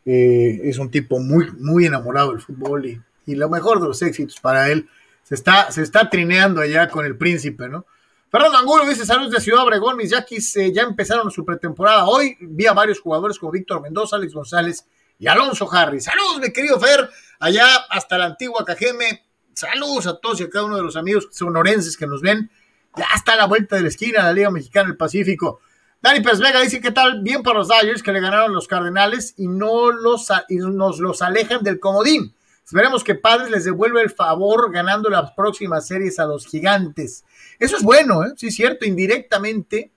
Eh, 0.06 0.62
es 0.64 0.78
un 0.80 0.91
tipo 0.91 1.20
muy, 1.20 1.51
muy 1.51 1.86
enamorado 1.86 2.32
del 2.32 2.41
fútbol 2.41 2.86
y, 2.86 3.01
y, 3.26 3.36
lo 3.36 3.49
mejor 3.49 3.80
de 3.80 3.88
los 3.88 4.01
éxitos 4.01 4.39
para 4.39 4.70
él 4.70 4.89
se 5.24 5.36
está, 5.36 5.72
se 5.72 5.82
está 5.82 6.10
trineando 6.10 6.60
allá 6.62 6.89
con 6.89 7.06
el 7.06 7.18
príncipe, 7.18 7.70
¿no? 7.70 7.86
Fernando 8.34 8.58
Angulo 8.58 8.88
dice, 8.88 9.06
saludos 9.06 9.32
de 9.32 9.41
Ciudad 9.41 9.64
Obregón, 9.64 9.95
mis 9.95 10.10
yaquis 10.10 10.56
eh, 10.58 10.74
ya 10.74 10.82
empezaron 10.82 11.30
su 11.30 11.45
pretemporada 11.45 12.06
hoy, 12.06 12.36
vi 12.41 12.66
a 12.66 12.74
varios 12.74 12.99
jugadores 12.99 13.38
como 13.38 13.51
Víctor 13.51 13.80
Mendoza, 13.80 14.16
Alex 14.16 14.34
González 14.34 14.88
y 15.20 15.28
Alonso 15.28 15.72
Harry. 15.72 16.01
Saludos, 16.01 16.39
mi 16.41 16.51
querido 16.51 16.80
Fer, 16.80 17.10
allá 17.39 17.64
hasta 17.91 18.18
la 18.18 18.26
antigua 18.26 18.66
Cajeme. 18.66 19.24
Saludos 19.54 20.08
a 20.08 20.18
todos 20.18 20.41
y 20.41 20.45
a 20.45 20.49
cada 20.49 20.66
uno 20.66 20.78
de 20.78 20.82
los 20.82 20.95
amigos 20.95 21.30
sonorenses 21.32 21.95
que 21.95 22.08
nos 22.08 22.22
ven. 22.24 22.49
Ya 22.96 23.08
está 23.16 23.34
a 23.34 23.38
la 23.38 23.46
vuelta 23.46 23.76
de 23.76 23.84
la 23.84 23.88
esquina 23.88 24.24
la 24.24 24.34
Liga 24.34 24.52
Mexicana 24.52 24.88
del 24.88 24.98
Pacífico. 24.98 25.60
Dani 26.02 26.20
Pérez 26.22 26.39
Vega 26.39 26.62
dice, 26.62 26.82
¿qué 26.82 26.91
tal? 26.91 27.22
Bien 27.22 27.41
para 27.44 27.60
los 27.60 27.70
Dodgers 27.70 28.04
que 28.04 28.12
le 28.12 28.20
ganaron 28.20 28.54
los 28.54 28.68
Cardenales 28.68 29.34
y 29.38 29.48
no 29.48 29.91
los, 29.91 30.28
nos 30.50 31.00
los 31.00 31.22
alejan 31.22 31.64
del 31.64 31.80
comodín. 31.80 32.36
Esperemos 32.66 33.04
que 33.04 33.16
Padres 33.16 33.50
les 33.50 33.64
devuelva 33.66 34.02
el 34.02 34.10
favor 34.10 34.72
ganando 34.72 35.10
las 35.10 35.32
próximas 35.32 35.88
series 35.88 36.20
a 36.20 36.26
los 36.26 36.46
gigantes. 36.46 37.24
Eso 37.60 37.78
es 37.78 37.84
bueno, 37.84 38.24
¿eh? 38.26 38.34
sí 38.36 38.48
es 38.48 38.56
cierto, 38.56 38.86
indirectamente 38.86 39.91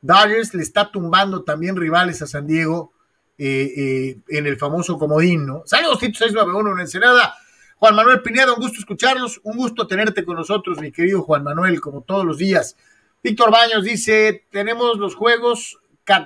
Dodgers 0.00 0.54
le 0.54 0.62
está 0.62 0.90
tumbando 0.90 1.44
también 1.44 1.76
rivales 1.76 2.20
a 2.20 2.26
San 2.26 2.46
Diego 2.46 2.92
eh, 3.38 3.72
eh, 3.76 4.18
en 4.28 4.46
el 4.46 4.58
famoso 4.58 4.98
comodín, 4.98 5.46
¿no? 5.46 5.62
Saludos, 5.66 5.98
Tito 5.98 6.18
691 6.18 6.72
en 6.72 6.80
Ensenada. 6.80 7.34
Juan 7.84 7.96
Manuel 7.96 8.22
Pineda, 8.22 8.54
un 8.54 8.62
gusto 8.62 8.78
escucharlos, 8.78 9.42
un 9.42 9.58
gusto 9.58 9.86
tenerte 9.86 10.24
con 10.24 10.36
nosotros, 10.36 10.80
mi 10.80 10.90
querido 10.90 11.20
Juan 11.20 11.44
Manuel, 11.44 11.82
como 11.82 12.00
todos 12.00 12.24
los 12.24 12.38
días. 12.38 12.78
Víctor 13.22 13.50
Baños 13.50 13.84
dice, 13.84 14.46
tenemos 14.50 14.96
los 14.96 15.14
juegos 15.14 15.78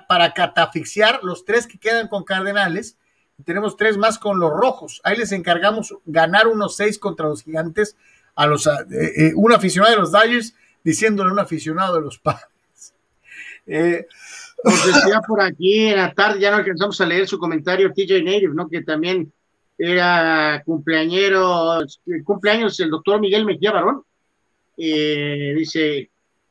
para 0.07 0.35
catafixiar, 0.35 1.19
los 1.25 1.45
tres 1.45 1.67
que 1.67 1.77
quedan 1.77 2.07
con 2.07 2.23
Cardenales, 2.23 2.97
tenemos 3.45 3.77
tres 3.77 3.97
más 3.97 4.21
con 4.21 4.39
los 4.39 4.53
rojos. 4.53 5.01
Ahí 5.03 5.17
les 5.17 5.33
encargamos 5.33 5.97
ganar 6.07 6.47
unos 6.47 6.77
seis 6.77 6.97
contra 6.97 7.27
los 7.27 7.43
gigantes 7.43 7.97
a 8.37 8.47
los 8.47 8.69
eh, 8.69 8.71
eh, 9.17 9.33
un 9.35 9.53
aficionado 9.53 9.97
de 9.97 10.01
los 10.01 10.13
Dodgers 10.13 10.55
diciéndole 10.85 11.31
a 11.31 11.33
un 11.33 11.41
aficionado 11.41 11.97
de 11.97 12.03
los 12.03 12.21
Padres. 12.21 12.47
Eh, 13.71 14.07
Nos 14.65 14.87
decía 14.87 15.21
por 15.27 15.43
aquí 15.43 15.89
en 15.89 15.97
la 15.97 16.15
tarde, 16.15 16.41
ya 16.41 16.53
no 16.53 16.59
alcanzamos 16.59 16.99
a 17.01 17.07
leer 17.07 17.29
su 17.29 17.39
comentario, 17.39 17.93
TJ 17.93 18.23
Native, 18.23 18.55
¿no? 18.55 18.67
Que 18.67 18.81
también 18.81 19.31
era 19.79 20.63
cumpleañero, 20.65 21.81
cumpleaños 22.25 22.79
el 22.81 22.91
doctor 22.91 23.21
Miguel 23.21 23.45
Mejía 23.45 23.73
Barón. 23.73 24.03
dice, 24.77 26.11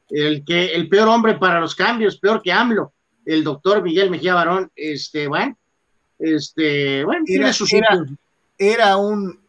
el 0.09 0.45
que 0.45 0.67
el 0.67 0.87
peor 0.87 1.09
hombre 1.09 1.35
para 1.35 1.59
los 1.59 1.75
cambios, 1.75 2.19
peor 2.19 2.41
que 2.41 2.51
AMLO, 2.51 2.93
el 3.25 3.43
doctor 3.43 3.83
Miguel 3.83 4.09
Mejía 4.09 4.33
Barón, 4.33 4.71
este, 4.75 5.27
bueno, 5.27 5.57
este, 6.17 7.03
bueno, 7.03 7.25
era, 7.27 8.05
era, 8.57 8.97
un 8.97 9.39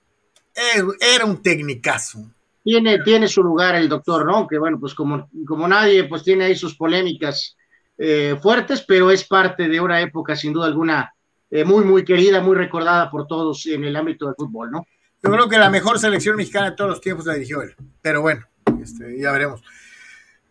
era 1.01 1.24
un 1.24 1.43
tecnicazo. 1.43 2.31
Tiene, 2.62 2.99
tiene 2.99 3.29
su 3.29 3.43
lugar 3.43 3.76
el 3.76 3.89
doctor, 3.89 4.26
¿no? 4.26 4.47
Que 4.47 4.59
bueno, 4.59 4.79
pues 4.79 4.95
como, 4.95 5.29
como 5.47 5.66
nadie, 5.66 6.05
pues 6.05 6.22
tiene 6.22 6.45
ahí 6.45 6.57
sus 6.57 6.74
polémicas 6.74 7.57
eh, 7.97 8.37
fuertes, 8.43 8.85
pero 8.87 9.11
es 9.11 9.24
parte 9.24 9.68
de 9.68 9.81
una 9.81 10.01
época, 10.01 10.37
sin 10.37 10.53
duda 10.53 10.66
alguna, 10.66 11.12
eh, 11.51 11.64
muy, 11.64 11.84
muy 11.84 12.05
querida, 12.05 12.40
muy 12.40 12.57
recordada 12.57 13.11
por 13.11 13.26
todos 13.26 13.64
en 13.66 13.84
el 13.84 13.96
ámbito 13.96 14.26
del 14.26 14.34
fútbol, 14.34 14.70
¿no? 14.70 14.86
Yo 15.22 15.30
creo 15.30 15.49
que 15.49 15.59
la 15.59 15.70
mejor 15.70 15.99
selección 15.99 16.36
mexicana 16.36 16.70
de 16.70 16.76
todos 16.76 16.90
los 16.90 17.01
tiempos 17.01 17.26
la 17.26 17.34
dirigió 17.34 17.62
él, 17.62 17.74
pero 18.03 18.20
bueno, 18.20 18.46
este, 18.80 19.18
ya 19.18 19.32
veremos. 19.32 19.62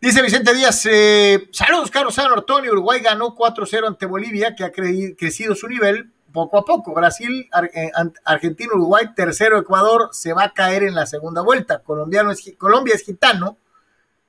Dice 0.01 0.21
Vicente 0.21 0.53
Díaz, 0.53 0.85
eh, 0.85 1.49
saludos 1.51 1.89
Carlos 1.89 2.13
San 2.13 2.31
Antonio, 2.31 2.71
Uruguay 2.71 2.99
ganó 2.99 3.33
4-0 3.35 3.87
ante 3.87 4.05
Bolivia, 4.05 4.55
que 4.55 4.63
ha 4.63 4.71
crecido 4.71 5.55
su 5.55 5.67
nivel 5.67 6.11
poco 6.33 6.57
a 6.57 6.65
poco. 6.65 6.93
Brasil, 6.93 7.49
eh, 7.73 7.91
Argentina, 8.25 8.71
Uruguay, 8.73 9.05
tercero 9.15 9.57
Ecuador, 9.57 10.09
se 10.11 10.33
va 10.33 10.43
a 10.43 10.53
caer 10.53 10.83
en 10.83 10.95
la 10.95 11.05
segunda 11.05 11.41
vuelta. 11.41 11.79
Colombiano 11.79 12.31
es, 12.31 12.53
Colombia 12.57 12.93
es 12.93 13.03
gitano, 13.03 13.57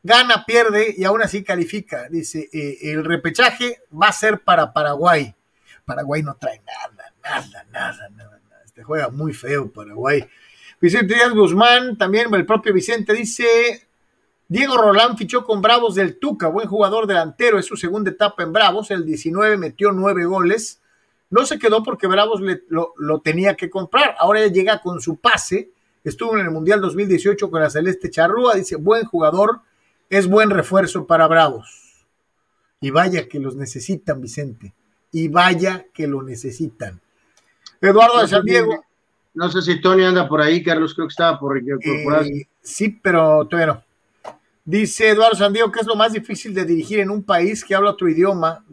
gana, 0.02 0.44
pierde 0.46 0.94
y 0.96 1.04
aún 1.04 1.20
así 1.20 1.42
califica. 1.42 2.08
Dice, 2.08 2.48
el 2.52 3.04
repechaje 3.04 3.82
va 3.92 4.08
a 4.08 4.12
ser 4.12 4.40
para 4.40 4.72
Paraguay. 4.72 5.34
Paraguay 5.88 6.22
no 6.22 6.36
trae 6.36 6.60
nada, 6.66 7.14
nada, 7.24 7.66
nada, 7.72 8.08
nada. 8.10 8.40
Este 8.62 8.82
juega 8.82 9.08
muy 9.08 9.32
feo 9.32 9.72
Paraguay. 9.72 10.22
Vicente 10.80 11.14
Díaz 11.14 11.32
Guzmán, 11.32 11.96
también 11.96 12.32
el 12.32 12.44
propio 12.44 12.74
Vicente 12.74 13.14
dice, 13.14 13.88
Diego 14.46 14.76
Rolán 14.76 15.16
fichó 15.16 15.44
con 15.44 15.62
Bravos 15.62 15.94
del 15.94 16.18
Tuca, 16.18 16.48
buen 16.48 16.68
jugador 16.68 17.06
delantero, 17.06 17.58
es 17.58 17.64
su 17.64 17.76
segunda 17.76 18.10
etapa 18.10 18.42
en 18.42 18.52
Bravos, 18.52 18.90
el 18.90 19.04
19 19.04 19.56
metió 19.56 19.90
nueve 19.90 20.26
goles, 20.26 20.80
no 21.30 21.46
se 21.46 21.58
quedó 21.58 21.82
porque 21.82 22.06
Bravos 22.06 22.42
lo, 22.68 23.20
tenía 23.20 23.56
que 23.56 23.70
comprar, 23.70 24.14
ahora 24.18 24.40
ya 24.40 24.52
llega 24.52 24.80
con 24.82 25.00
su 25.00 25.16
pase, 25.16 25.70
estuvo 26.04 26.38
en 26.38 26.44
el 26.44 26.50
Mundial 26.50 26.82
2018 26.82 27.50
con 27.50 27.62
la 27.62 27.70
Celeste 27.70 28.10
Charrúa, 28.10 28.54
dice, 28.54 28.76
buen 28.76 29.04
jugador, 29.04 29.62
es 30.10 30.28
buen 30.28 30.50
refuerzo 30.50 31.06
para 31.06 31.26
Bravos. 31.26 32.06
Y 32.80 32.90
vaya 32.90 33.26
que 33.26 33.40
los 33.40 33.56
necesitan, 33.56 34.20
Vicente, 34.20 34.72
y 35.12 35.28
vaya 35.28 35.86
que 35.92 36.06
lo 36.06 36.22
necesitan. 36.22 37.00
Eduardo 37.80 38.20
de 38.20 38.28
San 38.28 38.44
Diego. 38.44 38.84
No 39.34 39.50
sé 39.50 39.62
si 39.62 39.80
Tony 39.80 40.04
anda 40.04 40.28
por 40.28 40.40
ahí, 40.40 40.62
Carlos, 40.62 40.94
creo 40.94 41.06
que 41.06 41.12
estaba 41.12 41.38
por, 41.38 41.60
por, 42.04 42.26
eh, 42.26 42.48
Sí, 42.60 42.88
pero 43.02 43.46
todavía 43.46 43.74
no. 43.74 43.84
Dice 44.64 45.10
Eduardo 45.10 45.34
Sandiego 45.34 45.72
que 45.72 45.80
es 45.80 45.86
lo 45.86 45.96
más 45.96 46.12
difícil 46.12 46.52
de 46.52 46.64
dirigir 46.66 46.98
en 46.98 47.08
un 47.08 47.22
país 47.22 47.64
que 47.64 47.74
habla 47.74 47.92
otro 47.92 48.08
idioma. 48.08 48.64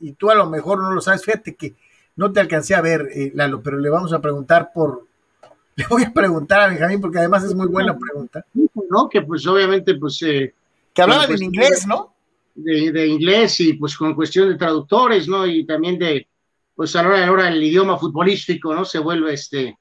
y 0.00 0.12
tú 0.12 0.30
a 0.30 0.34
lo 0.34 0.50
mejor 0.50 0.80
no 0.80 0.90
lo 0.90 1.00
sabes. 1.00 1.24
Fíjate 1.24 1.54
que 1.54 1.74
no 2.16 2.32
te 2.32 2.40
alcancé 2.40 2.74
a 2.74 2.80
ver, 2.80 3.08
eh, 3.14 3.32
Lalo, 3.34 3.62
pero 3.62 3.78
le 3.78 3.90
vamos 3.90 4.12
a 4.12 4.20
preguntar 4.20 4.70
por. 4.72 5.06
Le 5.76 5.86
voy 5.88 6.04
a 6.04 6.12
preguntar 6.12 6.60
a 6.60 6.68
Benjamín 6.68 7.00
porque 7.00 7.18
además 7.18 7.42
es 7.42 7.52
muy 7.54 7.66
buena 7.66 7.98
pregunta. 7.98 8.44
No, 8.88 9.08
que 9.08 9.22
pues 9.22 9.44
obviamente, 9.46 9.96
pues. 9.96 10.22
Eh, 10.22 10.54
que 10.92 11.02
hablaban 11.02 11.32
en 11.32 11.42
inglés, 11.42 11.84
¿no? 11.86 12.13
De, 12.54 13.06
inglés 13.06 13.58
y 13.60 13.72
pues 13.72 13.96
con 13.96 14.14
cuestión 14.14 14.48
de 14.48 14.56
traductores, 14.56 15.26
¿no? 15.26 15.44
Y 15.46 15.66
también 15.66 15.98
de, 15.98 16.28
pues 16.74 16.94
a 16.94 17.02
la 17.02 17.30
hora 17.30 17.48
el 17.48 17.62
idioma 17.62 17.98
futbolístico, 17.98 18.74
¿no? 18.74 18.84
Se 18.84 18.98
vuelve 18.98 19.34
este. 19.34 19.78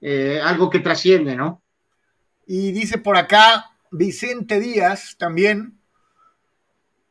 Eh, 0.00 0.40
algo 0.42 0.70
que 0.70 0.78
trasciende, 0.78 1.34
¿no? 1.34 1.62
Y 2.46 2.72
dice 2.72 2.98
por 2.98 3.16
acá, 3.16 3.70
Vicente 3.90 4.60
Díaz 4.60 5.16
también. 5.18 5.78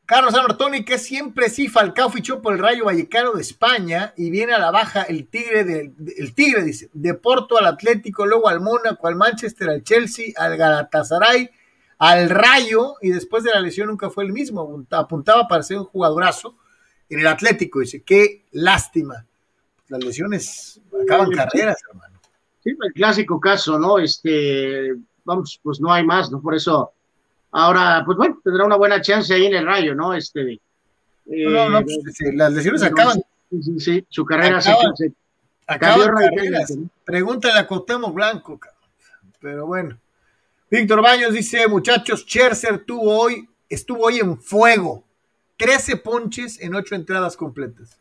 Carlos 0.07 0.35
Artoni, 0.35 0.85
que 0.85 0.97
siempre 0.97 1.49
sí, 1.49 1.67
Falcao 1.67 2.09
fichó 2.09 2.41
por 2.41 2.53
el 2.53 2.59
Rayo 2.59 2.85
Vallecano 2.85 3.33
de 3.33 3.41
España 3.41 4.13
y 4.15 4.29
viene 4.29 4.53
a 4.53 4.57
la 4.57 4.71
baja 4.71 5.03
el 5.03 5.27
Tigre, 5.27 5.65
de, 5.65 5.91
el 6.17 6.33
Tigre 6.33 6.63
dice, 6.63 6.89
de 6.93 7.13
Porto 7.13 7.57
al 7.57 7.65
Atlético, 7.65 8.25
luego 8.25 8.47
al 8.47 8.61
Mónaco, 8.61 9.05
al 9.05 9.17
Manchester, 9.17 9.69
al 9.69 9.83
Chelsea, 9.83 10.27
al 10.37 10.55
Galatasaray, 10.55 11.51
al 11.99 12.29
Rayo 12.29 12.95
y 13.01 13.09
después 13.09 13.43
de 13.43 13.51
la 13.51 13.59
lesión 13.59 13.87
nunca 13.87 14.09
fue 14.09 14.23
el 14.23 14.31
mismo, 14.31 14.85
apuntaba 14.91 15.47
para 15.47 15.63
ser 15.63 15.77
un 15.77 15.85
jugadorazo 15.85 16.55
en 17.09 17.19
el 17.19 17.27
Atlético, 17.27 17.79
dice, 17.79 18.03
qué 18.03 18.45
lástima. 18.51 19.25
Las 19.87 20.03
lesiones 20.03 20.81
acaban 21.01 21.31
carreras, 21.31 21.81
hermano. 21.89 22.19
Sí, 22.61 22.75
el 22.81 22.93
clásico 22.93 23.39
caso, 23.39 23.79
¿no? 23.79 23.97
Este, 23.99 24.93
vamos, 25.23 25.59
pues 25.63 25.79
no 25.79 25.91
hay 25.91 26.05
más, 26.05 26.29
¿no? 26.29 26.41
Por 26.41 26.55
eso, 26.55 26.91
ahora, 27.51 28.03
pues 28.05 28.17
bueno, 28.17 28.39
tendrá 28.43 28.65
una 28.65 28.75
buena 28.75 29.01
chance 29.01 29.33
ahí 29.33 29.45
en 29.45 29.55
el 29.55 29.65
rayo, 29.65 29.95
¿no? 29.95 30.13
Este, 30.13 30.59
no, 31.25 31.69
no, 31.69 31.81
pues, 31.81 31.99
las 32.33 32.51
lesiones 32.51 32.83
acaban. 32.83 33.21
Sí, 33.49 33.79
sí, 33.79 34.05
su 34.09 34.25
carrera 34.25 34.59
se, 34.59 34.73
se 34.95 35.13
Pregúntale 37.05 37.59
a 37.59 37.67
Blanco, 38.11 38.59
pero 39.39 39.65
bueno. 39.65 39.97
Víctor 40.69 41.01
Baños 41.01 41.33
dice, 41.33 41.67
muchachos, 41.67 42.25
Cherser 42.25 42.83
tuvo 42.83 43.17
hoy, 43.17 43.47
estuvo 43.69 44.03
hoy 44.03 44.19
en 44.19 44.37
fuego. 44.37 45.03
13 45.57 45.97
ponches 45.97 46.61
en 46.61 46.75
8 46.75 46.95
entradas 46.95 47.37
completas. 47.37 47.99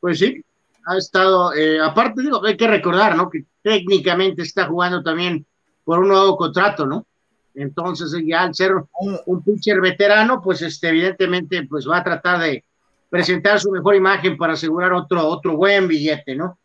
Pues 0.00 0.18
sí, 0.18 0.42
ha 0.86 0.96
estado, 0.96 1.54
eh, 1.54 1.80
aparte 1.80 2.22
digo, 2.22 2.44
hay 2.44 2.56
que 2.56 2.66
recordar, 2.66 3.16
¿no? 3.16 3.28
Que 3.28 3.44
técnicamente 3.62 4.42
está 4.42 4.66
jugando 4.66 5.02
también 5.02 5.44
por 5.84 5.98
un 5.98 6.08
nuevo 6.08 6.36
contrato, 6.36 6.86
¿no? 6.86 7.06
Entonces, 7.54 8.12
ya 8.24 8.42
al 8.42 8.54
ser 8.54 8.72
un, 8.98 9.42
pitcher 9.42 9.80
veterano, 9.80 10.40
pues 10.42 10.62
este, 10.62 10.88
evidentemente 10.88 11.66
pues 11.66 11.88
va 11.88 11.98
a 11.98 12.04
tratar 12.04 12.40
de 12.40 12.64
presentar 13.08 13.60
su 13.60 13.70
mejor 13.70 13.94
imagen 13.94 14.36
para 14.36 14.54
asegurar 14.54 14.92
otro, 14.92 15.26
otro 15.26 15.56
buen 15.56 15.86
billete, 15.88 16.34
¿no? 16.34 16.58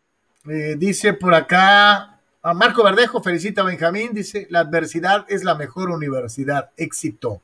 Eh, 0.49 0.75
dice 0.77 1.13
por 1.13 1.33
acá, 1.33 2.10
a 2.43 2.53
Marco 2.53 2.83
Verdejo 2.83 3.21
felicita 3.21 3.61
a 3.61 3.65
Benjamín, 3.65 4.13
dice, 4.13 4.47
la 4.49 4.61
adversidad 4.61 5.25
es 5.29 5.43
la 5.43 5.55
mejor 5.55 5.91
universidad, 5.91 6.71
éxito. 6.75 7.41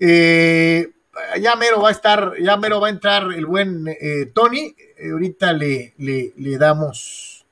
Eh, 0.00 0.90
ya 1.40 1.56
mero 1.56 1.80
va 1.80 1.88
a 1.88 1.92
estar, 1.92 2.34
ya 2.40 2.56
mero 2.56 2.80
va 2.80 2.88
a 2.88 2.90
entrar 2.90 3.32
el 3.32 3.46
buen 3.46 3.86
eh, 3.88 4.30
Tony. 4.34 4.74
Eh, 4.98 5.10
ahorita 5.10 5.52
le, 5.52 5.94
le, 5.98 6.32
le, 6.36 6.58
damos 6.58 7.46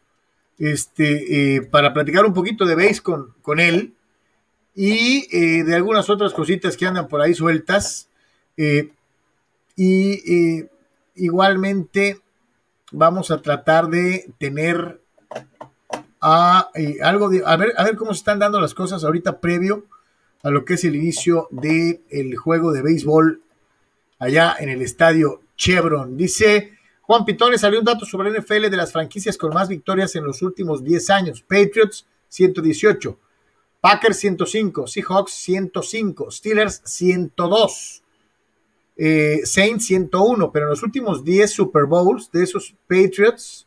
este 0.58 1.66
para 1.70 1.92
platicar 1.92 2.26
un 2.26 2.34
poquito 2.34 2.64
de 2.64 2.74
base 2.74 3.00
con, 3.00 3.34
con 3.42 3.60
él 3.60 3.94
y 4.74 5.62
de 5.62 5.74
algunas 5.74 6.10
otras 6.10 6.32
cositas 6.32 6.76
que 6.76 6.86
andan 6.86 7.08
por 7.08 7.20
ahí 7.20 7.34
sueltas. 7.34 8.08
y 9.76 10.64
igualmente 11.16 12.20
vamos 12.92 13.30
a 13.30 13.40
tratar 13.40 13.88
de 13.88 14.32
tener 14.38 15.00
a, 16.26 16.70
algo 17.02 17.28
de, 17.28 17.42
a 17.44 17.54
ver, 17.56 17.74
a 17.76 17.84
ver 17.84 17.96
cómo 17.96 18.14
se 18.14 18.18
están 18.18 18.38
dando 18.38 18.58
las 18.58 18.72
cosas 18.72 19.04
ahorita 19.04 19.40
previo 19.40 19.84
a 20.42 20.48
lo 20.48 20.64
que 20.64 20.74
es 20.74 20.84
el 20.84 20.96
inicio 20.96 21.48
del 21.50 22.00
el 22.08 22.34
juego 22.36 22.72
de 22.72 22.80
béisbol 22.80 23.42
allá 24.18 24.56
en 24.58 24.70
el 24.70 24.80
estadio 24.80 25.42
Chevron. 25.58 26.16
Dice 26.16 26.72
Juan 27.02 27.26
Pitones, 27.26 27.60
salió 27.60 27.78
un 27.78 27.84
dato 27.84 28.06
sobre 28.06 28.30
el 28.30 28.40
NFL 28.40 28.70
de 28.70 28.76
las 28.76 28.90
franquicias 28.90 29.36
con 29.36 29.52
más 29.52 29.68
victorias 29.68 30.16
en 30.16 30.24
los 30.24 30.40
últimos 30.40 30.82
10 30.82 31.10
años. 31.10 31.42
Patriots 31.42 32.06
118, 32.28 33.18
Packers 33.82 34.16
105, 34.16 34.86
Seahawks 34.86 35.32
105, 35.32 36.30
Steelers 36.30 36.80
102, 36.86 38.02
eh, 38.96 39.40
Saints 39.44 39.84
101, 39.84 40.50
pero 40.50 40.64
en 40.64 40.70
los 40.70 40.82
últimos 40.82 41.22
10 41.22 41.52
Super 41.52 41.84
Bowls 41.84 42.30
de 42.32 42.44
esos 42.44 42.74
Patriots, 42.88 43.66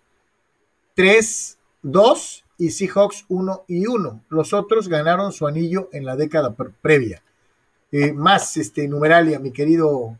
3, 0.95 1.59
2 1.83 2.43
y 2.57 2.71
Seahawks 2.71 3.25
1 3.29 3.65
y 3.67 3.85
1. 3.85 4.23
Los 4.29 4.53
otros 4.53 4.87
ganaron 4.87 5.31
su 5.31 5.47
anillo 5.47 5.89
en 5.91 6.05
la 6.05 6.15
década 6.15 6.55
previa. 6.81 7.21
Eh, 7.91 8.13
más 8.13 8.57
este 8.57 8.87
numeralia, 8.87 9.39
mi 9.39 9.51
querido, 9.51 10.17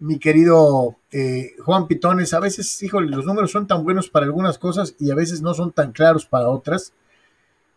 mi 0.00 0.18
querido 0.18 0.96
eh, 1.12 1.52
Juan 1.64 1.86
Pitones. 1.86 2.34
A 2.34 2.40
veces, 2.40 2.82
híjole, 2.82 3.08
los 3.08 3.24
números 3.24 3.52
son 3.52 3.66
tan 3.66 3.84
buenos 3.84 4.10
para 4.10 4.26
algunas 4.26 4.58
cosas 4.58 4.94
y 4.98 5.10
a 5.10 5.14
veces 5.14 5.40
no 5.40 5.54
son 5.54 5.72
tan 5.72 5.92
claros 5.92 6.26
para 6.26 6.48
otras. 6.48 6.92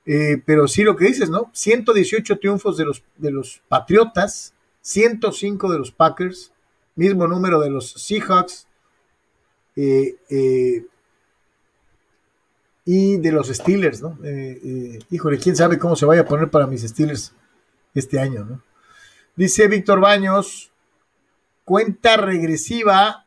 Eh, 0.05 0.41
pero 0.45 0.67
sí 0.67 0.83
lo 0.83 0.95
que 0.95 1.05
dices, 1.05 1.29
¿no? 1.29 1.51
118 1.53 2.39
triunfos 2.39 2.77
de 2.77 2.85
los, 2.85 3.03
de 3.17 3.31
los 3.31 3.61
Patriotas, 3.67 4.53
105 4.81 5.71
de 5.71 5.79
los 5.79 5.91
Packers, 5.91 6.51
mismo 6.95 7.27
número 7.27 7.59
de 7.59 7.69
los 7.69 7.91
Seahawks. 7.91 8.67
Eh, 9.75 10.15
y 12.87 13.17
de 13.17 13.33
los 13.33 13.49
Steelers, 13.49 14.01
¿no? 14.01 14.17
Eh, 14.23 14.61
eh, 14.63 14.99
híjole, 15.11 15.37
quién 15.37 15.57
sabe 15.57 15.77
cómo 15.77 15.97
se 15.97 16.05
vaya 16.05 16.21
a 16.21 16.25
poner 16.25 16.49
para 16.49 16.67
mis 16.67 16.83
Steelers 16.83 17.33
este 17.93 18.17
año, 18.17 18.45
¿no? 18.45 18.61
Dice 19.35 19.67
Víctor 19.67 19.99
Baños, 19.99 20.71
cuenta 21.65 22.15
regresiva 22.15 23.25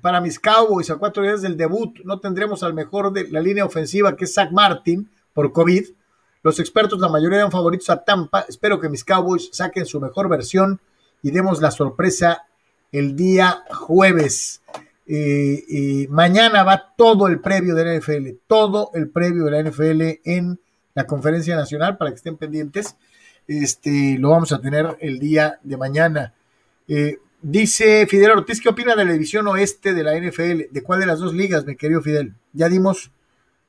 para 0.00 0.20
mis 0.20 0.38
Cowboys 0.38 0.88
a 0.90 0.96
cuatro 0.96 1.24
días 1.24 1.42
del 1.42 1.56
debut. 1.56 1.98
No 2.04 2.20
tendremos 2.20 2.62
al 2.62 2.74
mejor 2.74 3.12
de 3.12 3.28
la 3.28 3.40
línea 3.40 3.64
ofensiva 3.64 4.14
que 4.14 4.24
es 4.24 4.34
Zach 4.34 4.52
Martin 4.52 5.10
por 5.34 5.52
COVID. 5.52 5.84
Los 6.44 6.60
expertos, 6.60 7.00
la 7.00 7.08
mayoría 7.08 7.38
eran 7.38 7.50
favoritos 7.50 7.90
a 7.90 8.04
Tampa. 8.04 8.46
Espero 8.48 8.78
que 8.78 8.88
mis 8.88 9.02
Cowboys 9.02 9.50
saquen 9.52 9.84
su 9.84 10.00
mejor 10.00 10.28
versión 10.28 10.80
y 11.22 11.32
demos 11.32 11.60
la 11.60 11.72
sorpresa 11.72 12.46
el 12.92 13.16
día 13.16 13.64
jueves. 13.72 14.62
Mañana 16.08 16.62
va 16.62 16.94
todo 16.96 17.26
el 17.26 17.40
previo 17.40 17.74
de 17.74 17.84
la 17.84 17.94
NFL, 17.98 18.28
todo 18.46 18.90
el 18.94 19.10
previo 19.10 19.44
de 19.44 19.50
la 19.50 19.62
NFL 19.62 20.20
en 20.24 20.58
la 20.94 21.06
conferencia 21.06 21.56
nacional 21.56 21.96
para 21.96 22.10
que 22.10 22.16
estén 22.16 22.36
pendientes. 22.36 22.96
Este, 23.46 24.16
lo 24.18 24.30
vamos 24.30 24.52
a 24.52 24.60
tener 24.60 24.96
el 25.00 25.18
día 25.18 25.58
de 25.62 25.76
mañana. 25.76 26.34
Eh, 26.88 27.18
dice 27.40 28.06
Fidel 28.06 28.30
Ortiz, 28.30 28.60
¿qué 28.60 28.68
opina 28.68 28.94
de 28.94 29.04
la 29.04 29.12
división 29.12 29.46
oeste 29.48 29.94
de 29.94 30.04
la 30.04 30.16
NFL? 30.16 30.72
¿De 30.72 30.82
cuál 30.82 31.00
de 31.00 31.06
las 31.06 31.18
dos 31.18 31.34
ligas, 31.34 31.66
mi 31.66 31.76
querido 31.76 32.02
Fidel? 32.02 32.34
Ya 32.52 32.68
dimos 32.68 33.10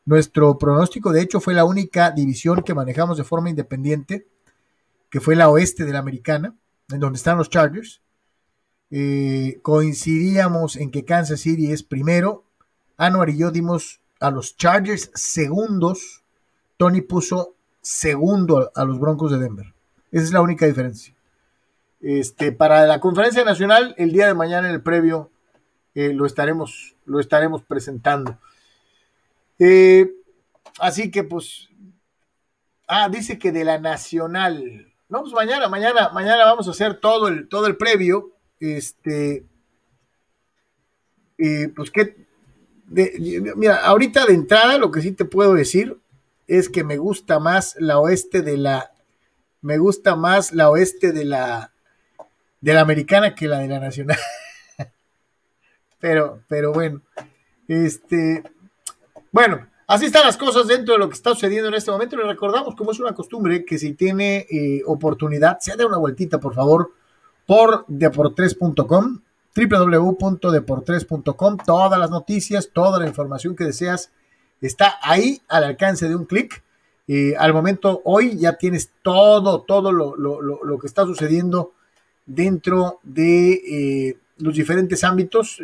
nuestro 0.05 0.57
pronóstico, 0.57 1.11
de 1.11 1.21
hecho 1.21 1.39
fue 1.39 1.53
la 1.53 1.63
única 1.63 2.11
división 2.11 2.61
que 2.61 2.73
manejamos 2.73 3.17
de 3.17 3.23
forma 3.23 3.49
independiente, 3.49 4.27
que 5.09 5.21
fue 5.21 5.35
la 5.35 5.49
oeste 5.49 5.85
de 5.85 5.93
la 5.93 5.99
americana, 5.99 6.53
en 6.89 6.99
donde 6.99 7.17
están 7.17 7.37
los 7.37 7.49
Chargers. 7.49 8.01
Eh, 8.95 9.57
coincidíamos 9.63 10.75
en 10.75 10.91
que 10.91 11.03
Kansas 11.03 11.39
City 11.39 11.71
es 11.71 11.81
primero. 11.81 12.43
Anuar 12.95 13.31
y 13.31 13.39
yo 13.39 13.49
dimos 13.49 14.01
a 14.19 14.29
los 14.29 14.55
Chargers 14.55 15.09
segundos. 15.15 16.21
Tony 16.77 17.01
puso 17.01 17.55
segundo 17.81 18.71
a, 18.75 18.85
los 18.85 18.99
Broncos 18.99 19.31
de 19.31 19.39
Denver. 19.39 19.73
Esa 20.11 20.25
es 20.25 20.31
la 20.31 20.41
única 20.41 20.67
diferencia. 20.67 21.11
Este, 22.01 22.51
para 22.51 22.85
la 22.85 22.99
conferencia 22.99 23.43
nacional, 23.43 23.95
el 23.97 24.11
día 24.11 24.27
de 24.27 24.35
mañana 24.35 24.67
en 24.67 24.75
el 24.75 24.83
previo 24.83 25.31
eh, 25.95 26.13
lo, 26.13 26.27
estaremos, 26.27 26.95
lo 27.05 27.19
estaremos 27.19 27.63
presentando. 27.63 28.37
Eh, 29.57 30.11
así 30.77 31.09
que 31.09 31.23
pues, 31.23 31.67
ah, 32.87 33.09
dice 33.09 33.39
que 33.39 33.51
de 33.51 33.63
la 33.63 33.79
nacional. 33.79 34.93
No, 35.09 35.21
pues 35.21 35.33
mañana, 35.33 35.67
mañana, 35.67 36.09
mañana 36.09 36.45
vamos 36.45 36.67
a 36.67 36.71
hacer 36.71 36.99
todo 36.99 37.27
el, 37.27 37.49
todo 37.49 37.65
el 37.65 37.75
previo 37.75 38.32
este, 38.63 39.43
pues 41.75 41.91
que, 41.91 42.15
mira, 42.87 43.75
ahorita 43.83 44.25
de 44.25 44.33
entrada 44.33 44.77
lo 44.77 44.91
que 44.91 45.01
sí 45.01 45.11
te 45.11 45.25
puedo 45.25 45.53
decir 45.53 45.97
es 46.47 46.69
que 46.69 46.83
me 46.83 46.97
gusta 46.97 47.39
más 47.39 47.75
la 47.79 47.99
oeste 47.99 48.41
de 48.41 48.57
la, 48.57 48.91
me 49.61 49.77
gusta 49.77 50.15
más 50.15 50.53
la 50.53 50.69
oeste 50.69 51.11
de 51.11 51.25
la, 51.25 51.73
de 52.61 52.73
la 52.73 52.81
americana 52.81 53.35
que 53.35 53.47
la 53.47 53.59
de 53.59 53.67
la 53.67 53.79
nacional. 53.79 54.17
pero, 55.99 56.41
pero 56.47 56.71
bueno, 56.71 57.01
este, 57.67 58.43
bueno, 59.31 59.67
así 59.87 60.05
están 60.05 60.25
las 60.25 60.37
cosas 60.37 60.67
dentro 60.67 60.93
de 60.93 60.99
lo 60.99 61.09
que 61.09 61.15
está 61.15 61.31
sucediendo 61.31 61.67
en 61.67 61.75
este 61.75 61.91
momento. 61.91 62.15
Le 62.15 62.23
recordamos, 62.23 62.75
como 62.75 62.91
es 62.91 62.99
una 62.99 63.13
costumbre, 63.13 63.65
que 63.65 63.77
si 63.77 63.93
tiene 63.93 64.45
eh, 64.49 64.81
oportunidad, 64.85 65.59
se 65.59 65.75
dé 65.75 65.85
una 65.85 65.97
vueltita, 65.97 66.39
por 66.39 66.53
favor, 66.53 66.91
por 67.45 67.85
deportres.com, 67.87 69.21
www.deportres.com. 69.55 71.57
Todas 71.65 71.99
las 71.99 72.09
noticias, 72.09 72.69
toda 72.73 72.99
la 72.99 73.07
información 73.07 73.55
que 73.55 73.65
deseas 73.65 74.11
está 74.61 74.95
ahí 75.01 75.41
al 75.47 75.63
alcance 75.63 76.07
de 76.07 76.15
un 76.15 76.25
clic. 76.25 76.63
Eh, 77.07 77.35
al 77.37 77.53
momento, 77.53 78.01
hoy 78.05 78.37
ya 78.37 78.57
tienes 78.57 78.91
todo, 79.01 79.61
todo 79.61 79.91
lo, 79.91 80.79
que 80.79 80.87
está 80.87 81.03
sucediendo 81.03 81.73
dentro 82.25 82.99
de 83.03 83.51
eh, 83.51 84.17
los 84.37 84.55
diferentes 84.55 85.03
ámbitos, 85.03 85.59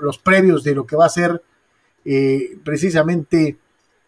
los 0.00 0.18
previos 0.18 0.64
de 0.64 0.74
lo 0.74 0.86
que 0.86 0.96
va 0.96 1.06
a 1.06 1.10
ser 1.10 1.42
eh, 2.04 2.58
precisamente 2.64 3.58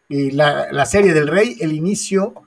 la, 0.08 0.70
la, 0.70 0.84
serie 0.84 1.14
del 1.14 1.28
rey, 1.28 1.56
el 1.60 1.72
inicio 1.72 2.43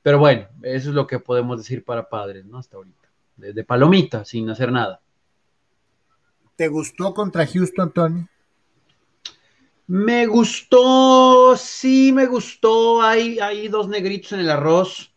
pero 0.02 0.18
bueno, 0.18 0.48
eso 0.60 0.90
es 0.90 0.94
lo 0.94 1.06
que 1.06 1.18
podemos 1.18 1.56
decir 1.56 1.82
para 1.82 2.10
padres, 2.10 2.44
¿no? 2.44 2.58
Hasta 2.58 2.76
ahorita. 2.76 2.99
De, 3.40 3.64
palomita, 3.64 4.24
sin 4.24 4.48
hacer 4.50 4.70
nada. 4.70 5.00
¿Te 6.56 6.68
gustó 6.68 7.14
contra 7.14 7.46
Houston, 7.46 7.90
Tony? 7.92 8.26
Me 9.86 10.26
gustó, 10.26 11.56
sí 11.56 12.12
me 12.12 12.26
gustó. 12.26 13.02
Hay, 13.02 13.38
hay 13.40 13.68
dos 13.68 13.88
negritos 13.88 14.32
en 14.32 14.40
el 14.40 14.50
arroz. 14.50 15.12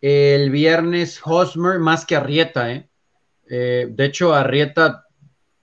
El 0.00 0.50
viernes 0.50 1.20
Hosmer 1.24 1.78
más 1.78 2.04
que 2.04 2.16
Arrieta, 2.16 2.72
¿eh? 2.72 2.88
eh 3.48 3.88
de 3.90 4.04
hecho, 4.04 4.34
Arrieta 4.34 5.06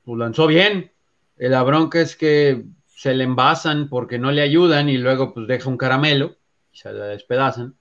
pues, 0.04 0.18
lanzó 0.18 0.48
bien. 0.48 0.92
La 1.38 1.64
bronca 1.64 2.02
es 2.02 2.16
que 2.16 2.66
se 3.00 3.14
le 3.14 3.24
envasan 3.24 3.88
porque 3.88 4.20
no 4.20 4.32
le 4.32 4.42
ayudan 4.42 4.90
y 4.90 4.98
luego 4.98 5.34
pues 5.34 5.48
deja 5.48 5.70
un 5.70 5.78
caramelo 5.78 6.36
y 6.74 6.78
se 6.78 6.92
le 6.92 7.00
despedazan. 7.00 7.76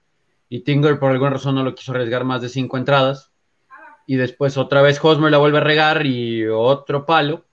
Y 0.48 0.60
Tinger 0.60 1.00
por 1.00 1.10
alguna 1.10 1.30
razón 1.30 1.56
no 1.56 1.64
lo 1.64 1.74
quiso 1.74 1.90
arriesgar 1.90 2.24
más 2.24 2.40
de 2.40 2.48
cinco 2.48 2.76
entradas. 2.76 3.27
Y 4.10 4.16
después 4.16 4.56
otra 4.56 4.80
vez 4.80 4.98
Hosmer 5.04 5.30
la 5.30 5.36
vuelve 5.36 5.58
a 5.58 5.60
regar 5.60 6.06
y 6.06 6.46
otro 6.46 7.04
palo. 7.04 7.44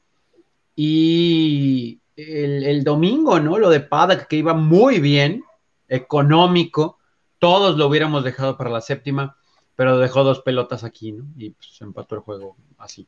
Y 0.74 2.00
el, 2.16 2.82
domingo, 2.86 3.42
¿no? 3.42 3.60
Lo 3.60 3.70
de 3.70 3.82
Paddock 3.82 4.28
que 4.28 4.38
iba 4.38 4.54
muy 4.54 5.02
bien, 5.02 5.44
económico. 5.90 6.98
Todos 7.40 7.76
lo 7.76 7.88
hubiéramos 7.88 8.24
dejado 8.24 8.56
para 8.56 8.70
la 8.70 8.80
séptima, 8.80 9.36
pero 9.76 10.00
dejó 10.00 10.24
dos 10.24 10.40
pelotas 10.44 10.86
aquí, 10.86 11.12
¿no? 11.12 11.26
Y 11.36 11.50
pues, 11.50 11.78
empató 11.82 12.16
el 12.16 12.22
juego 12.22 12.56
así. 12.78 13.06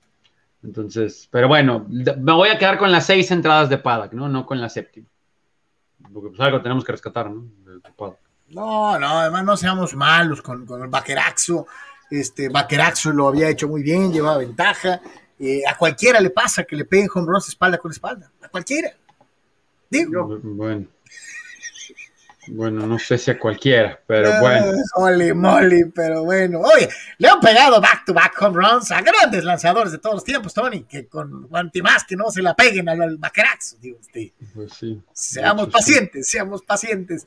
Entonces, 0.62 1.30
pero 1.32 1.48
bueno, 1.48 1.86
me 1.88 2.34
voy 2.34 2.50
a 2.50 2.58
quedar 2.58 2.78
con 2.78 2.92
las 2.92 3.06
seis 3.06 3.32
entradas 3.32 3.70
de 3.70 3.78
Paddock, 3.78 4.12
¿no? 4.12 4.28
No 4.28 4.46
con 4.46 4.60
la 4.60 4.68
séptima. 4.68 5.08
Porque 6.14 6.32
pues 6.32 6.42
algo 6.42 6.62
tenemos 6.62 6.84
que 6.84 6.92
rescatar, 6.92 7.32
¿no? 7.32 7.46
No, 8.50 9.00
no, 9.00 9.08
además 9.20 9.46
no 9.46 9.56
seamos 9.56 9.96
malos 9.96 10.42
con, 10.42 10.66
con 10.66 10.82
el 10.82 10.90
Baqueraxo. 10.90 11.66
Este, 12.10 12.50
Baqueraxo 12.50 13.12
lo 13.12 13.28
había 13.28 13.50
hecho 13.50 13.68
muy 13.68 13.84
bien, 13.84 14.12
llevaba 14.12 14.38
ventaja. 14.38 15.02
Eh, 15.40 15.62
a 15.68 15.78
cualquiera 15.78 16.20
le 16.20 16.30
pasa 16.30 16.64
que 16.64 16.76
le 16.76 16.86
peguen 16.86 17.10
home 17.14 17.28
runs 17.28 17.50
espalda 17.50 17.78
con 17.78 17.92
espalda. 17.92 18.32
A 18.42 18.50
cualquiera. 18.50 18.92
Digo. 19.90 20.40
Bueno. 20.42 20.88
Bueno, 22.50 22.88
no 22.88 22.98
sé 22.98 23.18
si 23.18 23.32
a 23.32 23.38
cualquiera, 23.38 24.00
pero 24.08 24.32
ah, 24.32 24.40
bueno. 24.40 24.72
Holy 24.96 25.34
moly, 25.34 25.86
pero 25.94 26.24
bueno. 26.24 26.62
Oye, 26.62 26.88
le 27.18 27.28
han 27.28 27.40
pegado 27.40 27.82
back-to-back 27.82 28.42
home 28.42 28.56
runs 28.56 28.92
a 28.92 29.02
grandes 29.02 29.44
lanzadores 29.44 29.92
de 29.92 29.98
todos 29.98 30.16
los 30.16 30.24
tiempos, 30.24 30.54
Tony, 30.54 30.84
que 30.84 31.08
con 31.08 31.50
más 31.50 32.06
que 32.08 32.16
no 32.16 32.32
se 32.32 32.42
la 32.42 32.56
peguen 32.56 32.88
al, 32.88 33.18
baqueraxo, 33.18 33.78
digo 33.82 34.00
usted. 34.00 34.30
Pues 34.54 34.74
sí. 34.74 35.02
Seamos 35.12 35.68
pacientes, 35.68 36.28
seamos 36.28 36.62
pacientes. 36.64 37.26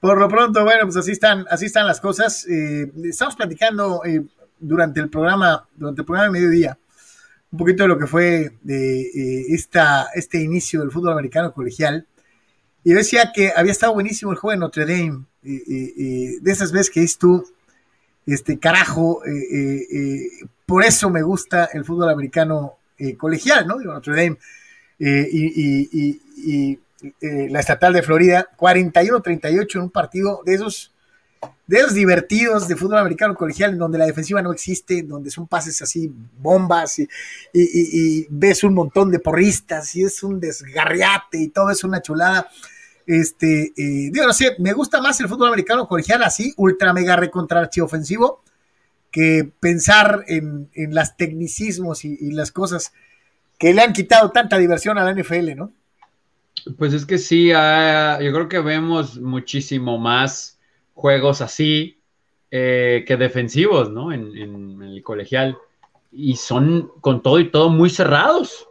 Por 0.00 0.18
lo 0.18 0.28
pronto, 0.28 0.64
bueno, 0.64 0.84
pues 0.84 0.96
así 0.96 1.12
están, 1.12 1.44
así 1.50 1.66
están 1.66 1.86
las 1.86 2.00
cosas. 2.00 2.46
Eh, 2.48 2.90
estamos 3.04 3.36
platicando 3.36 4.04
eh, 4.04 4.24
durante 4.58 5.00
el 5.00 5.08
programa, 5.08 5.66
durante 5.74 6.02
el 6.02 6.06
programa 6.06 6.26
de 6.32 6.40
mediodía, 6.40 6.78
un 7.50 7.58
poquito 7.58 7.84
de 7.84 7.88
lo 7.88 7.98
que 7.98 8.06
fue 8.06 8.52
de 8.62 9.00
eh, 9.00 9.46
esta, 9.48 10.08
este 10.14 10.40
inicio 10.40 10.80
del 10.80 10.90
fútbol 10.90 11.12
americano 11.12 11.52
colegial 11.52 12.06
y 12.84 12.92
decía 12.92 13.32
que 13.34 13.52
había 13.54 13.72
estado 13.72 13.94
buenísimo 13.94 14.30
el 14.32 14.38
juego 14.38 14.52
de 14.52 14.58
Notre 14.58 14.86
Dame. 14.86 15.24
De 15.42 16.52
esas 16.52 16.72
veces 16.72 16.90
que 16.90 17.00
dices 17.00 17.18
tú, 17.18 17.44
este 18.34 18.58
carajo, 18.58 19.24
eh, 19.24 19.30
eh, 19.30 19.86
eh, 19.90 20.46
por 20.66 20.84
eso 20.84 21.08
me 21.10 21.22
gusta 21.22 21.70
el 21.72 21.84
fútbol 21.84 22.10
americano 22.10 22.74
colegial, 23.16 23.66
¿no? 23.66 23.78
Digo, 23.78 23.92
Notre 23.92 24.14
Dame 24.16 24.36
y, 24.98 26.78
la 27.20 27.60
estatal 27.60 27.92
de 27.92 28.02
Florida, 28.02 28.48
41-38 28.56 29.76
en 29.76 29.82
un 29.82 29.90
partido 29.90 30.42
de 30.44 30.54
esos, 30.54 30.92
de 31.66 31.78
esos 31.78 31.94
divertidos 31.94 32.66
de 32.66 32.76
fútbol 32.76 32.98
americano 32.98 33.34
colegial, 33.34 33.72
en 33.72 33.78
donde 33.78 33.98
la 33.98 34.06
defensiva 34.06 34.42
no 34.42 34.52
existe, 34.52 35.02
donde 35.02 35.30
son 35.30 35.46
pases 35.46 35.80
así, 35.82 36.12
bombas, 36.38 36.98
y, 36.98 38.26
ves 38.30 38.64
un 38.64 38.74
montón 38.74 39.10
de 39.10 39.20
porristas, 39.20 39.94
y 39.96 40.04
es 40.04 40.22
un 40.22 40.40
desgarriate, 40.40 41.38
y 41.38 41.48
todo 41.48 41.70
es 41.70 41.84
una 41.84 42.02
chulada. 42.02 42.48
Este, 43.06 43.72
eh, 43.76 44.10
digo, 44.12 44.26
no 44.26 44.32
sé, 44.32 44.56
me 44.58 44.72
gusta 44.72 45.00
más 45.00 45.18
el 45.20 45.28
fútbol 45.28 45.48
americano 45.48 45.88
colegial 45.88 46.22
así, 46.22 46.52
ultra 46.56 46.92
mega 46.92 47.16
recontra 47.16 47.70
ofensivo, 47.80 48.42
que 49.10 49.50
pensar 49.60 50.24
en, 50.26 50.68
en 50.74 50.94
las 50.94 51.16
tecnicismos 51.16 52.04
y, 52.04 52.30
las 52.32 52.52
cosas 52.52 52.92
que 53.58 53.72
le 53.72 53.82
han 53.82 53.92
quitado 53.92 54.30
tanta 54.30 54.58
diversión 54.58 54.98
a 54.98 55.04
la 55.04 55.14
NFL, 55.14 55.56
¿no? 55.56 55.72
Pues 56.76 56.92
es 56.92 57.06
que 57.06 57.18
sí, 57.18 57.52
ah, 57.52 58.18
yo 58.20 58.32
creo 58.32 58.48
que 58.48 58.60
vemos 58.60 59.18
muchísimo 59.18 59.98
más 59.98 60.60
juegos 60.94 61.40
así 61.40 62.00
eh, 62.50 63.04
que 63.06 63.16
defensivos, 63.16 63.90
¿no? 63.90 64.12
En, 64.12 64.82
el 64.82 65.02
colegial. 65.02 65.56
Y 66.10 66.36
son 66.36 66.90
con 67.00 67.22
todo 67.22 67.38
y 67.38 67.50
todo 67.50 67.70
muy 67.70 67.90
cerrados. 67.90 68.68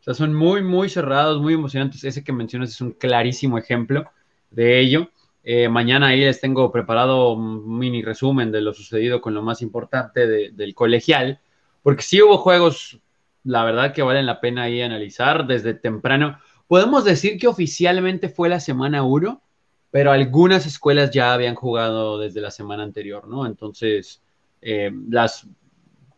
O 0.00 0.02
sea, 0.02 0.14
son 0.14 0.34
muy, 0.34 0.62
muy 0.62 0.88
cerrados, 0.88 1.40
muy 1.40 1.54
emocionantes. 1.54 2.04
Ese 2.04 2.24
que 2.24 2.32
mencionas 2.32 2.70
es 2.70 2.80
un 2.80 2.92
clarísimo 2.92 3.58
ejemplo 3.58 4.10
de 4.50 4.80
ello. 4.80 5.10
Eh, 5.42 5.68
mañana 5.68 6.08
ahí 6.08 6.20
les 6.20 6.40
tengo 6.40 6.70
preparado 6.70 7.32
un 7.32 7.78
mini 7.78 8.02
resumen 8.02 8.52
de 8.52 8.60
lo 8.60 8.74
sucedido 8.74 9.20
con 9.20 9.32
lo 9.34 9.42
más 9.42 9.62
importante 9.62 10.26
del 10.26 10.74
colegial, 10.74 11.40
porque 11.82 12.02
sí 12.02 12.20
hubo 12.20 12.36
juegos, 12.36 13.00
la 13.44 13.64
verdad 13.64 13.94
que 13.94 14.02
valen 14.02 14.26
la 14.26 14.40
pena 14.40 14.64
ahí 14.64 14.82
analizar 14.82 15.46
desde 15.46 15.72
temprano. 15.72 16.38
Podemos 16.70 17.04
decir 17.04 17.36
que 17.36 17.48
oficialmente 17.48 18.28
fue 18.28 18.48
la 18.48 18.60
semana 18.60 19.02
1, 19.02 19.42
pero 19.90 20.12
algunas 20.12 20.66
escuelas 20.66 21.10
ya 21.10 21.32
habían 21.32 21.56
jugado 21.56 22.16
desde 22.16 22.40
la 22.40 22.52
semana 22.52 22.84
anterior, 22.84 23.26
¿no? 23.26 23.44
Entonces, 23.44 24.22
eh, 24.62 24.92
las 25.08 25.48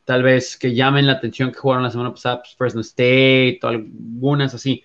tal 0.04 0.22
vez 0.22 0.58
que 0.58 0.74
llamen 0.74 1.06
la 1.06 1.14
atención 1.14 1.50
que 1.50 1.58
jugaron 1.58 1.82
la 1.82 1.90
semana 1.90 2.10
pasada, 2.10 2.42
pues 2.42 2.54
Fresno 2.54 2.82
State 2.82 3.60
o 3.62 3.68
algunas 3.68 4.52
así. 4.52 4.84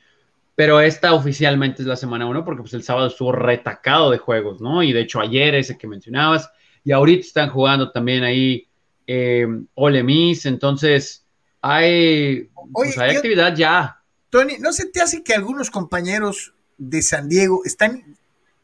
Pero 0.56 0.80
esta 0.80 1.14
oficialmente 1.14 1.82
es 1.82 1.88
la 1.90 1.98
semana 1.98 2.28
1 2.28 2.46
porque 2.46 2.62
pues 2.62 2.74
el 2.74 2.84
sábado 2.84 3.08
estuvo 3.08 3.34
retacado 3.34 4.10
de 4.10 4.20
juegos, 4.20 4.62
¿no? 4.62 4.82
Y 4.84 4.94
de 4.94 5.02
hecho 5.02 5.20
ayer 5.20 5.54
ese 5.54 5.78
que 5.78 5.86
mencionabas 5.86 6.50
y 6.86 6.94
ahorita 6.94 7.28
están 7.28 7.50
jugando 7.50 7.92
también 7.92 8.24
ahí 8.24 8.70
eh, 9.06 9.46
Ole 9.74 10.02
Miss, 10.02 10.46
entonces 10.46 11.28
hay, 11.62 12.48
pues, 12.72 12.98
hay 12.98 13.18
actividad 13.18 13.54
ya. 13.54 13.98
Tony, 14.30 14.58
¿no 14.60 14.74
se 14.74 14.86
te 14.86 15.02
hace 15.02 15.24
que 15.24 15.34
algunos 15.34 15.72
compañeros 15.72 16.54
de 16.78 17.02
San 17.02 17.30
Diego 17.30 17.62
están 17.66 18.04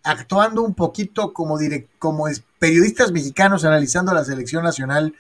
actuando 0.04 0.62
un 0.62 0.76
poquito 0.76 1.34
como, 1.34 1.58
periodistas 2.60 3.12
mexicanos 3.12 3.64
analizando 3.66 4.14
la 4.14 4.26
selección 4.26 4.64
nacional? 4.64 5.14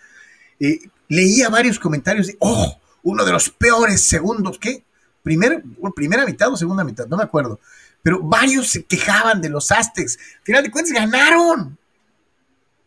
Eh, 0.59 0.79
leía 1.07 1.49
varios 1.49 1.79
comentarios 1.79 2.27
de, 2.27 2.37
oh, 2.39 2.77
uno 3.03 3.25
de 3.25 3.31
los 3.31 3.49
peores 3.49 4.01
segundos, 4.01 4.59
¿qué? 4.59 4.83
Primer, 5.21 5.63
primera 5.95 6.25
mitad 6.25 6.51
o 6.51 6.57
segunda 6.57 6.83
mitad, 6.83 7.07
no 7.07 7.17
me 7.17 7.23
acuerdo. 7.23 7.59
Pero 8.01 8.19
varios 8.21 8.67
se 8.67 8.83
quejaban 8.83 9.41
de 9.41 9.49
los 9.49 9.71
Aztecs. 9.71 10.19
Al 10.39 10.43
final 10.43 10.63
de 10.63 10.71
cuentas, 10.71 10.93
ganaron. 10.93 11.77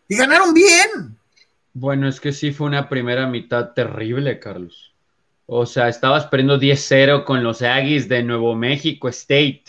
Y 0.08 0.16
ganaron 0.16 0.52
bien. 0.52 1.16
Bueno, 1.72 2.06
es 2.06 2.20
que 2.20 2.32
sí 2.32 2.52
fue 2.52 2.66
una 2.66 2.88
primera 2.88 3.26
mitad 3.26 3.72
terrible, 3.72 4.38
Carlos. 4.38 4.94
O 5.46 5.64
sea, 5.64 5.88
estabas 5.88 6.26
perdiendo 6.26 6.58
10-0 6.58 7.24
con 7.24 7.44
los 7.44 7.62
Aggies 7.62 8.08
de 8.08 8.22
Nuevo 8.24 8.56
México 8.56 9.08
State. 9.08 9.64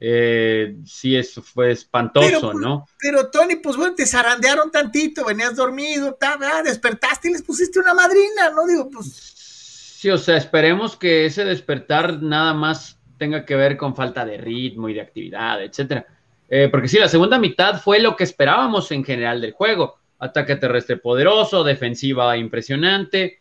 Eh, 0.00 0.76
sí, 0.84 1.14
eso 1.14 1.42
fue 1.42 1.70
espantoso, 1.70 2.52
pues, 2.52 2.56
¿no? 2.56 2.86
Pero 2.98 3.30
Tony, 3.30 3.56
pues 3.56 3.76
bueno, 3.76 3.94
te 3.94 4.06
zarandearon 4.06 4.70
tantito, 4.70 5.24
venías 5.24 5.56
dormido, 5.56 6.18
despertaste 6.64 7.28
y 7.28 7.32
les 7.32 7.42
pusiste 7.42 7.78
una 7.78 7.94
madrina, 7.94 8.50
¿no? 8.54 8.66
Digo, 8.66 8.90
pues. 8.90 9.06
Sí, 9.06 10.10
o 10.10 10.18
sea, 10.18 10.36
esperemos 10.36 10.96
que 10.96 11.26
ese 11.26 11.44
despertar 11.44 12.22
nada 12.22 12.52
más 12.54 12.98
tenga 13.18 13.44
que 13.44 13.56
ver 13.56 13.76
con 13.76 13.94
falta 13.94 14.24
de 14.24 14.38
ritmo 14.38 14.88
y 14.88 14.94
de 14.94 15.00
actividad, 15.00 15.62
etcétera. 15.62 16.06
Eh, 16.48 16.68
porque 16.70 16.88
sí, 16.88 16.98
la 16.98 17.08
segunda 17.08 17.38
mitad 17.38 17.80
fue 17.80 18.00
lo 18.00 18.16
que 18.16 18.24
esperábamos 18.24 18.90
en 18.90 19.04
general 19.04 19.40
del 19.40 19.52
juego. 19.52 19.98
Ataque 20.18 20.56
terrestre 20.56 20.96
poderoso, 20.96 21.64
defensiva 21.64 22.36
impresionante. 22.36 23.40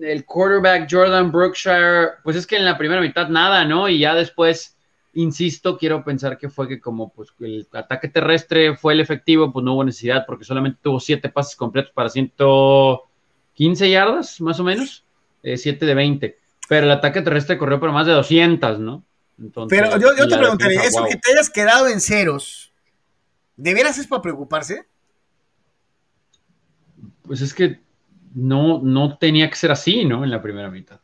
El 0.00 0.24
quarterback 0.24 0.88
Jordan 0.90 1.32
Brookshire, 1.32 2.10
pues 2.22 2.36
es 2.36 2.46
que 2.46 2.56
en 2.56 2.64
la 2.64 2.76
primera 2.76 3.00
mitad 3.00 3.28
nada, 3.28 3.64
¿no? 3.64 3.88
Y 3.88 3.98
ya 3.98 4.14
después 4.14 4.76
insisto, 5.16 5.78
quiero 5.78 6.04
pensar 6.04 6.38
que 6.38 6.50
fue 6.50 6.68
que 6.68 6.80
como 6.80 7.08
pues 7.12 7.30
el 7.40 7.66
ataque 7.72 8.08
terrestre 8.08 8.76
fue 8.76 8.92
el 8.92 9.00
efectivo, 9.00 9.52
pues 9.52 9.64
no 9.64 9.74
hubo 9.74 9.84
necesidad 9.84 10.24
porque 10.26 10.44
solamente 10.44 10.78
tuvo 10.82 11.00
siete 11.00 11.28
pases 11.28 11.56
completos 11.56 11.90
para 11.92 12.10
115 12.10 13.90
yardas, 13.90 14.40
más 14.40 14.60
o 14.60 14.64
menos, 14.64 15.04
eh, 15.42 15.56
7 15.56 15.84
de 15.86 15.94
20. 15.94 16.38
Pero 16.68 16.86
el 16.86 16.92
ataque 16.92 17.22
terrestre 17.22 17.56
corrió 17.56 17.80
por 17.80 17.92
más 17.92 18.06
de 18.06 18.12
200, 18.12 18.78
¿no? 18.78 19.04
Entonces, 19.38 19.78
Pero 19.78 19.98
yo, 19.98 20.14
yo 20.16 20.28
te 20.28 20.36
preguntaría, 20.36 20.82
eso 20.82 21.04
que 21.04 21.16
te 21.16 21.32
hayas 21.32 21.50
quedado 21.50 21.88
en 21.88 22.00
ceros, 22.00 22.72
¿de 23.56 23.74
veras 23.74 23.98
es 23.98 24.06
para 24.06 24.22
preocuparse? 24.22 24.86
Pues 27.22 27.40
es 27.40 27.54
que 27.54 27.80
no, 28.34 28.80
no 28.82 29.16
tenía 29.18 29.48
que 29.48 29.56
ser 29.56 29.70
así, 29.70 30.04
¿no? 30.04 30.24
En 30.24 30.30
la 30.30 30.42
primera 30.42 30.70
mitad. 30.70 31.00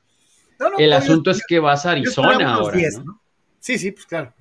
el 0.79 0.93
asunto 0.93 1.31
es 1.31 1.43
que 1.47 1.59
vas 1.59 1.87
a 1.87 1.93
Arizona 1.93 2.55
ahora. 2.55 2.79
¿no? 3.05 3.21
Sí, 3.59 3.79
sí, 3.79 3.93
pues 3.93 4.07
claro. 4.07 4.33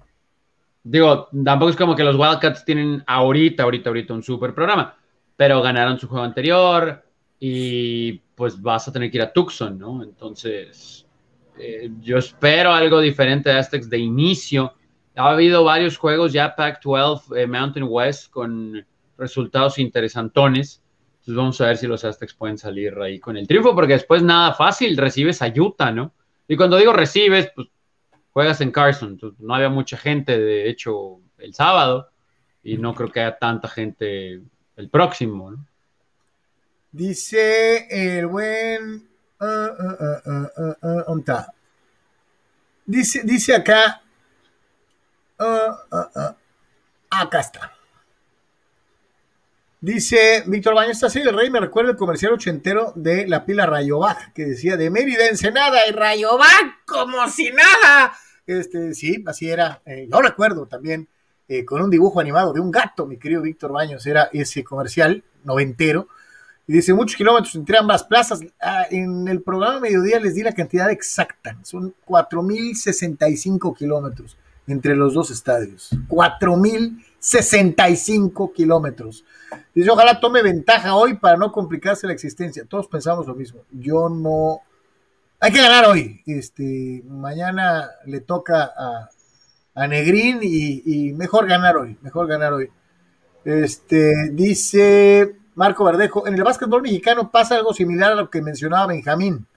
Digo, 0.83 1.27
tampoco 1.45 1.69
es 1.69 1.75
como 1.75 1.95
que 1.95 2.03
los 2.03 2.15
Wildcats 2.15 2.65
tienen 2.65 3.03
ahorita, 3.05 3.63
ahorita, 3.63 3.89
ahorita 3.89 4.13
un 4.13 4.23
super 4.23 4.53
programa, 4.53 4.97
pero 5.35 5.61
ganaron 5.61 5.99
su 5.99 6.07
juego 6.07 6.25
anterior 6.25 7.03
y 7.39 8.13
pues 8.35 8.59
vas 8.59 8.87
a 8.87 8.91
tener 8.91 9.11
que 9.11 9.17
ir 9.17 9.23
a 9.23 9.31
Tucson, 9.31 9.77
¿no? 9.77 10.03
Entonces, 10.03 11.05
eh, 11.59 11.91
yo 12.01 12.17
espero 12.17 12.71
algo 12.71 12.99
diferente 12.99 13.49
de 13.49 13.59
Aztecs 13.59 13.89
de 13.89 13.99
inicio. 13.99 14.73
Ha 15.15 15.29
habido 15.29 15.63
varios 15.63 15.97
juegos 15.97 16.33
ya 16.33 16.55
Pac-12, 16.55 17.37
eh, 17.37 17.45
Mountain 17.45 17.85
West, 17.87 18.31
con 18.31 18.83
resultados 19.17 19.77
interesantones. 19.77 20.80
Entonces 21.21 21.35
vamos 21.35 21.61
a 21.61 21.67
ver 21.67 21.77
si 21.77 21.85
los 21.85 22.03
Aztecs 22.03 22.33
pueden 22.33 22.57
salir 22.57 22.97
ahí 22.99 23.19
con 23.19 23.37
el 23.37 23.47
triunfo, 23.47 23.75
porque 23.75 23.93
después 23.93 24.23
nada 24.23 24.55
fácil, 24.55 24.97
recibes 24.97 25.43
a 25.43 25.53
Utah, 25.55 25.91
¿no? 25.91 26.13
Y 26.47 26.57
cuando 26.57 26.77
digo 26.77 26.93
recibes, 26.93 27.51
pues 27.55 27.67
juegas 28.31 28.59
en 28.61 28.71
Carson, 28.71 29.19
no 29.37 29.53
había 29.53 29.69
mucha 29.69 29.97
gente, 29.97 30.39
de 30.39 30.67
hecho, 30.67 31.19
el 31.37 31.53
sábado, 31.53 32.09
y 32.63 32.79
no 32.79 32.95
creo 32.95 33.11
que 33.11 33.19
haya 33.19 33.37
tanta 33.37 33.67
gente 33.67 34.41
el 34.75 34.89
próximo. 34.89 35.51
¿no? 35.51 35.65
Dice 36.91 37.87
el 37.89 38.25
buen... 38.25 39.07
Uh, 39.39 39.45
uh, 39.45 41.11
uh, 41.11 41.23
dice, 42.85 43.21
dice 43.23 43.55
acá... 43.55 44.01
acá 47.11 47.39
está. 47.39 47.80
Dice 49.83 50.43
Víctor 50.45 50.75
Baños, 50.75 50.97
esta 50.97 51.09
serie 51.09 51.25
del 51.25 51.35
Rey 51.35 51.49
me 51.49 51.59
recuerda 51.59 51.89
el 51.89 51.97
comercial 51.97 52.33
ochentero 52.33 52.93
de 52.95 53.27
la 53.27 53.45
pila 53.45 53.65
Rayovac, 53.65 54.31
que 54.31 54.45
decía 54.45 54.77
de 54.77 54.91
Mérida, 54.91 55.25
Ensenada 55.25 55.87
y 55.87 55.91
Rayovac, 55.91 56.85
como 56.85 57.27
si 57.27 57.49
nada. 57.49 58.13
Este, 58.45 58.93
sí, 58.93 59.23
así 59.25 59.49
era. 59.49 59.81
Eh, 59.87 60.07
yo 60.07 60.21
recuerdo 60.21 60.67
también 60.67 61.07
eh, 61.47 61.65
con 61.65 61.81
un 61.81 61.89
dibujo 61.89 62.19
animado 62.19 62.53
de 62.53 62.59
un 62.59 62.69
gato, 62.69 63.07
mi 63.07 63.17
querido 63.17 63.41
Víctor 63.41 63.71
Baños, 63.71 64.05
era 64.05 64.29
ese 64.31 64.63
comercial 64.63 65.23
noventero. 65.45 66.07
Y 66.67 66.73
dice, 66.73 66.93
muchos 66.93 67.17
kilómetros 67.17 67.55
entre 67.55 67.79
ambas 67.79 68.03
plazas. 68.03 68.41
Ah, 68.61 68.85
en 68.91 69.27
el 69.27 69.41
programa 69.41 69.79
Mediodía 69.79 70.19
les 70.19 70.35
di 70.35 70.43
la 70.43 70.53
cantidad 70.53 70.91
exacta. 70.91 71.57
Son 71.63 71.95
4.065 72.05 73.75
kilómetros 73.75 74.37
entre 74.67 74.95
los 74.95 75.13
dos 75.13 75.29
estadios. 75.31 75.89
4.065 76.07 78.53
kilómetros. 78.53 79.25
Dice, 79.73 79.89
ojalá 79.89 80.19
tome 80.19 80.41
ventaja 80.41 80.95
hoy 80.95 81.15
para 81.15 81.37
no 81.37 81.51
complicarse 81.51 82.07
la 82.07 82.13
existencia. 82.13 82.65
Todos 82.65 82.87
pensamos 82.87 83.27
lo 83.27 83.35
mismo. 83.35 83.61
Yo 83.71 84.09
no... 84.09 84.61
Hay 85.39 85.51
que 85.51 85.61
ganar 85.61 85.85
hoy. 85.85 86.21
Este, 86.25 87.03
mañana 87.07 87.89
le 88.05 88.21
toca 88.21 88.71
a, 88.77 89.09
a 89.73 89.87
Negrín 89.87 90.39
y, 90.41 91.13
mejor 91.13 91.47
ganar 91.47 91.77
hoy. 91.77 91.97
Mejor 92.01 92.27
ganar 92.27 92.53
hoy. 92.53 92.69
Este, 93.43 94.29
dice 94.31 95.35
Marco 95.55 95.83
Verdejo, 95.83 96.27
en 96.27 96.35
el 96.35 96.43
básquetbol 96.43 96.83
mexicano 96.83 97.31
pasa 97.31 97.55
algo 97.55 97.73
similar 97.73 98.11
a 98.11 98.15
lo 98.15 98.29
que 98.29 98.41
mencionaba 98.41 98.87
Benjamín. 98.87 99.47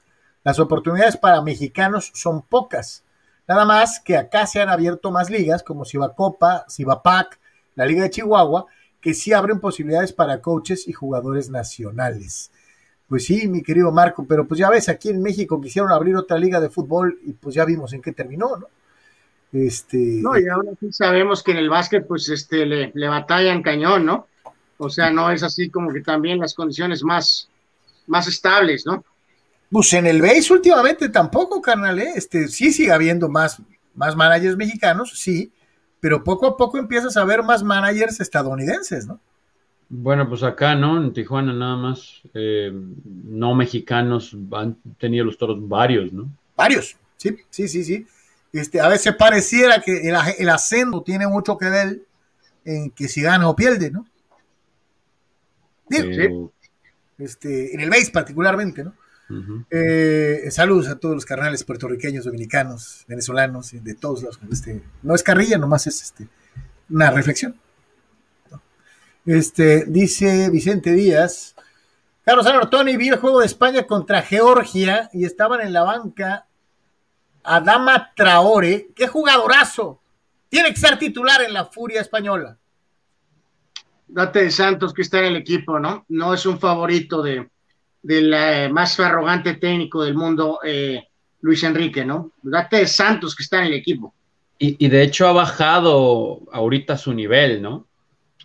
Las 0.42 0.58
oportunidades 0.58 1.16
para 1.16 1.42
mexicanos 1.42 2.10
son 2.14 2.42
pocas. 2.42 3.03
Nada 3.46 3.64
más 3.64 4.00
que 4.00 4.16
acá 4.16 4.46
se 4.46 4.60
han 4.60 4.68
abierto 4.68 5.10
más 5.10 5.30
ligas 5.30 5.62
como 5.62 5.84
Cibacopa, 5.84 6.64
Cibapac, 6.70 7.38
la 7.74 7.86
Liga 7.86 8.02
de 8.04 8.10
Chihuahua, 8.10 8.66
que 9.00 9.12
sí 9.12 9.32
abren 9.32 9.60
posibilidades 9.60 10.12
para 10.12 10.40
coaches 10.40 10.88
y 10.88 10.92
jugadores 10.92 11.50
nacionales. 11.50 12.50
Pues 13.06 13.26
sí, 13.26 13.46
mi 13.48 13.62
querido 13.62 13.92
Marco, 13.92 14.26
pero 14.26 14.46
pues 14.48 14.58
ya 14.58 14.70
ves, 14.70 14.88
aquí 14.88 15.10
en 15.10 15.20
México 15.20 15.60
quisieron 15.60 15.92
abrir 15.92 16.16
otra 16.16 16.38
liga 16.38 16.58
de 16.58 16.70
fútbol 16.70 17.18
y 17.22 17.32
pues 17.32 17.54
ya 17.54 17.66
vimos 17.66 17.92
en 17.92 18.00
qué 18.00 18.12
terminó, 18.12 18.56
¿no? 18.56 18.66
Este... 19.52 19.98
No, 19.98 20.38
y 20.38 20.48
ahora 20.48 20.70
sí 20.80 20.90
sabemos 20.90 21.42
que 21.42 21.52
en 21.52 21.58
el 21.58 21.68
básquet 21.68 22.06
pues 22.06 22.28
este 22.30 22.64
le, 22.64 22.92
le 22.94 23.08
batallan 23.08 23.62
cañón, 23.62 24.06
¿no? 24.06 24.26
O 24.78 24.88
sea, 24.88 25.10
no 25.10 25.30
es 25.30 25.42
así 25.42 25.68
como 25.70 25.92
que 25.92 26.00
también 26.00 26.40
las 26.40 26.54
condiciones 26.54 27.04
más, 27.04 27.48
más 28.06 28.26
estables, 28.26 28.84
¿no? 28.86 29.04
Pues 29.74 29.92
en 29.92 30.06
el 30.06 30.22
base 30.22 30.52
últimamente 30.52 31.08
tampoco, 31.08 31.60
carnal, 31.60 31.98
¿eh? 31.98 32.12
Este, 32.14 32.46
sí 32.46 32.72
sigue 32.72 32.92
habiendo 32.92 33.28
más, 33.28 33.60
más 33.96 34.14
managers 34.14 34.56
mexicanos, 34.56 35.10
sí, 35.18 35.50
pero 35.98 36.22
poco 36.22 36.46
a 36.46 36.56
poco 36.56 36.78
empiezas 36.78 37.16
a 37.16 37.24
ver 37.24 37.42
más 37.42 37.64
managers 37.64 38.20
estadounidenses, 38.20 39.08
¿no? 39.08 39.18
Bueno, 39.88 40.28
pues 40.28 40.44
acá, 40.44 40.76
¿no? 40.76 41.02
En 41.02 41.12
Tijuana 41.12 41.52
nada 41.52 41.74
más, 41.74 42.22
eh, 42.34 42.70
no 43.24 43.56
mexicanos 43.56 44.36
han 44.52 44.76
tenido 44.96 45.24
los 45.24 45.36
toros 45.36 45.58
varios, 45.68 46.12
¿no? 46.12 46.28
Varios, 46.56 46.96
sí, 47.16 47.36
sí, 47.50 47.66
sí, 47.66 47.82
sí. 47.82 48.06
Este, 48.52 48.80
a 48.80 48.86
veces 48.86 49.16
pareciera 49.16 49.80
que 49.80 50.08
el, 50.08 50.14
el 50.38 50.48
acento 50.50 51.02
tiene 51.02 51.26
mucho 51.26 51.58
que 51.58 51.68
ver 51.68 52.00
en 52.64 52.92
que 52.92 53.08
si 53.08 53.22
gana 53.22 53.48
o 53.48 53.56
pierde, 53.56 53.90
¿no? 53.90 54.06
Este, 57.18 57.74
en 57.74 57.80
el 57.80 57.90
base 57.90 58.12
particularmente, 58.12 58.84
¿no? 58.84 58.94
Eh, 59.70 60.48
saludos 60.50 60.88
a 60.88 60.98
todos 60.98 61.14
los 61.14 61.24
carnales 61.24 61.64
puertorriqueños, 61.64 62.24
dominicanos, 62.24 63.04
venezolanos, 63.08 63.70
de 63.72 63.94
todos 63.94 64.22
los. 64.22 64.38
Este, 64.50 64.82
no 65.02 65.14
es 65.14 65.22
carrilla, 65.22 65.58
nomás 65.58 65.86
es 65.86 66.02
este, 66.02 66.28
una 66.90 67.10
reflexión. 67.10 67.58
Este, 69.26 69.84
dice 69.86 70.50
Vicente 70.50 70.92
Díaz. 70.92 71.54
Carlos 72.24 72.46
Tony 72.70 72.96
vi 72.96 73.08
el 73.08 73.16
juego 73.16 73.40
de 73.40 73.46
España 73.46 73.86
contra 73.86 74.22
Georgia 74.22 75.10
y 75.12 75.24
estaban 75.24 75.60
en 75.60 75.72
la 75.72 75.82
banca 75.82 76.46
Adama 77.42 78.12
Traore. 78.14 78.88
¡Qué 78.94 79.06
jugadorazo! 79.06 80.00
Tiene 80.48 80.70
que 80.70 80.80
ser 80.80 80.98
titular 80.98 81.42
en 81.42 81.52
la 81.52 81.66
furia 81.66 82.00
española. 82.00 82.56
Date 84.06 84.44
de 84.44 84.50
Santos 84.50 84.94
que 84.94 85.02
está 85.02 85.18
en 85.18 85.26
el 85.26 85.36
equipo, 85.36 85.78
¿no? 85.78 86.04
No 86.08 86.32
es 86.32 86.46
un 86.46 86.58
favorito 86.58 87.22
de, 87.22 87.50
del 88.04 88.32
eh, 88.34 88.68
más 88.68 89.00
arrogante 89.00 89.54
técnico 89.54 90.04
del 90.04 90.14
mundo, 90.14 90.60
eh, 90.62 91.08
Luis 91.40 91.62
Enrique, 91.64 92.04
¿no? 92.04 92.32
Date 92.42 92.76
de 92.76 92.86
Santos 92.86 93.34
que 93.34 93.42
está 93.42 93.60
en 93.60 93.68
el 93.68 93.74
equipo. 93.74 94.14
Y, 94.58 94.88
de 94.88 95.02
hecho 95.02 95.26
ha 95.26 95.32
bajado 95.32 96.40
ahorita 96.52 96.96
su 96.96 97.12
nivel, 97.12 97.60
¿no? 97.60 97.86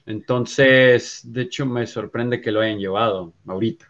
Entonces, 0.05 1.21
de 1.23 1.43
hecho 1.43 1.65
me 1.65 1.85
sorprende 1.85 2.41
que 2.41 2.51
lo 2.51 2.61
hayan 2.61 2.79
llevado 2.79 3.33
ahorita. 3.47 3.85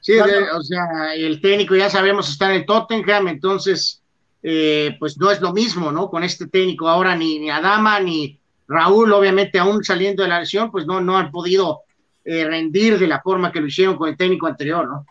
Sí, 0.00 0.14
o 0.18 0.62
sea, 0.62 1.14
el 1.14 1.40
técnico 1.40 1.76
ya 1.76 1.88
sabemos 1.88 2.28
está 2.28 2.50
en 2.50 2.60
el 2.62 2.66
Tottenham, 2.66 3.28
entonces, 3.28 4.02
eh, 4.42 4.96
pues 4.98 5.16
no 5.16 5.30
es 5.30 5.40
lo 5.40 5.52
mismo, 5.52 5.92
¿no? 5.92 6.10
Con 6.10 6.24
este 6.24 6.48
técnico 6.48 6.88
ahora 6.88 7.14
ni, 7.14 7.38
ni 7.38 7.50
Adama 7.50 8.00
ni 8.00 8.38
Raúl, 8.66 9.12
obviamente 9.12 9.58
aún 9.58 9.84
saliendo 9.84 10.22
de 10.22 10.30
la 10.30 10.40
lesión, 10.40 10.70
pues 10.70 10.86
no, 10.86 11.00
no 11.00 11.16
han 11.16 11.30
podido 11.30 11.82
eh, 12.24 12.44
rendir 12.44 12.98
de 12.98 13.06
la 13.06 13.20
forma 13.20 13.50
que 13.50 13.60
lo 13.60 13.66
hicieron 13.66 13.96
con 13.96 14.08
el 14.08 14.16
técnico 14.16 14.46
anterior, 14.46 14.86
¿no? 14.86 15.06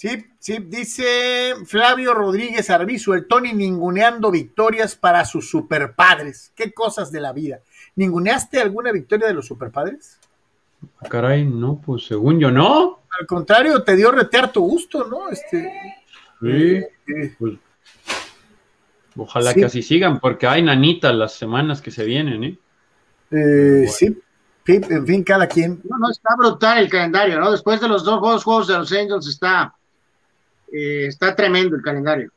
Sí, 0.00 0.08
sí, 0.38 0.58
dice 0.66 1.54
Flavio 1.66 2.14
Rodríguez 2.14 2.70
Arbizu, 2.70 3.12
el 3.12 3.26
Tony 3.26 3.52
ninguneando 3.52 4.30
victorias 4.30 4.96
para 4.96 5.26
sus 5.26 5.50
superpadres. 5.50 6.52
Qué 6.56 6.72
cosas 6.72 7.12
de 7.12 7.20
la 7.20 7.34
vida. 7.34 7.60
¿Ninguneaste 7.96 8.60
alguna 8.60 8.92
victoria 8.92 9.26
de 9.26 9.34
los 9.34 9.46
superpadres? 9.46 10.18
Ah, 11.00 11.08
caray, 11.08 11.44
no, 11.44 11.82
pues 11.84 12.06
según 12.06 12.40
yo 12.40 12.50
no. 12.50 13.00
Al 13.20 13.26
contrario, 13.26 13.82
te 13.82 13.94
dio 13.94 14.10
retear 14.10 14.50
tu 14.50 14.62
gusto, 14.62 15.06
¿no? 15.06 15.28
Este, 15.28 15.70
sí, 16.40 16.48
eh, 16.48 16.88
eh. 17.06 17.34
pues, 17.38 17.54
ojalá 19.16 19.52
que 19.52 19.66
así 19.66 19.82
sigan, 19.82 20.18
porque 20.18 20.46
hay 20.46 20.62
nanitas 20.62 21.14
las 21.14 21.34
semanas 21.34 21.82
que 21.82 21.90
se 21.90 22.06
vienen, 22.06 22.44
¿eh? 22.44 22.58
eh 23.32 23.86
Sí, 23.86 24.18
en 24.66 25.06
fin, 25.06 25.24
cada 25.24 25.46
quien. 25.46 25.80
No, 25.88 25.98
no, 25.98 26.10
está 26.10 26.34
brutal 26.36 26.78
el 26.78 26.88
calendario, 26.88 27.40
¿no? 27.40 27.50
Después 27.50 27.80
de 27.80 27.88
los 27.88 28.04
dos 28.04 28.44
juegos, 28.44 28.68
de 28.68 28.78
los 28.78 28.92
Angels 28.92 29.26
está, 29.26 29.74
eh, 30.72 31.06
está 31.06 31.34
tremendo 31.34 31.76
el 31.76 31.82
calendario. 31.82 32.30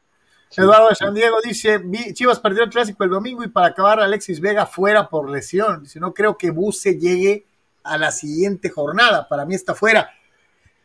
Eduardo 0.55 0.89
de 0.89 0.95
San 0.95 1.15
Diego 1.15 1.37
dice, 1.43 1.81
Chivas 2.13 2.39
perdió 2.39 2.63
el 2.63 2.69
clásico 2.69 3.03
el 3.03 3.09
domingo 3.09 3.43
y 3.43 3.47
para 3.47 3.67
acabar 3.67 3.99
Alexis 3.99 4.39
Vega 4.39 4.67
fuera 4.67 5.09
por 5.09 5.29
lesión. 5.29 5.87
Si 5.87 5.99
no 5.99 6.13
creo 6.13 6.37
que 6.37 6.51
Buse 6.51 6.99
llegue 6.99 7.45
a 7.83 7.97
la 7.97 8.11
siguiente 8.11 8.69
jornada. 8.69 9.27
Para 9.27 9.45
mí 9.45 9.55
está 9.55 9.73
fuera. 9.73 10.11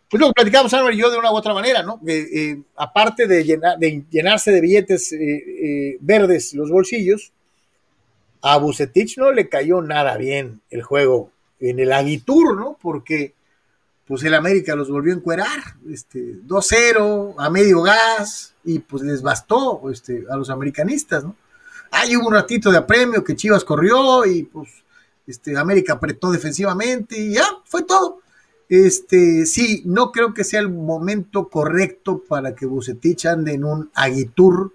Pues 0.09 0.21
lo 0.21 0.29
que 0.29 0.35
platicamos 0.35 0.73
Álvaro 0.73 0.95
y 0.95 0.99
yo 0.99 1.11
de 1.11 1.19
una 1.19 1.31
u 1.31 1.37
otra 1.37 1.53
manera, 1.53 1.83
¿no? 1.83 2.01
Eh, 2.07 2.63
aparte 2.77 3.27
de, 3.27 3.45
de, 3.79 4.05
llenarse 4.11 4.51
de 4.51 4.61
billetes 4.61 5.13
eh, 5.13 5.99
verdes 6.01 6.55
los 6.55 6.71
bolsillos, 6.71 7.33
a 8.43 8.59
Bucetich 8.59 9.19
no 9.19 9.33
le 9.33 9.49
cayó 9.49 9.83
nada 9.83 10.17
bien 10.17 10.61
el 10.71 10.83
juego 10.83 11.31
en 11.61 11.79
el 11.81 11.93
Aguitur, 11.93 12.57
¿no? 12.57 12.79
Porque 12.81 13.35
pues 14.07 14.23
el 14.25 14.35
América 14.35 14.75
los 14.75 14.91
volvió 14.91 15.13
a 15.13 15.17
encuerar, 15.17 15.77
este, 15.91 16.41
2-0, 16.47 17.35
a 17.37 17.51
medio 17.51 17.83
gas, 17.83 18.55
y 18.65 18.79
pues 18.79 19.03
les 19.03 19.21
bastó 19.21 19.83
este, 19.91 20.25
a 20.31 20.37
los 20.37 20.49
americanistas, 20.49 21.25
¿no? 21.25 21.37
Ahí 21.91 22.17
hubo 22.17 22.29
un 22.29 22.35
ratito 22.35 22.71
de 22.71 22.79
apremio 22.79 23.23
que 23.25 23.37
Chivas 23.37 23.65
corrió 23.65 24.25
y 24.27 24.45
pues 24.45 24.69
este, 25.27 25.57
América 25.57 25.95
apretó 25.95 26.31
defensivamente 26.31 27.19
y 27.19 27.35
ya, 27.35 27.47
fue 27.65 27.83
todo. 27.83 28.21
Este, 28.69 29.47
sí, 29.47 29.83
no 29.87 30.13
creo 30.13 30.35
que 30.35 30.45
sea 30.45 30.61
el 30.61 30.71
momento 30.71 31.49
correcto 31.49 32.23
para 32.27 32.55
que 32.55 32.67
Bucetich 32.67 33.27
ande 33.27 33.55
en 33.55 33.65
un 33.65 33.91
aguitur. 33.95 34.75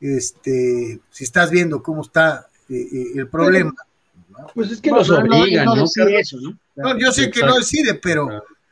Este, 0.00 1.00
si 1.10 1.24
estás 1.24 1.50
viendo 1.50 1.82
cómo 1.82 2.02
está 2.02 2.47
eh, 2.68 2.88
eh, 2.92 3.06
el 3.16 3.28
problema. 3.28 3.74
Pues 4.54 4.70
es 4.70 4.80
que 4.80 4.90
los 4.90 5.10
obligan, 5.10 5.64
¿no? 5.64 5.74
¿no? 6.76 6.98
yo 6.98 7.12
sé 7.12 7.30
que 7.30 7.42
no 7.42 7.56
decide, 7.56 7.94
pero 7.94 8.28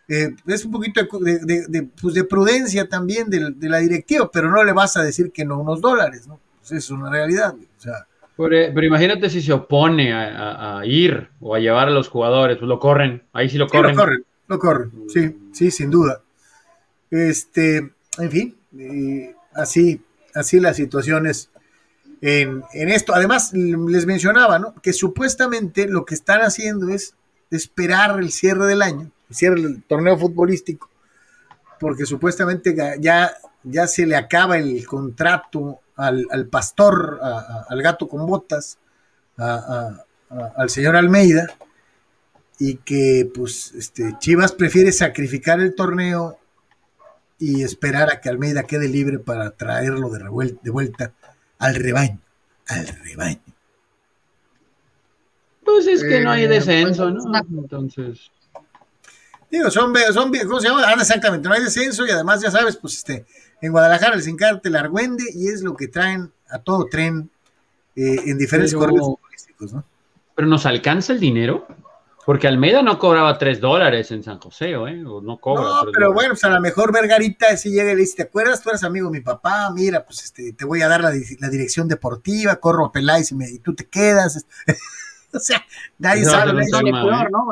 eh, 0.09 0.35
es 0.47 0.65
un 0.65 0.71
poquito 0.71 1.01
de, 1.21 1.89
pues 2.01 2.15
de 2.15 2.25
prudencia 2.25 2.89
también 2.89 3.29
de, 3.29 3.69
la 3.69 3.79
directiva, 3.79 4.31
pero 4.31 4.51
no 4.51 4.63
le 4.63 4.73
vas 4.73 4.97
a 4.97 5.03
decir 5.03 5.33
que 5.33 5.45
no 5.45 5.61
unos 5.61 5.81
dólares, 5.81 6.27
¿no? 6.29 6.39
Pues 6.61 6.73
es 6.73 6.91
una 6.91 7.11
realidad. 7.11 7.55
O 7.55 7.81
sea, 7.81 8.07
pero, 8.37 8.85
imagínate 8.85 9.31
si 9.31 9.41
se 9.41 9.53
opone 9.53 10.13
a, 10.13 10.83
ir 10.85 11.29
o 11.41 11.55
a 11.55 11.59
llevar 11.59 11.89
a 11.89 11.91
los 11.91 12.09
jugadores, 12.09 12.59
pues 12.59 12.69
lo 12.69 12.79
corren, 12.79 13.23
ahí 13.33 13.49
sí 13.49 13.57
lo 13.57 13.67
corren. 13.67 13.97
lo 13.97 14.03
corren, 14.03 14.25
lo 14.47 14.59
corren, 14.59 14.93
sí, 15.09 15.37
sí, 15.53 15.71
sin 15.71 15.91
duda. 15.91 16.21
Este, 17.11 17.79
en 18.19 18.31
fin, 18.31 18.57
eh, 18.79 19.35
así, 19.55 20.03
así 20.35 20.61
las 20.61 20.77
situaciones 20.77 21.51
en, 22.21 22.63
esto. 22.73 23.15
Además, 23.15 23.53
les 23.53 24.07
mencionaba, 24.07 24.59
¿no? 24.59 24.75
Que 24.83 24.93
supuestamente 24.93 25.87
lo 25.87 26.05
que 26.05 26.15
están 26.15 26.41
haciendo 26.41 26.89
es 26.89 27.15
esperar 27.51 28.19
el 28.19 28.33
cierre 28.33 28.67
del 28.67 28.83
año 28.83 29.11
cierre 29.31 29.61
el 29.61 29.83
torneo 29.83 30.17
futbolístico, 30.17 30.89
porque 31.81 32.07
supuestamente 32.07 32.75
ya, 33.01 33.33
ya 33.63 33.87
se 33.87 34.07
le 34.07 34.17
acaba 34.17 34.57
el 34.59 34.87
contrato 34.87 35.81
al, 35.97 36.47
pastor, 36.51 37.21
al 37.23 37.83
gato 37.83 38.09
con 38.09 38.27
botas, 38.27 38.79
al 39.37 40.71
señor 40.71 40.97
Almeida, 40.97 41.47
y 42.59 42.77
que 42.77 43.31
pues 43.35 43.73
este, 43.75 44.17
Chivas 44.19 44.53
prefiere 44.53 44.91
sacrificar 44.93 45.61
el 45.61 45.75
torneo 45.75 46.39
y 47.39 47.63
esperar 47.63 48.11
a 48.11 48.21
que 48.21 48.31
Almeida 48.31 48.63
quede 48.63 48.89
libre 48.89 49.19
para 49.19 49.51
traerlo 49.51 50.09
de, 50.09 50.57
de 50.63 50.71
vuelta 50.71 51.13
al 51.59 51.75
rebaño, 51.75 52.21
al 52.69 52.87
rebaño. 52.87 53.41
Pues 55.65 55.87
es 55.87 56.03
que 56.03 56.21
no 56.21 56.31
hay 56.31 56.45
eh, 56.45 56.49
descenso, 56.49 57.11
¿no? 57.11 57.23
Entonces. 57.37 58.31
Digo, 59.51 59.71
son, 59.71 59.95
son, 60.13 60.33
¿cómo 60.47 60.61
se 60.61 60.69
llama? 60.69 60.83
Ah, 60.87 60.95
exactamente, 60.99 61.49
no 61.49 61.55
hay 61.55 61.63
descenso 61.63 62.07
y 62.07 62.11
además 62.11 62.41
ya 62.41 62.51
sabes, 62.51 62.77
pues 62.77 62.95
este, 62.95 63.27
en 63.61 63.73
Guadalajara 63.73 64.17
les 64.17 64.27
encanta 64.27 64.69
el 64.69 64.77
argüende 64.77 65.25
y 65.35 65.49
es 65.49 65.63
lo 65.63 65.77
que 65.77 65.89
traen 65.89 66.33
a 66.49 66.59
todo 66.59 66.87
tren 66.87 67.31
eh, 67.95 68.17
en 68.27 68.39
diferentes 68.39 68.75
correos 68.75 69.07
futbolísticos, 69.07 69.73
¿no? 69.73 69.85
Pero 70.35 70.49
nos 70.49 70.67
alcanza 70.67 71.13
el 71.13 71.21
dinero, 71.21 71.67
porque 72.27 72.49
Almeida 72.49 72.83
no 72.83 72.99
cobraba 72.99 73.39
tres 73.39 73.61
dólares 73.61 74.11
en 74.11 74.25
San 74.25 74.41
José, 74.41 74.73
¿eh? 74.73 75.05
O 75.07 75.21
no 75.21 75.39
cobra. 75.39 75.63
No, 75.63 75.93
pero 75.93 76.13
bueno, 76.13 76.31
pues 76.31 76.43
a 76.43 76.49
lo 76.49 76.61
mejor 76.61 76.93
Vergarita 76.93 77.57
si 77.57 77.71
llega 77.71 77.93
y 77.93 77.95
le 77.95 78.01
dice, 78.01 78.17
¿te 78.17 78.23
acuerdas? 78.25 78.61
Tú 78.61 78.71
eres 78.71 78.83
amigo 78.83 79.09
de 79.09 79.19
mi 79.19 79.25
papá, 79.25 79.71
mira, 79.73 80.05
pues 80.05 80.25
este, 80.25 80.53
te 80.53 80.65
voy 80.65 80.83
a 80.83 80.89
dar 80.89 81.03
la, 81.03 81.13
dirección 81.13 81.87
deportiva, 81.87 82.57
corro 82.57 82.87
a 82.87 82.91
Peláez 82.91 83.31
y, 83.31 83.37
y, 83.55 83.59
tú 83.61 83.77
te 83.77 83.87
quedas. 83.87 84.45
o 85.33 85.39
sea, 85.39 85.65
nadie 85.99 86.25
sabe. 86.25 86.53
peor, 86.53 87.31
¿no? 87.31 87.47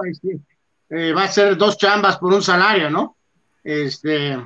Eh, 0.91 1.12
va 1.12 1.22
a 1.22 1.29
ser 1.29 1.57
dos 1.57 1.79
chambas 1.79 2.18
por 2.18 2.33
un 2.33 2.43
salario, 2.43 2.91
¿no? 2.91 3.16
Este. 3.62 4.43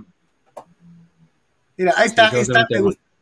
Mira, 1.78 1.94
ahí 1.96 2.06
está, 2.06 2.30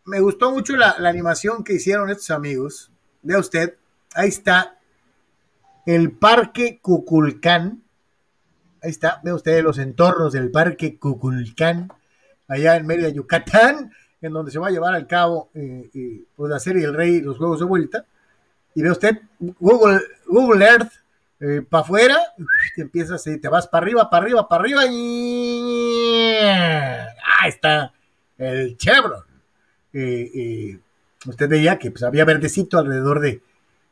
Me, 0.07 0.19
gustó, 0.19 0.51
mucho 0.51 0.75
la, 0.75 0.97
animación 1.05 1.63
que 1.63 1.75
hicieron 1.75 2.11
estos 2.11 2.33
amigos. 2.33 2.91
Vea 3.23 3.39
usted, 3.39 3.77
ahí 4.13 4.29
está 4.29 4.76
el 5.87 6.11
Parque 6.11 6.79
Cuculcán. 6.83 7.83
Ahí 8.83 8.91
está, 8.91 9.21
ve 9.25 9.33
usted 9.33 9.63
los 9.63 9.79
entornos 9.79 10.33
del 10.33 10.51
Parque 10.51 10.99
Cuculcán, 10.99 11.91
allá 12.49 12.77
en 12.77 12.87
Mérida, 12.87 13.09
Yucatán, 13.09 13.93
en 14.21 14.33
donde 14.33 14.51
se 14.51 14.59
va 14.59 14.69
a 14.69 14.71
llevar 14.71 14.95
al 14.95 15.07
cabo 15.07 15.49
eh, 15.55 15.89
eh, 15.95 16.25
pues, 16.35 16.51
la 16.51 16.59
serie 16.59 16.85
El 16.85 16.95
Rey, 16.95 17.21
los 17.21 17.39
Juegos 17.39 17.61
de 17.61 17.65
Vuelta. 17.65 18.05
Y 18.75 18.83
ve 18.83 18.91
usted 18.91 19.19
Google, 19.59 20.65
Earth 20.65 20.93
eh, 21.41 21.63
para 21.69 21.83
afuera, 21.83 22.19
te 22.75 22.83
empiezas, 22.83 23.23
te 23.23 23.49
vas 23.49 23.67
para 23.69 23.85
arriba, 23.85 24.11
para 24.11 24.25
arriba, 24.25 24.49
para 24.49 24.63
arriba 24.63 24.87
y 24.87 26.39
ahí 27.41 27.49
está 27.49 27.93
el 28.37 28.77
Chevron. 28.77 29.25
Eh, 29.93 30.79
usted 31.27 31.49
veía 31.49 31.79
que 31.79 31.91
pues, 31.91 32.03
había 32.03 32.27
verdecito 32.27 32.79
alrededor 32.79 33.21
de, 33.21 33.41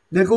del, 0.09 0.27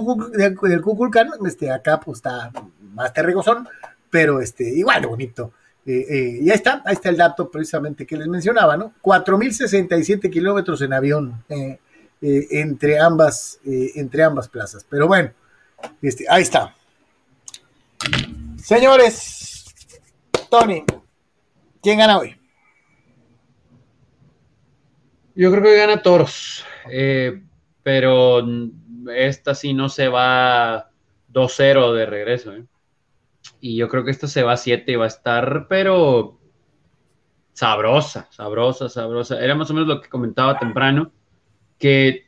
Cuculcán, 0.82 1.30
este, 1.46 1.70
acá 1.70 2.00
pues 2.00 2.18
está 2.18 2.50
más 2.94 3.12
terregosón, 3.12 3.68
pero 4.10 4.40
este, 4.40 4.68
igual 4.68 5.06
bonito. 5.06 5.52
y 5.84 5.92
ahí 5.92 6.50
está, 6.50 6.82
ahí 6.84 6.94
está 6.94 7.08
el 7.08 7.16
dato 7.16 7.50
precisamente 7.50 8.06
que 8.06 8.16
les 8.16 8.28
mencionaba, 8.28 8.76
¿no? 8.76 8.92
4.067 9.02 10.30
kilómetros 10.30 10.82
en 10.82 10.92
avión 10.92 11.44
entre, 12.20 12.98
ambas, 12.98 13.60
entre 13.64 14.22
ambas 14.22 14.48
plazas. 14.48 14.84
Pero 14.88 15.06
bueno, 15.06 15.30
este, 16.02 16.24
ahí 16.28 16.42
está. 16.42 16.74
Señores, 18.56 19.64
Tony, 20.50 20.84
¿quién 21.82 21.98
gana 21.98 22.18
hoy? 22.18 22.36
Yo 25.34 25.50
creo 25.52 25.62
que 25.62 25.76
gana 25.76 26.02
Toros, 26.02 26.64
eh, 26.90 27.42
pero 27.88 28.46
esta 29.16 29.54
sí 29.54 29.72
no 29.72 29.88
se 29.88 30.08
va 30.08 30.90
2-0 31.32 31.94
de 31.94 32.04
regreso. 32.04 32.52
Eh. 32.52 32.66
Y 33.62 33.76
yo 33.76 33.88
creo 33.88 34.04
que 34.04 34.10
esta 34.10 34.26
se 34.26 34.42
va 34.42 34.52
a 34.52 34.56
7 34.58 34.92
y 34.92 34.96
va 34.96 35.06
a 35.06 35.08
estar, 35.08 35.68
pero 35.70 36.38
sabrosa, 37.54 38.28
sabrosa, 38.30 38.90
sabrosa. 38.90 39.42
Era 39.42 39.54
más 39.54 39.70
o 39.70 39.72
menos 39.72 39.88
lo 39.88 40.02
que 40.02 40.10
comentaba 40.10 40.58
temprano, 40.58 41.12
que 41.78 42.26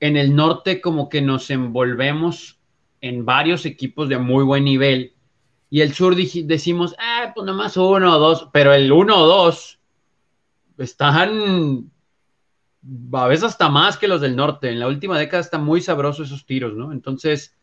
en 0.00 0.16
el 0.16 0.34
norte 0.34 0.80
como 0.80 1.08
que 1.08 1.22
nos 1.22 1.50
envolvemos 1.50 2.58
en 3.00 3.24
varios 3.24 3.66
equipos 3.66 4.08
de 4.08 4.18
muy 4.18 4.42
buen 4.42 4.64
nivel. 4.64 5.14
Y 5.70 5.82
el 5.82 5.94
sur 5.94 6.16
decimos, 6.16 6.96
ah, 6.98 7.30
pues 7.32 7.46
nomás 7.46 7.76
uno 7.76 8.16
o 8.16 8.18
dos, 8.18 8.48
pero 8.52 8.74
el 8.74 8.90
uno 8.90 9.22
o 9.22 9.26
dos 9.28 9.78
están 10.78 11.92
a 13.12 13.26
veces 13.26 13.44
hasta 13.44 13.68
más 13.68 13.96
que 13.96 14.08
los 14.08 14.20
del 14.20 14.36
norte. 14.36 14.70
En 14.70 14.80
la 14.80 14.88
última 14.88 15.18
década 15.18 15.42
están 15.42 15.64
muy 15.64 15.80
sabrosos 15.80 16.28
esos 16.28 16.46
tiros, 16.46 16.74
¿no? 16.74 16.92
Entonces, 16.92 17.54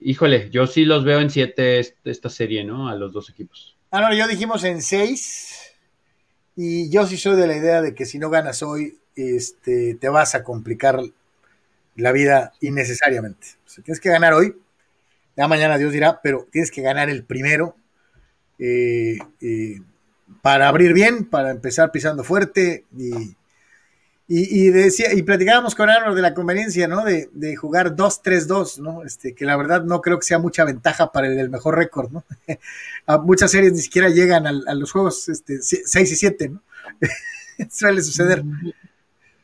híjole, 0.00 0.50
yo 0.50 0.66
sí 0.66 0.84
los 0.84 1.04
veo 1.04 1.20
en 1.20 1.30
siete 1.30 1.80
esta 2.04 2.30
serie, 2.30 2.64
¿no? 2.64 2.88
A 2.88 2.94
los 2.94 3.12
dos 3.12 3.30
equipos. 3.30 3.76
Ah, 3.90 4.00
no, 4.00 4.14
yo 4.14 4.26
dijimos 4.28 4.64
en 4.64 4.82
seis. 4.82 5.72
Y 6.54 6.90
yo 6.90 7.06
sí 7.06 7.16
soy 7.16 7.36
de 7.36 7.46
la 7.46 7.56
idea 7.56 7.82
de 7.82 7.94
que 7.94 8.06
si 8.06 8.18
no 8.18 8.30
ganas 8.30 8.62
hoy, 8.62 8.98
este, 9.14 9.94
te 9.94 10.08
vas 10.08 10.34
a 10.34 10.42
complicar 10.42 11.00
la 11.96 12.12
vida 12.12 12.52
innecesariamente. 12.60 13.46
tienes 13.84 14.00
que 14.00 14.10
ganar 14.10 14.32
hoy, 14.32 14.56
ya 15.36 15.48
mañana 15.48 15.78
Dios 15.78 15.92
dirá, 15.92 16.20
pero 16.22 16.46
tienes 16.50 16.70
que 16.70 16.82
ganar 16.82 17.10
el 17.10 17.24
primero 17.24 17.76
eh, 18.58 19.18
eh, 19.40 19.80
para 20.42 20.68
abrir 20.68 20.92
bien, 20.92 21.24
para 21.24 21.50
empezar 21.50 21.92
pisando 21.92 22.24
fuerte 22.24 22.84
y, 22.96 23.34
decía, 24.28 25.12
y 25.14 25.22
platicábamos 25.22 25.74
con 25.74 25.88
Arnold 25.88 26.16
de 26.16 26.22
la 26.22 26.34
conveniencia, 26.34 26.88
¿no? 26.88 27.04
De, 27.04 27.56
jugar 27.56 27.94
2-3-2, 27.94 28.78
¿no? 28.78 29.04
Este, 29.04 29.34
que 29.34 29.44
la 29.44 29.56
verdad 29.56 29.84
no 29.84 30.00
creo 30.00 30.18
que 30.18 30.26
sea 30.26 30.38
mucha 30.38 30.64
ventaja 30.64 31.12
para 31.12 31.28
el, 31.28 31.48
mejor 31.48 31.76
récord, 31.76 32.10
¿no? 32.10 32.24
a 33.06 33.18
muchas 33.18 33.50
series 33.50 33.72
ni 33.72 33.80
siquiera 33.80 34.08
llegan 34.08 34.46
a, 34.46 34.74
los 34.74 34.90
juegos 34.90 35.28
este, 35.28 35.62
6 35.62 36.12
y 36.12 36.16
7, 36.16 36.48
¿no? 36.48 36.62
Suele 37.70 38.02
suceder. 38.02 38.42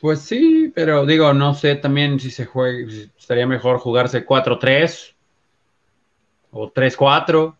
Pues 0.01 0.21
sí, 0.21 0.73
pero 0.75 1.07
digo, 1.07 1.33
no 1.33 1.55
sé 1.55 1.77
también 1.77 2.19
si 2.19 2.31
se 2.31 2.45
juega, 2.45 2.93
estaría 3.17 3.47
mejor 3.47 3.79
jugarse 3.79 4.27
4-3 4.27 5.15
o 6.51 6.73
3-4. 6.73 7.55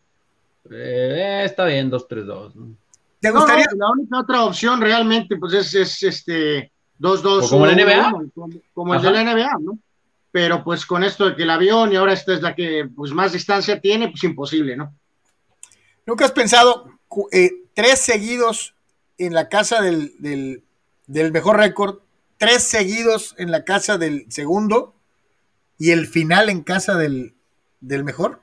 Eh, 0.73 1.43
está 1.45 1.67
bien, 1.67 1.89
2-3-2. 1.89 2.55
¿no? 2.55 2.77
¿Te 3.21 3.31
gustaría? 3.31 3.67
la 3.77 3.91
única 3.93 4.19
otra 4.19 4.45
opción 4.45 4.81
realmente 4.81 5.37
pues 5.37 5.55
es, 5.55 5.73
es 5.75 6.03
este 6.03 6.73
2-2. 6.99 7.49
Como 7.49 7.67
la 7.67 7.75
NBA. 7.75 8.13
Como, 8.75 8.95
el 8.95 9.03
de 9.03 9.11
la 9.11 9.25
NBA, 9.25 9.59
¿no? 9.61 9.79
Pero 10.31 10.65
pues 10.65 10.87
con 10.87 11.05
esto 11.05 11.29
de 11.29 11.37
que 11.37 11.43
el 11.43 11.51
avión 11.51 11.93
y 11.93 11.97
ahora 11.97 12.15
esta 12.15 12.33
es 12.33 12.41
la 12.41 12.55
que 12.55 12.89
pues 12.95 13.13
más 13.13 13.33
distancia 13.33 13.81
tiene, 13.81 14.09
pues 14.09 14.25
imposible, 14.25 14.77
¿no? 14.77 14.95
¿Nunca 16.07 16.25
has 16.25 16.33
pensado 16.33 16.91
eh, 17.33 17.51
tres 17.75 18.01
seguidos 18.01 18.75
en 19.19 19.35
la 19.35 19.49
casa 19.49 19.83
del, 19.83 20.15
del, 20.19 20.65
del 21.07 21.33
mejor 21.33 21.59
récord, 21.59 21.99
tres 22.39 22.63
seguidos 22.63 23.35
en 23.39 23.51
la 23.51 23.65
casa 23.65 23.99
del 23.99 24.27
segundo 24.31 24.95
y 25.79 25.91
el 25.91 26.07
final 26.07 26.49
en 26.49 26.63
casa 26.63 26.97
del, 26.97 27.35
del 27.81 28.05
mejor. 28.05 28.41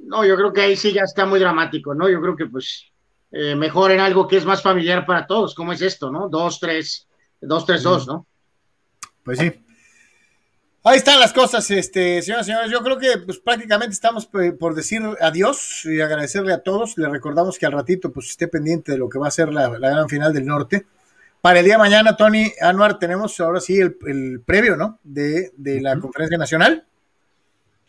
No, 0.00 0.24
yo 0.24 0.36
creo 0.36 0.52
que 0.52 0.60
ahí 0.60 0.76
sí 0.76 0.92
ya 0.92 1.02
está 1.02 1.26
muy 1.26 1.40
dramático, 1.40 1.94
¿no? 1.94 2.08
Yo 2.08 2.20
creo 2.20 2.36
que 2.36 2.46
pues 2.46 2.91
eh, 3.32 3.54
mejor 3.54 3.90
en 3.90 4.00
algo 4.00 4.28
que 4.28 4.36
es 4.36 4.44
más 4.44 4.62
familiar 4.62 5.04
para 5.04 5.26
todos, 5.26 5.54
como 5.54 5.72
es 5.72 5.82
esto, 5.82 6.10
¿no? 6.10 6.28
Dos, 6.28 6.60
tres, 6.60 7.08
dos, 7.40 7.66
tres, 7.66 7.82
dos, 7.82 8.06
¿no? 8.06 8.26
Pues 9.24 9.38
sí. 9.38 9.52
Ahí 10.84 10.96
están 10.96 11.20
las 11.20 11.32
cosas, 11.32 11.70
este, 11.70 12.20
señoras 12.22 12.46
y 12.46 12.50
señores. 12.50 12.70
Yo 12.70 12.82
creo 12.82 12.98
que 12.98 13.18
pues 13.18 13.38
prácticamente 13.38 13.94
estamos 13.94 14.26
por 14.26 14.74
decir 14.74 15.00
adiós 15.20 15.84
y 15.84 16.00
agradecerle 16.00 16.52
a 16.52 16.62
todos. 16.62 16.98
Le 16.98 17.08
recordamos 17.08 17.56
que 17.56 17.66
al 17.66 17.72
ratito 17.72 18.12
pues 18.12 18.30
esté 18.30 18.48
pendiente 18.48 18.90
de 18.90 18.98
lo 18.98 19.08
que 19.08 19.18
va 19.18 19.28
a 19.28 19.30
ser 19.30 19.52
la, 19.52 19.68
la 19.78 19.90
gran 19.90 20.08
final 20.08 20.32
del 20.32 20.44
norte. 20.44 20.86
Para 21.40 21.60
el 21.60 21.64
día 21.64 21.74
de 21.74 21.78
mañana, 21.78 22.16
Tony 22.16 22.52
Anuar, 22.60 22.98
tenemos 22.98 23.38
ahora 23.38 23.60
sí 23.60 23.78
el, 23.78 23.96
el 24.06 24.42
previo, 24.44 24.76
¿no? 24.76 24.98
De, 25.04 25.52
de 25.56 25.80
la 25.80 25.98
conferencia 26.00 26.36
nacional. 26.36 26.84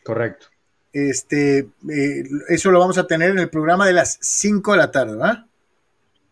Correcto. 0.03 0.47
Este, 0.93 1.59
eh, 1.89 2.23
eso 2.49 2.71
lo 2.71 2.79
vamos 2.79 2.97
a 2.97 3.07
tener 3.07 3.31
en 3.31 3.39
el 3.39 3.49
programa 3.49 3.85
de 3.85 3.93
las 3.93 4.19
5 4.21 4.71
de 4.71 4.77
la 4.77 4.91
tarde, 4.91 5.15
¿verdad? 5.15 5.45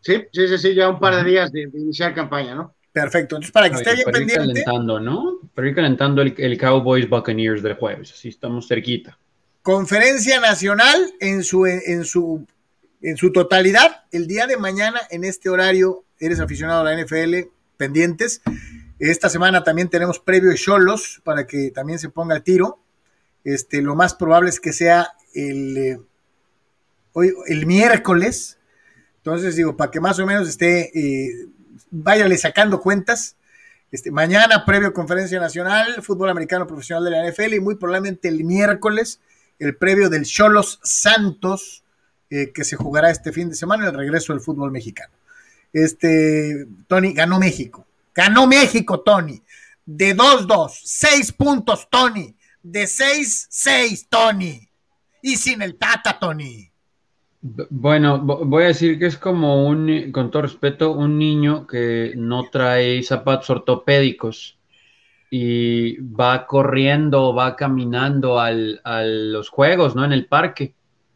Sí, 0.01 0.23
sí, 0.31 0.47
sí, 0.47 0.57
sí, 0.57 0.75
ya 0.75 0.87
un 0.87 0.99
par 0.99 1.15
de 1.15 1.29
días 1.29 1.51
de, 1.51 1.67
de 1.67 1.79
iniciar 1.79 2.13
campaña, 2.13 2.55
¿no? 2.55 2.75
Perfecto. 2.91 3.35
Entonces, 3.35 3.51
para 3.51 3.69
que 3.69 3.77
esté 3.77 3.93
bien 3.93 4.05
para 4.05 4.19
ir 4.19 4.27
pendiente. 4.27 4.63
calentando, 4.63 4.99
¿no? 4.99 5.39
Para 5.53 5.69
ir 5.69 5.75
calentando 5.75 6.21
el, 6.21 6.35
el 6.37 6.57
Cowboys 6.57 7.09
Buccaneers 7.09 7.63
del 7.63 7.75
jueves. 7.75 8.11
Así 8.11 8.29
estamos 8.29 8.67
cerquita. 8.67 9.17
Conferencia 9.61 10.39
nacional 10.39 11.13
en 11.19 11.43
su, 11.43 11.65
en 11.65 12.03
su, 12.03 12.45
en 13.01 13.17
su 13.17 13.31
totalidad. 13.31 14.03
El 14.11 14.27
día 14.27 14.47
de 14.47 14.57
mañana, 14.57 14.99
en 15.09 15.23
este 15.23 15.49
horario, 15.49 16.03
eres 16.19 16.39
aficionado 16.39 16.81
a 16.81 16.83
la 16.83 17.01
NFL, 17.01 17.49
pendientes. 17.77 18.41
Esta 18.99 19.29
semana 19.29 19.63
también 19.63 19.89
tenemos 19.89 20.19
previo 20.19 20.49
de 20.49 20.55
Cholos 20.55 21.21
para 21.23 21.47
que 21.47 21.71
también 21.71 21.99
se 21.99 22.09
ponga 22.09 22.35
el 22.35 22.43
tiro. 22.43 22.79
Este, 23.43 23.81
lo 23.81 23.95
más 23.95 24.13
probable 24.13 24.49
es 24.49 24.59
que 24.59 24.73
sea 24.73 25.13
el, 25.33 25.77
eh, 25.77 25.99
hoy, 27.13 27.33
el 27.47 27.65
miércoles. 27.65 28.57
Entonces, 29.17 29.55
digo, 29.55 29.77
para 29.77 29.91
que 29.91 29.99
más 29.99 30.19
o 30.19 30.25
menos 30.25 30.47
esté, 30.47 30.91
eh, 30.97 31.47
váyale 31.89 32.37
sacando 32.37 32.79
cuentas. 32.79 33.35
Este, 33.91 34.09
mañana, 34.09 34.63
previo 34.65 34.93
conferencia 34.93 35.39
nacional, 35.39 36.01
fútbol 36.01 36.29
americano 36.29 36.65
profesional 36.65 37.03
de 37.03 37.11
la 37.11 37.29
NFL, 37.29 37.55
y 37.55 37.59
muy 37.59 37.75
probablemente 37.75 38.29
el 38.29 38.43
miércoles, 38.43 39.19
el 39.59 39.75
previo 39.75 40.09
del 40.09 40.23
Cholos 40.23 40.79
Santos, 40.83 41.83
eh, 42.29 42.51
que 42.53 42.63
se 42.63 42.77
jugará 42.77 43.11
este 43.11 43.33
fin 43.33 43.49
de 43.49 43.55
semana, 43.55 43.87
el 43.87 43.93
regreso 43.93 44.33
del 44.33 44.41
fútbol 44.41 44.71
mexicano. 44.71 45.13
Este, 45.73 46.67
Tony, 46.87 47.13
ganó 47.13 47.39
México. 47.39 47.85
Ganó 48.15 48.47
México, 48.47 49.01
Tony. 49.01 49.41
De 49.85 50.15
2-2, 50.15 50.71
6 50.83 51.31
puntos, 51.33 51.89
Tony. 51.89 52.33
De 52.63 52.83
6-6, 52.83 54.07
Tony. 54.09 54.67
Y 55.21 55.35
sin 55.35 55.61
el 55.61 55.77
Tata, 55.77 56.17
Tony. 56.19 56.71
Bueno, 57.41 58.21
vo- 58.21 58.45
voy 58.45 58.63
a 58.63 58.67
decir 58.67 58.99
que 58.99 59.07
es 59.07 59.17
como 59.17 59.65
un, 59.67 60.11
con 60.11 60.29
todo 60.29 60.43
respeto, 60.43 60.91
un 60.91 61.17
niño 61.17 61.65
que 61.65 62.13
no 62.15 62.49
trae 62.51 63.01
zapatos 63.01 63.49
ortopédicos 63.49 64.59
y 65.31 65.97
va 66.01 66.45
corriendo, 66.45 67.33
va 67.33 67.55
caminando 67.55 68.39
al, 68.39 68.79
a 68.83 69.01
los 69.03 69.49
juegos, 69.49 69.95
¿no? 69.95 70.05
En 70.05 70.13
el 70.13 70.27
parque. 70.27 70.75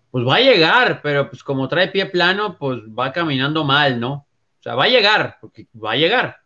Pues 0.10 0.26
va 0.26 0.38
a 0.38 0.40
llegar, 0.42 1.02
pero 1.04 1.30
pues 1.30 1.44
como 1.44 1.68
trae 1.68 1.90
pie 1.90 2.06
plano, 2.08 2.58
pues 2.58 2.80
va 2.98 3.12
caminando 3.12 3.64
mal, 3.66 4.00
¿no? 4.00 4.14
O 4.14 4.62
sea, 4.64 4.74
va 4.76 4.86
a 4.86 4.90
llegar, 4.90 5.38
porque 5.42 5.68
va 5.76 5.92
a 5.92 5.98
llegar, 5.98 6.38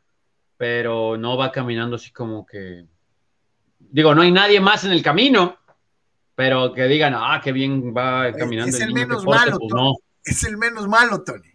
pero 0.57 1.15
no 1.17 1.37
va 1.37 1.51
caminando 1.51 1.95
así 1.95 2.11
como 2.11 2.45
que... 2.45 2.85
Digo, 3.79 4.13
no 4.13 4.21
hay 4.21 4.31
nadie 4.31 4.59
más 4.59 4.83
en 4.83 4.91
el 4.91 5.01
camino, 5.01 5.57
pero 6.35 6.73
que 6.73 6.83
digan, 6.87 7.13
ah, 7.15 7.41
qué 7.43 7.51
bien 7.51 7.93
va 7.95 8.31
caminando 8.33 8.75
es 8.75 8.81
el 8.81 8.93
menos 8.93 9.23
fuerte", 9.23 9.45
malo, 9.45 9.59
pues 9.59 9.69
Tony. 9.69 9.81
no. 9.81 9.93
Es 10.23 10.43
el 10.43 10.57
menos 10.57 10.87
malo, 10.87 11.23
Tony. 11.23 11.49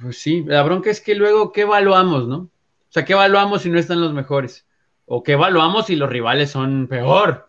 Pues 0.00 0.18
sí, 0.18 0.42
la 0.46 0.62
bronca 0.62 0.90
es 0.90 1.00
que 1.00 1.14
luego, 1.14 1.52
¿qué 1.52 1.62
evaluamos, 1.62 2.26
no? 2.28 2.36
O 2.36 2.50
sea, 2.88 3.04
¿qué 3.04 3.12
evaluamos 3.14 3.62
si 3.62 3.70
no 3.70 3.78
están 3.78 4.00
los 4.00 4.12
mejores? 4.12 4.66
¿O 5.06 5.22
qué 5.22 5.32
evaluamos 5.32 5.86
si 5.86 5.96
los 5.96 6.08
rivales 6.10 6.50
son 6.50 6.86
peor? 6.88 7.48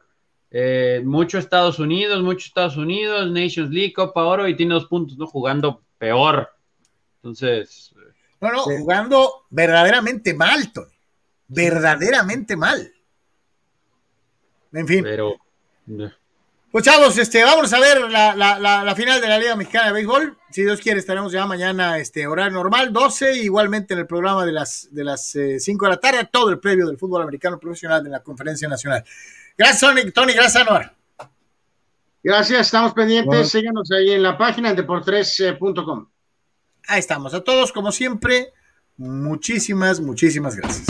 Eh, 0.52 1.02
mucho 1.04 1.38
Estados 1.38 1.80
Unidos, 1.80 2.22
mucho 2.22 2.46
Estados 2.48 2.78
Unidos, 2.78 3.30
Nations 3.32 3.72
League, 3.72 3.94
Copa 3.94 4.24
Oro 4.24 4.48
y 4.48 4.56
tiene 4.56 4.74
dos 4.74 4.86
puntos, 4.86 5.18
¿no? 5.18 5.26
Jugando 5.28 5.82
peor. 5.98 6.50
Entonces, 7.18 7.94
No, 8.42 8.52
no, 8.52 8.64
Sí. 8.66 8.72
jugando 8.80 9.46
verdaderamente 9.50 10.34
mal, 10.34 10.72
Tony. 10.74 10.92
Verdaderamente 11.48 12.56
mal. 12.58 12.92
En 14.74 14.88
fin. 14.88 15.04
pero... 15.04 15.36
Pues 16.74 16.86
chavos, 16.86 17.16
este, 17.20 17.44
vamos 17.44 17.72
a 17.72 17.80
ver 17.80 18.10
la, 18.10 18.36
la, 18.36 18.58
la, 18.58 18.84
la 18.84 18.96
final 18.96 19.22
de 19.22 19.28
la 19.28 19.38
Liga 19.38 19.56
Mexicana 19.56 19.88
de 19.88 19.94
Béisbol. 19.94 20.36
Si 20.50 20.64
Dios 20.64 20.80
quiere, 20.82 21.00
estaremos 21.00 21.32
ya 21.32 21.46
mañana, 21.46 22.00
este, 22.00 22.26
horario 22.26 22.54
normal, 22.54 22.92
12, 22.92 23.44
igualmente 23.44 23.94
en 23.94 24.00
el 24.00 24.08
programa 24.08 24.44
de 24.44 24.54
las, 24.54 24.88
de 24.90 25.04
las 25.04 25.36
eh, 25.36 25.60
5 25.60 25.86
de 25.86 25.92
la 25.92 26.00
tarde, 26.00 26.28
todo 26.32 26.50
el 26.50 26.60
previo 26.60 26.88
del 26.88 26.98
fútbol 26.98 27.22
americano 27.22 27.60
profesional 27.60 28.04
de 28.04 28.10
la 28.10 28.24
Conferencia 28.24 28.68
Nacional. 28.68 29.04
Gracias, 29.56 29.82
Tony, 29.82 30.10
Tony 30.10 30.34
gracias, 30.34 30.56
Anuar. 30.64 30.96
Gracias, 32.24 32.62
estamos 32.62 32.94
pendientes. 32.94 33.28
Bueno. 33.28 33.46
Síganos 33.46 33.92
ahí 33.92 34.10
en 34.10 34.24
la 34.24 34.36
página 34.36 34.72
en 34.72 34.76
deportres.com. 34.76 36.08
Ahí 36.88 37.00
estamos. 37.00 37.36
A 37.36 37.44
todos, 37.44 37.72
como 37.72 37.92
siempre, 37.92 38.52
muchísimas, 38.98 40.00
muchísimas 40.00 40.56
gracias. 40.56 40.88